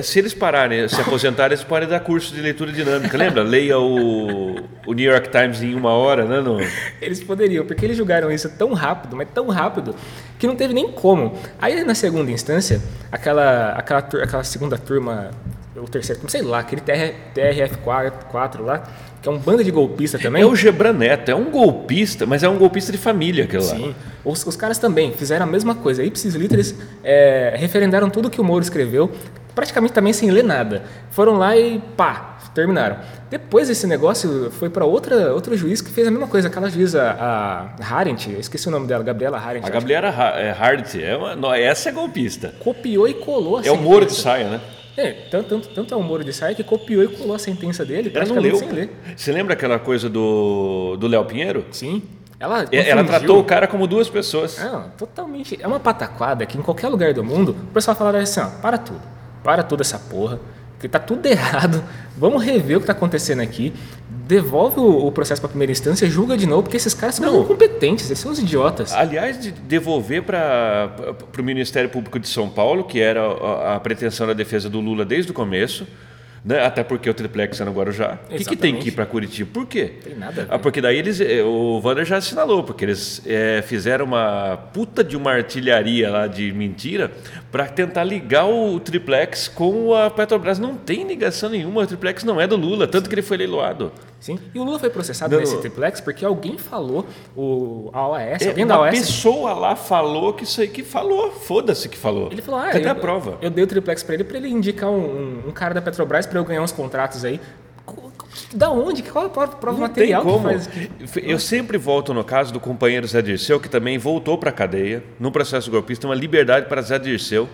se 0.03 0.19
eles 0.19 0.35
pararem, 0.35 0.87
se 0.87 1.01
aposentarem, 1.01 1.55
eles 1.55 1.65
podem 1.65 1.89
dar 1.89 2.01
curso 2.01 2.35
de 2.35 2.41
leitura 2.41 2.71
dinâmica. 2.71 3.17
Lembra? 3.17 3.43
Leia 3.45 3.79
o, 3.79 4.57
o 4.87 4.93
New 4.93 5.11
York 5.11 5.31
Times 5.31 5.63
em 5.63 5.75
uma 5.75 5.93
hora, 5.93 6.25
né? 6.27 6.41
No... 6.41 6.59
Eles 7.01 7.23
poderiam, 7.25 7.65
porque 7.65 7.85
eles 7.87 7.97
julgaram 7.97 8.31
isso 8.31 8.49
tão 8.51 8.75
rápido, 8.75 9.17
mas 9.17 9.29
tão 9.33 9.49
rápido, 9.49 9.95
que 10.39 10.47
não 10.47 10.55
teve 10.55 10.75
nem 10.75 10.93
como. 10.93 11.37
Aí, 11.59 11.83
na 11.83 11.95
segunda 11.95 12.31
instância, 12.31 12.81
aquela, 13.11 13.73
aquela, 13.73 14.01
aquela 14.01 14.45
segunda 14.45 14.77
turma 14.77 15.31
o 15.77 15.89
terceiro, 15.89 16.21
sei 16.29 16.43
lá, 16.43 16.59
aquele 16.59 16.81
TR, 16.81 17.15
TRF4 17.35 18.61
lá, 18.61 18.83
que 19.21 19.29
é 19.29 19.33
um 19.33 19.39
bando 19.39 19.63
de 19.63 19.71
golpista 19.71 20.19
também. 20.19 20.43
É 20.43 20.47
o 20.47 20.57
Gebran 20.57 20.93
Neto, 20.93 21.31
é 21.31 21.35
um 21.35 21.51
golpista, 21.51 22.25
mas 22.25 22.43
é 22.43 22.49
um 22.49 22.57
golpista 22.57 22.91
de 22.91 22.99
família 22.99 23.45
aquele 23.45 23.63
lá. 23.63 23.75
Sim, 23.75 23.95
os, 24.25 24.47
os 24.47 24.57
caras 24.57 24.79
também 24.79 25.13
fizeram 25.13 25.45
a 25.45 25.49
mesma 25.49 25.75
coisa. 25.75 26.03
Ipsis 26.03 26.35
Literis 26.35 26.75
é, 27.05 27.55
referendaram 27.57 28.09
tudo 28.09 28.31
que 28.31 28.41
o 28.41 28.45
Moro 28.45 28.63
escreveu, 28.63 29.11
praticamente 29.55 29.93
também 29.93 30.13
sem 30.13 30.31
ler 30.31 30.45
nada. 30.45 30.85
Foram 31.11 31.37
lá 31.37 31.57
e 31.57 31.81
pá, 31.97 32.39
terminaram. 32.55 32.97
Depois 33.29 33.69
esse 33.69 33.87
negócio 33.87 34.51
foi 34.53 34.71
para 34.71 34.85
outra 34.85 35.33
outro 35.33 35.57
juiz 35.57 35.81
que 35.81 35.91
fez 35.91 36.07
a 36.07 36.11
mesma 36.11 36.27
coisa, 36.27 36.49
aquela 36.49 36.71
juíza 36.71 37.03
a 37.19 37.75
Harent, 37.81 38.27
esqueci 38.29 38.69
o 38.69 38.71
nome 38.71 38.87
dela, 38.87 39.05
Gabriela 39.05 39.39
Harent. 39.39 39.65
A 39.65 39.69
Gabriela 39.69 40.09
Harent, 40.09 40.95
é 40.97 41.17
uma, 41.17 41.59
essa 41.59 41.91
é 41.91 41.93
golpista. 41.93 42.55
Copiou 42.59 43.07
e 43.07 43.15
colou 43.15 43.59
a 43.59 43.67
É 43.67 43.71
o 43.71 43.77
Moro 43.77 44.07
de 44.07 44.15
saia, 44.15 44.49
né? 44.49 44.61
É, 45.01 45.13
tanto, 45.31 45.49
tanto, 45.49 45.69
tanto 45.69 45.95
é 45.95 45.97
o 45.97 46.03
Moro 46.03 46.23
de 46.23 46.33
Saia 46.33 46.55
que 46.55 46.63
copiou 46.63 47.03
e 47.03 47.09
colou 47.09 47.35
a 47.35 47.39
sentença 47.39 47.85
dele 47.85 48.11
ela 48.15 48.27
não 48.27 48.39
leu. 48.39 48.57
sem 48.57 48.69
ler. 48.69 48.91
Você 49.17 49.33
lembra 49.33 49.55
aquela 49.55 49.79
coisa 49.79 50.09
do 50.11 51.07
Léo 51.07 51.25
Pinheiro? 51.25 51.65
Sim. 51.71 52.03
Ela, 52.39 52.67
ela 52.73 53.05
tratou 53.05 53.39
o 53.39 53.45
cara 53.45 53.67
como 53.67 53.87
duas 53.87 54.09
pessoas. 54.09 54.59
Não, 54.59 54.89
totalmente. 54.91 55.59
É 55.61 55.67
uma 55.67 55.79
pataquada 55.79 56.47
que 56.47 56.57
em 56.57 56.63
qualquer 56.63 56.89
lugar 56.89 57.13
do 57.13 57.23
mundo 57.23 57.55
o 57.65 57.73
pessoal 57.73 57.95
falaria 57.95 58.21
assim: 58.23 58.41
ó, 58.41 58.47
para 58.63 58.79
tudo. 58.79 59.03
Para 59.43 59.63
toda 59.63 59.83
essa 59.83 59.99
porra 59.99 60.39
que 60.81 60.87
está 60.87 60.99
tudo 60.99 61.27
errado, 61.27 61.85
vamos 62.17 62.43
rever 62.43 62.79
o 62.79 62.81
que 62.81 62.85
está 62.85 62.93
acontecendo 62.93 63.41
aqui, 63.41 63.73
devolve 64.27 64.81
o, 64.81 65.07
o 65.07 65.13
processo 65.13 65.41
para 65.41 65.49
a 65.49 65.51
primeira 65.51 65.71
instância, 65.71 66.09
julga 66.09 66.37
de 66.37 66.47
novo, 66.47 66.63
porque 66.63 66.77
esses 66.77 66.95
caras 66.95 67.17
são 67.17 67.43
incompetentes, 67.43 68.07
eles 68.07 68.19
são 68.19 68.33
os 68.33 68.39
idiotas. 68.39 68.93
Aliás, 68.95 69.39
de 69.39 69.53
devolver 69.53 70.23
para 70.23 70.91
o 71.39 71.43
Ministério 71.43 71.91
Público 71.91 72.19
de 72.19 72.29
São 72.29 72.49
Paulo, 72.49 72.85
que 72.85 73.01
era 73.01 73.21
a, 73.23 73.77
a 73.77 73.81
pretensão 73.81 74.27
da 74.27 74.33
defesa 74.33 74.71
do 74.71 74.81
Lula 74.81 75.05
desde 75.05 75.31
o 75.31 75.35
começo, 75.35 75.87
né? 76.45 76.65
Até 76.65 76.83
porque 76.83 77.09
o 77.09 77.15
triplex 77.15 77.61
é 77.61 77.65
no 77.65 77.73
Guarujá. 77.73 78.19
O 78.31 78.35
que, 78.35 78.45
que, 78.45 78.57
tem 78.57 78.77
que 78.77 78.89
ir 78.89 78.93
para 78.93 79.07
Curitiba? 79.07 79.51
Por 79.53 79.67
quê? 79.67 79.93
Tem 80.03 80.15
nada. 80.15 80.47
Ah, 80.49 80.59
porque 80.59 80.81
daí 80.81 80.99
eles, 80.99 81.21
eh, 81.21 81.43
o 81.43 81.81
Wander 81.85 82.05
já 82.05 82.17
assinalou, 82.17 82.63
porque 82.63 82.85
eles 82.85 83.23
é, 83.27 83.63
fizeram 83.63 84.07
uma 84.07 84.57
puta 84.73 85.05
de 85.05 85.17
uma 85.17 85.33
artilharia 85.33 86.11
lá 86.11 86.27
de 86.27 86.53
mentira 86.53 87.11
para 87.51 87.67
tentar 87.67 88.05
ligar 88.05 88.47
o 88.47 88.81
triplex 88.81 89.49
com 89.49 89.95
a 89.95 90.11
Petrobras. 90.11 90.59
Não 90.59 90.75
tem 90.75 91.07
ligação 91.07 91.51
nenhuma, 91.51 91.83
o 91.83 91.87
triplex 91.87 92.25
não 92.25 92.41
é 92.41 92.47
do 92.47 92.57
Lula, 92.57 92.87
tanto 92.87 93.09
que 93.09 93.15
ele 93.15 93.23
foi 93.23 93.37
leiloado. 93.37 93.93
Sim. 94.21 94.39
E 94.55 94.59
o 94.59 94.63
Lula 94.63 94.79
foi 94.79 94.91
processado 94.91 95.35
não, 95.35 95.41
nesse 95.41 95.57
triplex 95.59 96.01
porque 96.01 96.25
alguém 96.25 96.59
falou, 96.59 97.07
o, 97.35 97.91
a 97.93 98.07
OAS, 98.07 98.43
é, 98.43 98.49
alguém 98.49 98.67
da 98.67 98.79
OAS. 98.79 98.95
Uma 98.95 99.01
pessoa 99.01 99.55
lá 99.55 99.75
falou 99.75 100.35
que 100.35 100.45
isso 100.45 100.61
aí 100.61 100.69
que 100.69 100.85
falou, 100.85 101.33
foda-se 101.33 101.89
que 101.89 101.97
falou. 101.97 102.29
Ele 102.31 102.43
falou, 102.43 102.61
ah, 102.61 102.69
Cadê 102.69 102.87
eu, 102.87 102.91
a 102.91 102.95
prova? 102.95 103.39
Eu 103.41 103.51
dei 103.51 103.65
o 103.65 103.67
triplex 103.67 104.03
para 104.03 104.15
ele 104.15 104.25
para 104.25 104.37
ele 104.37 104.49
indicar 104.49 104.91
um, 104.91 105.49
um, 105.49 105.51
cara 105.51 105.73
da 105.73 105.81
Petrobras 105.81 106.27
para 106.27 106.39
eu 106.39 106.45
ganhar 106.45 106.63
uns 106.63 106.73
contratos 106.73 107.25
aí. 107.25 107.41
Da 108.55 108.71
onde? 108.71 109.03
Qual 109.03 109.25
é 109.25 109.27
a 109.27 109.31
prova 109.31 109.79
não 109.79 109.89
material 109.89 110.23
tem 110.23 110.33
como. 110.33 110.49
Faz... 110.49 110.69
Eu 111.17 111.39
sempre 111.39 111.79
volto 111.79 112.13
no 112.13 112.23
caso 112.23 112.53
do 112.53 112.61
companheiro 112.61 113.07
Zé 113.07 113.23
Dirceu, 113.23 113.59
que 113.59 113.69
também 113.69 113.99
voltou 113.99 114.37
para 114.37 114.51
a 114.51 114.53
cadeia, 114.53 115.03
no 115.19 115.33
processo 115.33 115.71
golpista, 115.71 116.07
uma 116.07 116.15
liberdade 116.15 116.67
para 116.67 116.83
Zé 116.83 116.99
Dirceu 116.99 117.49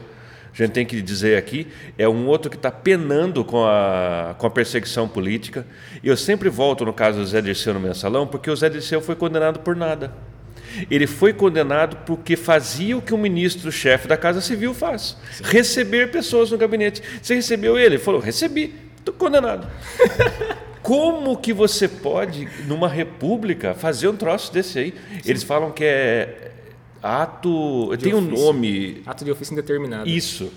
a 0.62 0.66
gente 0.66 0.74
tem 0.74 0.86
que 0.86 1.02
dizer 1.02 1.36
aqui, 1.36 1.66
é 1.98 2.08
um 2.08 2.26
outro 2.26 2.50
que 2.50 2.56
está 2.56 2.70
penando 2.70 3.44
com 3.44 3.64
a, 3.66 4.34
com 4.38 4.46
a 4.46 4.50
perseguição 4.50 5.06
política. 5.06 5.66
E 6.02 6.08
eu 6.08 6.16
sempre 6.16 6.48
volto 6.48 6.84
no 6.84 6.92
caso 6.92 7.18
do 7.18 7.26
Zé 7.26 7.42
Dirceu 7.42 7.74
no 7.74 7.80
mensalão, 7.80 8.26
porque 8.26 8.50
o 8.50 8.56
Zé 8.56 8.70
Dirceu 8.70 9.02
foi 9.02 9.14
condenado 9.14 9.60
por 9.60 9.76
nada. 9.76 10.14
Ele 10.90 11.06
foi 11.06 11.32
condenado 11.32 11.98
porque 12.06 12.36
fazia 12.36 12.96
o 12.96 13.02
que 13.02 13.14
o 13.14 13.18
ministro-chefe 13.18 14.08
da 14.08 14.16
Casa 14.16 14.40
Civil 14.40 14.74
faz: 14.74 15.16
Sim. 15.32 15.44
receber 15.44 16.10
pessoas 16.10 16.50
no 16.50 16.58
gabinete. 16.58 17.02
Você 17.22 17.34
recebeu 17.34 17.78
ele? 17.78 17.96
Ele 17.96 17.98
falou: 17.98 18.20
recebi, 18.20 18.74
estou 18.98 19.14
condenado. 19.14 19.66
Como 20.82 21.36
que 21.36 21.52
você 21.52 21.88
pode, 21.88 22.48
numa 22.66 22.88
república, 22.88 23.74
fazer 23.74 24.08
um 24.08 24.16
troço 24.16 24.52
desse 24.52 24.78
aí? 24.78 24.94
Sim. 25.22 25.30
Eles 25.30 25.42
falam 25.42 25.72
que 25.72 25.84
é 25.84 26.52
Ato. 27.06 27.90
De 27.96 28.04
tem 28.04 28.14
ofício. 28.14 28.34
um 28.34 28.46
nome. 28.46 29.02
Ato 29.06 29.24
de 29.24 29.30
ofício 29.30 29.52
indeterminado. 29.52 30.08
Isso. 30.08 30.52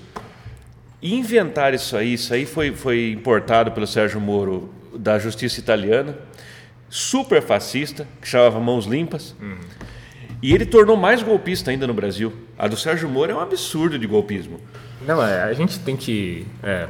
Inventar 1.01 1.73
isso 1.73 1.95
aí, 1.95 2.13
isso 2.13 2.33
aí 2.33 2.45
foi, 2.45 2.71
foi 2.71 3.11
importado 3.11 3.71
pelo 3.71 3.87
Sérgio 3.87 4.19
Moro 4.19 4.69
da 4.93 5.17
justiça 5.17 5.59
italiana, 5.59 6.17
super 6.89 7.41
fascista, 7.41 8.05
que 8.21 8.27
chamava 8.27 8.59
Mãos 8.59 8.85
Limpas. 8.85 9.33
Uhum. 9.39 9.57
E 10.41 10.53
ele 10.53 10.65
tornou 10.65 10.97
mais 10.97 11.23
golpista 11.23 11.71
ainda 11.71 11.87
no 11.87 11.93
Brasil. 11.93 12.33
A 12.57 12.67
do 12.67 12.75
Sérgio 12.75 13.07
Moro 13.07 13.31
é 13.31 13.35
um 13.35 13.39
absurdo 13.39 13.97
de 13.97 14.07
golpismo. 14.07 14.59
Não, 15.05 15.23
é, 15.23 15.43
a 15.43 15.53
gente 15.53 15.79
tem 15.79 15.95
que. 15.95 16.45
É 16.63 16.87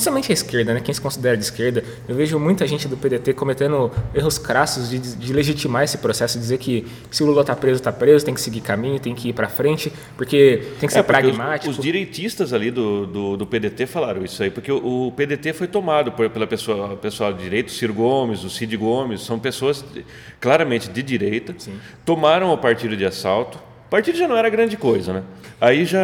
principalmente 0.00 0.32
a 0.32 0.34
esquerda, 0.34 0.72
né? 0.72 0.80
quem 0.80 0.94
se 0.94 1.00
considera 1.00 1.36
de 1.36 1.44
esquerda, 1.44 1.84
eu 2.08 2.14
vejo 2.14 2.38
muita 2.38 2.66
gente 2.66 2.88
do 2.88 2.96
PDT 2.96 3.34
cometendo 3.34 3.92
erros 4.14 4.38
crassos 4.38 4.88
de, 4.88 4.98
de 4.98 5.32
legitimar 5.32 5.84
esse 5.84 5.98
processo, 5.98 6.38
dizer 6.38 6.56
que 6.56 6.86
se 7.10 7.22
o 7.22 7.26
Lula 7.26 7.42
está 7.42 7.54
preso, 7.54 7.76
está 7.76 7.92
preso, 7.92 8.24
tem 8.24 8.32
que 8.32 8.40
seguir 8.40 8.62
caminho, 8.62 8.98
tem 8.98 9.14
que 9.14 9.28
ir 9.28 9.32
para 9.34 9.48
frente, 9.50 9.92
porque 10.16 10.62
tem 10.80 10.86
que 10.86 10.92
ser 10.94 11.00
é, 11.00 11.02
pragmático. 11.02 11.70
Os, 11.70 11.76
os, 11.76 11.84
direitistas 11.84 12.54
ali 12.54 12.70
do, 12.70 13.06
do, 13.06 13.36
do, 13.36 13.46
PDT 13.46 13.84
falaram 13.86 14.24
isso 14.24 14.42
aí, 14.42 14.50
porque 14.50 14.72
o, 14.72 15.08
o 15.08 15.12
PDT 15.12 15.52
foi 15.52 15.66
tomado 15.66 16.12
por, 16.12 16.30
pela 16.30 16.46
pessoa, 16.46 16.96
pessoal 16.96 17.34
de 17.34 17.42
direito, 17.42 17.68
o 17.68 17.72
Ciro 17.72 17.92
Gomes, 17.92 18.42
o 18.42 18.48
Cid 18.48 18.74
Gomes, 18.78 19.20
são 19.20 19.38
pessoas 19.38 19.84
de, 19.92 20.02
claramente 20.40 20.88
de 20.88 21.02
direita, 21.02 21.54
Sim. 21.58 21.78
tomaram 22.06 22.50
o 22.54 22.56
partido 22.56 22.96
de 22.96 23.04
assalto, 23.04 23.58
partido 23.90 24.16
já 24.16 24.28
não 24.28 24.36
era 24.36 24.48
grande 24.48 24.76
coisa, 24.76 25.12
né? 25.12 25.22
Aí 25.60 25.84
já 25.84 26.00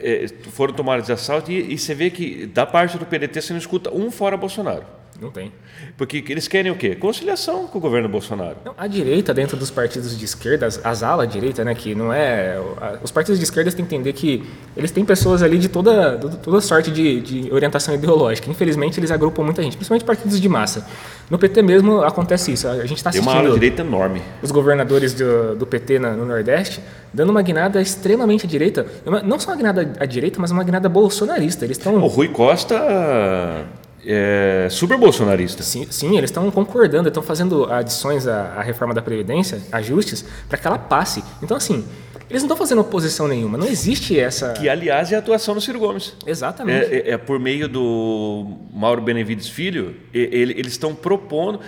é, 0.00 0.26
foram 0.52 0.72
tomados 0.72 1.06
de 1.06 1.12
assalto 1.12 1.50
e, 1.50 1.74
e, 1.74 1.76
você 1.76 1.94
vê 1.94 2.08
que 2.10 2.46
da 2.46 2.64
parte 2.64 2.96
do 2.96 3.04
PDT 3.04 3.42
você 3.42 3.52
não 3.52 3.58
escuta 3.58 3.92
um 3.92 4.10
fora 4.10 4.36
Bolsonaro. 4.36 4.84
Não 5.20 5.30
tem. 5.30 5.52
Porque 5.96 6.22
eles 6.28 6.46
querem 6.46 6.70
o 6.70 6.76
quê? 6.76 6.94
Conciliação 6.94 7.66
com 7.66 7.78
o 7.78 7.80
governo 7.80 8.08
Bolsonaro. 8.08 8.56
Não, 8.64 8.74
a 8.76 8.86
direita, 8.86 9.32
dentro 9.32 9.56
dos 9.56 9.70
partidos 9.70 10.16
de 10.16 10.24
esquerda, 10.24 10.66
as, 10.66 10.84
as 10.84 11.02
alas 11.02 11.28
direita, 11.28 11.64
né, 11.64 11.74
que 11.74 11.94
não 11.94 12.12
é. 12.12 12.60
Os 13.02 13.10
partidos 13.10 13.38
de 13.38 13.44
esquerda 13.44 13.70
têm 13.72 13.84
que 13.84 13.94
entender 13.94 14.12
que 14.12 14.44
eles 14.76 14.90
têm 14.90 15.04
pessoas 15.04 15.42
ali 15.42 15.58
de 15.58 15.68
toda, 15.68 16.18
toda 16.42 16.60
sorte 16.60 16.90
de, 16.90 17.20
de 17.20 17.52
orientação 17.52 17.94
ideológica. 17.94 18.50
Infelizmente, 18.50 19.00
eles 19.00 19.10
agrupam 19.10 19.42
muita 19.42 19.62
gente, 19.62 19.76
principalmente 19.76 20.04
partidos 20.04 20.40
de 20.40 20.48
massa. 20.48 20.86
No 21.30 21.38
PT 21.38 21.62
mesmo 21.62 22.02
acontece 22.02 22.52
isso. 22.52 22.68
A 22.68 22.86
gente 22.86 22.98
está 22.98 23.10
assistindo. 23.10 23.30
Tem 23.30 23.40
uma 23.40 23.48
ala 23.48 23.54
direita 23.54 23.82
enorme. 23.82 24.22
Os 24.42 24.50
governadores 24.50 25.14
do, 25.14 25.56
do 25.56 25.66
PT 25.66 25.98
na, 25.98 26.12
no 26.12 26.24
Nordeste 26.24 26.80
dando 27.12 27.30
uma 27.30 27.40
guinada 27.40 27.80
extremamente 27.80 28.44
à 28.44 28.48
direita. 28.48 28.86
Não 29.24 29.38
só 29.38 29.50
uma 29.50 29.56
guinada 29.56 29.92
à 29.98 30.04
direita, 30.04 30.38
mas 30.38 30.50
uma 30.50 30.62
guinada 30.62 30.88
bolsonarista. 30.88 31.64
Eles 31.64 31.78
estão. 31.78 31.94
O 31.94 32.06
Rui 32.06 32.28
Costa 32.28 33.64
é, 34.06 34.68
super 34.70 34.96
bolsonarista. 34.96 35.62
Sim, 35.62 35.86
sim 35.90 36.16
eles 36.16 36.30
estão 36.30 36.48
concordando, 36.50 37.08
estão 37.08 37.22
fazendo 37.22 37.70
adições 37.70 38.26
à, 38.26 38.54
à, 38.56 38.62
reforma 38.62 38.94
da 38.94 39.02
Previdência, 39.02 39.60
ajustes, 39.72 40.24
para 40.48 40.56
que 40.56 40.66
ela 40.66 40.78
passe. 40.78 41.24
Então, 41.42 41.56
assim, 41.56 41.84
eles 42.30 42.42
não 42.42 42.46
estão 42.46 42.56
fazendo 42.56 42.80
oposição 42.80 43.26
nenhuma, 43.26 43.58
não 43.58 43.66
existe 43.66 44.18
essa. 44.18 44.52
Que, 44.52 44.68
aliás, 44.68 45.10
é 45.10 45.16
a 45.16 45.18
atuação 45.18 45.54
do 45.54 45.60
Ciro 45.60 45.80
Gomes. 45.80 46.14
Exatamente. 46.24 46.94
É, 46.94 46.98
é, 46.98 47.10
é 47.12 47.18
por 47.18 47.40
meio 47.40 47.68
do 47.68 48.56
Mauro 48.72 49.02
Benevides 49.02 49.48
Filho, 49.48 49.96
ele, 50.14 50.52
eles 50.52 50.72
estão 50.72 50.94
propondo 50.94 51.60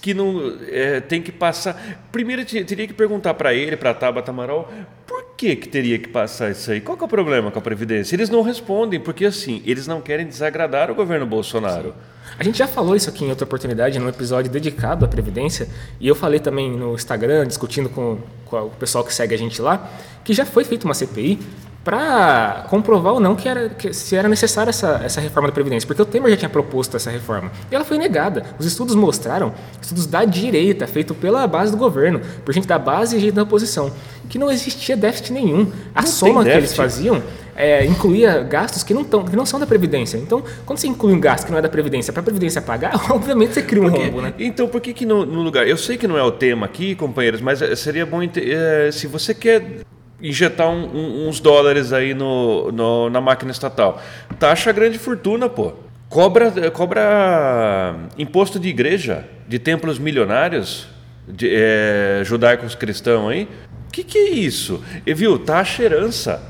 que 0.00 0.14
não 0.14 0.56
é, 0.68 1.00
tem 1.00 1.20
que 1.20 1.30
passar. 1.30 2.06
Primeiro 2.10 2.44
teria 2.44 2.86
que 2.86 2.94
perguntar 2.94 3.34
para 3.34 3.52
ele, 3.52 3.76
para 3.76 3.92
Tabata 3.92 4.30
Amaral, 4.30 4.72
por 5.06 5.34
que, 5.36 5.56
que 5.56 5.68
teria 5.68 5.98
que 5.98 6.08
passar 6.08 6.50
isso 6.50 6.70
aí? 6.70 6.80
Qual 6.80 6.98
é 6.98 7.04
o 7.04 7.08
problema 7.08 7.50
com 7.50 7.58
a 7.58 7.62
Previdência? 7.62 8.16
Eles 8.16 8.30
não 8.30 8.42
respondem, 8.42 8.98
porque 8.98 9.26
assim, 9.26 9.62
eles 9.66 9.86
não 9.86 10.00
querem 10.00 10.26
desagradar 10.26 10.90
o 10.90 10.94
governo 10.94 11.26
Bolsonaro. 11.26 11.88
Sim. 11.90 12.14
A 12.38 12.42
gente 12.42 12.58
já 12.58 12.66
falou 12.66 12.96
isso 12.96 13.08
aqui 13.08 13.24
em 13.24 13.28
outra 13.28 13.44
oportunidade, 13.44 13.98
num 13.98 14.08
episódio 14.08 14.50
dedicado 14.50 15.04
à 15.04 15.08
Previdência, 15.08 15.68
e 16.00 16.08
eu 16.08 16.14
falei 16.14 16.40
também 16.40 16.70
no 16.70 16.94
Instagram, 16.94 17.46
discutindo 17.46 17.88
com, 17.88 18.18
com 18.46 18.56
o 18.56 18.70
pessoal 18.70 19.04
que 19.04 19.14
segue 19.14 19.34
a 19.34 19.38
gente 19.38 19.60
lá, 19.62 19.90
que 20.24 20.32
já 20.32 20.44
foi 20.44 20.64
feita 20.64 20.84
uma 20.84 20.94
CPI 20.94 21.38
para 21.84 22.64
comprovar 22.70 23.12
ou 23.12 23.20
não 23.20 23.36
que, 23.36 23.46
era, 23.46 23.68
que 23.68 23.92
se 23.92 24.16
era 24.16 24.28
necessária 24.28 24.70
essa, 24.70 25.02
essa 25.04 25.20
reforma 25.20 25.48
da 25.48 25.52
Previdência, 25.54 25.86
porque 25.86 26.00
o 26.00 26.06
Temer 26.06 26.30
já 26.30 26.36
tinha 26.38 26.48
proposto 26.48 26.96
essa 26.96 27.10
reforma 27.10 27.52
e 27.70 27.74
ela 27.74 27.84
foi 27.84 27.98
negada. 27.98 28.44
Os 28.58 28.64
estudos 28.64 28.94
mostraram, 28.94 29.52
estudos 29.80 30.06
da 30.06 30.24
direita, 30.24 30.86
feito 30.86 31.14
pela 31.14 31.46
base 31.46 31.70
do 31.70 31.76
governo, 31.76 32.20
por 32.44 32.54
gente 32.54 32.66
da 32.66 32.78
base 32.78 33.16
e 33.16 33.20
gente 33.20 33.34
da 33.34 33.42
oposição, 33.42 33.92
que 34.28 34.38
não 34.38 34.50
existia 34.50 34.96
déficit 34.96 35.32
nenhum. 35.32 35.70
A 35.94 36.00
não 36.00 36.08
soma 36.08 36.42
que 36.42 36.50
eles 36.50 36.74
faziam 36.74 37.22
é, 37.56 37.84
incluía 37.84 38.42
gastos 38.42 38.82
que 38.82 38.92
não, 38.92 39.04
tão, 39.04 39.24
que 39.24 39.36
não 39.36 39.46
são 39.46 39.60
da 39.60 39.66
Previdência. 39.66 40.16
Então, 40.16 40.42
quando 40.66 40.78
você 40.78 40.86
inclui 40.86 41.12
um 41.12 41.20
gasto 41.20 41.46
que 41.46 41.52
não 41.52 41.58
é 41.58 41.62
da 41.62 41.68
Previdência 41.68 42.12
para 42.12 42.20
a 42.20 42.24
Previdência 42.24 42.60
pagar, 42.60 42.94
obviamente 43.10 43.54
você 43.54 43.62
cria 43.62 43.82
um 43.82 43.88
rombo, 43.88 44.20
né? 44.20 44.34
Então, 44.38 44.66
por 44.66 44.80
que, 44.80 44.92
que 44.92 45.06
no, 45.06 45.24
no, 45.24 45.42
lugar. 45.42 45.66
Eu 45.66 45.76
sei 45.76 45.96
que 45.96 46.06
não 46.06 46.18
é 46.18 46.22
o 46.22 46.32
tema 46.32 46.66
aqui, 46.66 46.94
companheiros, 46.94 47.40
mas 47.40 47.62
é, 47.62 47.74
seria 47.76 48.04
bom. 48.04 48.20
É, 48.22 48.90
se 48.90 49.06
você 49.06 49.32
quer 49.34 49.84
injetar 50.24 50.68
um, 50.70 50.86
um, 50.86 51.28
uns 51.28 51.38
dólares 51.38 51.92
aí 51.92 52.14
no, 52.14 52.72
no, 52.72 53.10
na 53.10 53.20
máquina 53.20 53.52
estatal. 53.52 54.02
Taxa 54.38 54.72
grande 54.72 54.98
fortuna, 54.98 55.48
pô. 55.48 55.74
Cobra, 56.08 56.70
cobra 56.70 57.94
imposto 58.16 58.58
de 58.58 58.68
igreja, 58.68 59.24
de 59.46 59.58
templos 59.58 59.98
milionários, 59.98 60.86
de, 61.28 61.50
é, 61.52 62.22
judaicos 62.24 62.74
cristãos 62.74 63.30
aí. 63.30 63.48
O 63.88 63.92
que, 63.92 64.02
que 64.02 64.18
é 64.18 64.30
isso? 64.30 64.82
E 65.06 65.12
viu? 65.12 65.38
Taxa 65.38 65.82
herança. 65.82 66.42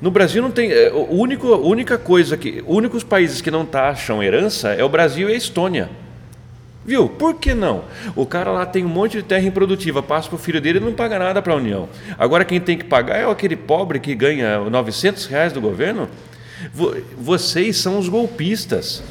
No 0.00 0.10
Brasil 0.10 0.40
não 0.40 0.50
tem. 0.50 0.72
é, 0.72 0.90
O 0.92 1.14
único, 1.14 1.48
única 1.56 1.98
coisa 1.98 2.36
que. 2.36 2.64
Os 2.66 2.76
únicos 2.76 3.04
países 3.04 3.40
que 3.40 3.50
não 3.50 3.66
taxam 3.66 4.22
herança 4.22 4.70
é 4.70 4.82
o 4.82 4.88
Brasil 4.88 5.28
e 5.28 5.34
a 5.34 5.36
Estônia. 5.36 5.90
Viu? 6.84 7.08
Por 7.08 7.34
que 7.34 7.52
não? 7.54 7.84
O 8.16 8.24
cara 8.24 8.50
lá 8.50 8.64
tem 8.64 8.84
um 8.84 8.88
monte 8.88 9.18
de 9.18 9.22
terra 9.22 9.44
improdutiva, 9.46 10.02
passa 10.02 10.28
para 10.28 10.36
o 10.36 10.38
filho 10.38 10.60
dele 10.60 10.78
e 10.78 10.82
não 10.82 10.92
paga 10.92 11.18
nada 11.18 11.42
para 11.42 11.52
a 11.52 11.56
União. 11.56 11.88
Agora 12.18 12.44
quem 12.44 12.58
tem 12.60 12.76
que 12.78 12.84
pagar 12.84 13.16
é 13.16 13.30
aquele 13.30 13.54
pobre 13.56 14.00
que 14.00 14.14
ganha 14.14 14.58
900 14.60 15.26
reais 15.26 15.52
do 15.52 15.60
governo. 15.60 16.08
Vo- 16.72 16.96
Vocês 17.18 17.76
são 17.76 17.98
os 17.98 18.08
golpistas. 18.08 19.02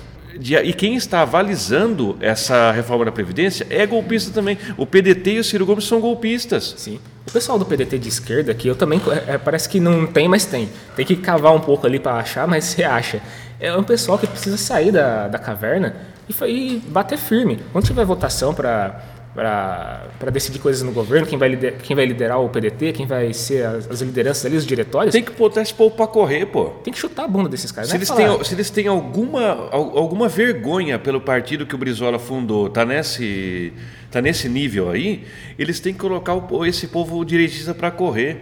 E 0.41 0.73
quem 0.73 0.95
está 0.95 1.21
avalizando 1.21 2.17
essa 2.21 2.71
reforma 2.71 3.03
da 3.05 3.11
Previdência 3.11 3.67
é 3.69 3.85
golpista 3.85 4.31
também. 4.31 4.57
O 4.77 4.85
PDT 4.85 5.31
e 5.33 5.39
o 5.39 5.43
Ciro 5.43 5.65
Gomes 5.65 5.83
são 5.85 5.99
golpistas. 5.99 6.73
Sim. 6.77 6.99
O 7.27 7.31
pessoal 7.31 7.59
do 7.59 7.65
PDT 7.65 7.97
de 7.99 8.07
esquerda, 8.07 8.53
que 8.53 8.67
eu 8.67 8.75
também 8.75 9.01
é, 9.27 9.37
parece 9.37 9.67
que 9.67 9.79
não 9.81 10.05
tem, 10.07 10.27
mas 10.29 10.45
tem. 10.45 10.69
Tem 10.95 11.05
que 11.05 11.15
cavar 11.17 11.53
um 11.53 11.59
pouco 11.59 11.85
ali 11.85 11.99
para 11.99 12.13
achar, 12.13 12.47
mas 12.47 12.63
você 12.65 12.83
acha. 12.83 13.21
É 13.59 13.75
um 13.75 13.83
pessoal 13.83 14.17
que 14.17 14.25
precisa 14.27 14.55
sair 14.57 14.91
da, 14.91 15.27
da 15.27 15.37
caverna 15.37 15.95
e, 16.29 16.75
e 16.75 16.79
bater 16.87 17.17
firme. 17.17 17.59
Quando 17.71 17.85
tiver 17.85 18.05
votação 18.05 18.53
para 18.53 19.17
para 19.35 20.31
decidir 20.31 20.59
coisas 20.59 20.81
no 20.81 20.91
governo, 20.91 21.25
quem 21.25 21.37
vai, 21.37 21.47
lider, 21.49 21.77
quem 21.77 21.95
vai 21.95 22.03
liderar 22.05 22.41
o 22.41 22.49
PDT, 22.49 22.91
quem 22.91 23.05
vai 23.05 23.31
ser 23.31 23.63
as, 23.65 23.89
as 23.89 24.01
lideranças 24.01 24.45
ali, 24.45 24.57
os 24.57 24.65
diretórios, 24.65 25.13
Tem 25.13 25.23
que 25.23 25.31
botar 25.31 25.61
esse 25.61 25.73
povo 25.73 25.95
para 25.95 26.07
correr, 26.07 26.47
pô. 26.47 26.65
tem 26.83 26.91
que 26.91 26.99
chutar 26.99 27.23
a 27.23 27.27
bunda 27.27 27.47
desses 27.47 27.71
caras. 27.71 27.89
Se 27.89 27.95
é 27.95 27.97
eles, 27.99 28.07
falar, 28.09 28.35
têm, 28.35 28.43
se 28.43 28.53
eles 28.55 28.69
têm 28.69 28.87
alguma, 28.87 29.69
al- 29.71 29.97
alguma 29.97 30.27
vergonha 30.27 30.97
pelo 30.99 31.21
partido 31.21 31.65
que 31.65 31.73
o 31.73 31.77
Brizola 31.77 32.19
fundou, 32.19 32.69
tá 32.69 32.83
nesse, 32.83 33.71
tá 34.11 34.19
nesse 34.19 34.49
nível 34.49 34.89
aí, 34.89 35.23
eles 35.57 35.79
têm 35.79 35.93
que 35.93 35.99
colocar 35.99 36.33
o- 36.33 36.65
esse 36.65 36.87
povo 36.87 37.23
direitista 37.23 37.73
para 37.73 37.91
correr. 37.91 38.41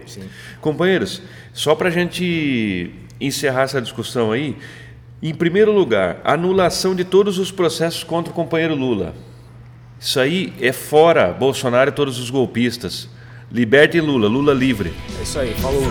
Companheiros, 0.60 1.22
só 1.52 1.74
para 1.76 1.88
a 1.88 1.92
gente 1.92 2.90
encerrar 3.20 3.62
essa 3.62 3.80
discussão 3.80 4.32
aí, 4.32 4.56
em 5.22 5.34
primeiro 5.34 5.72
lugar, 5.72 6.20
anulação 6.24 6.94
de 6.94 7.04
todos 7.04 7.38
os 7.38 7.50
processos 7.50 8.04
contra 8.04 8.30
o 8.32 8.34
companheiro 8.34 8.74
Lula. 8.74 9.14
Isso 9.98 10.20
aí 10.20 10.52
é 10.60 10.72
fora 10.72 11.32
Bolsonaro 11.32 11.90
e 11.90 11.92
todos 11.92 12.18
os 12.18 12.30
golpistas. 12.30 13.08
Liberte 13.50 14.00
Lula, 14.00 14.28
Lula 14.28 14.52
livre. 14.52 14.92
É 15.18 15.22
isso 15.22 15.38
aí, 15.38 15.54
falou. 15.54 15.82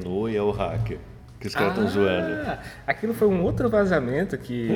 Tendo 0.00 0.16
oi 0.16 0.36
é 0.36 0.42
o 0.42 0.50
hacker. 0.50 0.98
Que 1.38 1.46
os 1.46 1.54
caras 1.54 1.72
estão 1.72 1.88
zoando. 1.88 2.34
Ah, 2.46 2.58
aquilo 2.86 3.14
foi 3.14 3.26
um 3.26 3.42
outro 3.42 3.70
vazamento 3.70 4.36
que 4.36 4.68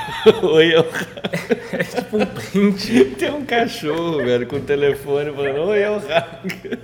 Oi, 0.42 0.72
é 0.72 0.80
o 0.80 0.84
é 1.76 1.84
tipo 1.84 2.16
um 2.16 2.24
print. 2.24 3.04
Tem 3.16 3.30
um 3.30 3.44
cachorro, 3.44 4.16
velho, 4.18 4.46
com 4.46 4.56
o 4.56 4.60
telefone 4.60 5.30
falando, 5.32 5.58
oi, 5.68 5.82
é 5.82 5.90
o 5.90 5.98
hacker. 5.98 6.78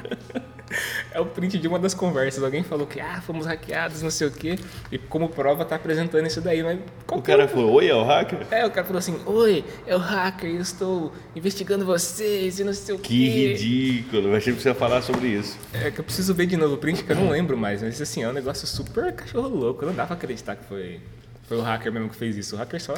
É 1.12 1.20
o 1.20 1.26
print 1.26 1.58
de 1.58 1.68
uma 1.68 1.78
das 1.78 1.94
conversas. 1.94 2.42
Alguém 2.42 2.62
falou 2.62 2.86
que 2.86 3.00
ah, 3.00 3.20
fomos 3.20 3.46
hackeados, 3.46 4.02
não 4.02 4.10
sei 4.10 4.28
o 4.28 4.30
quê. 4.30 4.58
E 4.90 4.98
como 4.98 5.28
prova 5.28 5.64
tá 5.64 5.76
apresentando 5.76 6.26
isso 6.26 6.40
daí. 6.40 6.62
Mas 6.62 6.78
qual 7.06 7.20
O 7.20 7.22
que 7.22 7.30
cara 7.30 7.46
falou, 7.48 7.72
oi, 7.74 7.88
é 7.88 7.94
o 7.94 8.02
hacker? 8.04 8.46
É, 8.50 8.66
o 8.66 8.70
cara 8.70 8.86
falou 8.86 8.98
assim: 8.98 9.18
Oi, 9.26 9.64
é 9.86 9.94
o 9.94 9.98
hacker, 9.98 10.50
eu 10.50 10.60
estou 10.60 11.12
investigando 11.36 11.84
vocês 11.84 12.58
e 12.58 12.64
não 12.64 12.72
sei 12.72 12.94
o 12.94 12.98
Que 12.98 13.08
quê. 13.30 13.52
ridículo, 13.54 14.28
eu 14.28 14.36
achei 14.36 14.52
que 14.54 14.60
você 14.62 14.68
ia 14.70 14.74
falar 14.74 15.02
sobre 15.02 15.28
isso. 15.28 15.58
É 15.72 15.90
que 15.90 16.00
eu 16.00 16.04
preciso 16.04 16.34
ver 16.34 16.46
de 16.46 16.56
novo 16.56 16.74
o 16.74 16.78
print 16.78 17.02
que 17.04 17.12
eu 17.12 17.16
não 17.16 17.30
lembro 17.30 17.56
mais. 17.56 17.82
Mas 17.82 18.00
assim, 18.00 18.22
é 18.22 18.28
um 18.28 18.32
negócio 18.32 18.66
super 18.66 19.12
cachorro 19.12 19.48
louco. 19.48 19.84
Não 19.86 19.94
dá 19.94 20.06
pra 20.06 20.14
acreditar 20.16 20.56
que 20.56 20.64
foi, 20.64 21.00
foi 21.48 21.56
o 21.56 21.62
hacker 21.62 21.92
mesmo 21.92 22.08
que 22.08 22.16
fez 22.16 22.36
isso. 22.36 22.54
O 22.56 22.58
hacker 22.58 22.80
só 22.82 22.94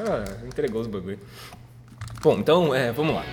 entregou 0.47 0.81
os 0.81 0.87
bagulho. 0.87 1.19
Bom, 2.23 2.39
então, 2.39 2.75
é, 2.75 2.91
vamos 2.93 3.15
lá. 3.15 3.25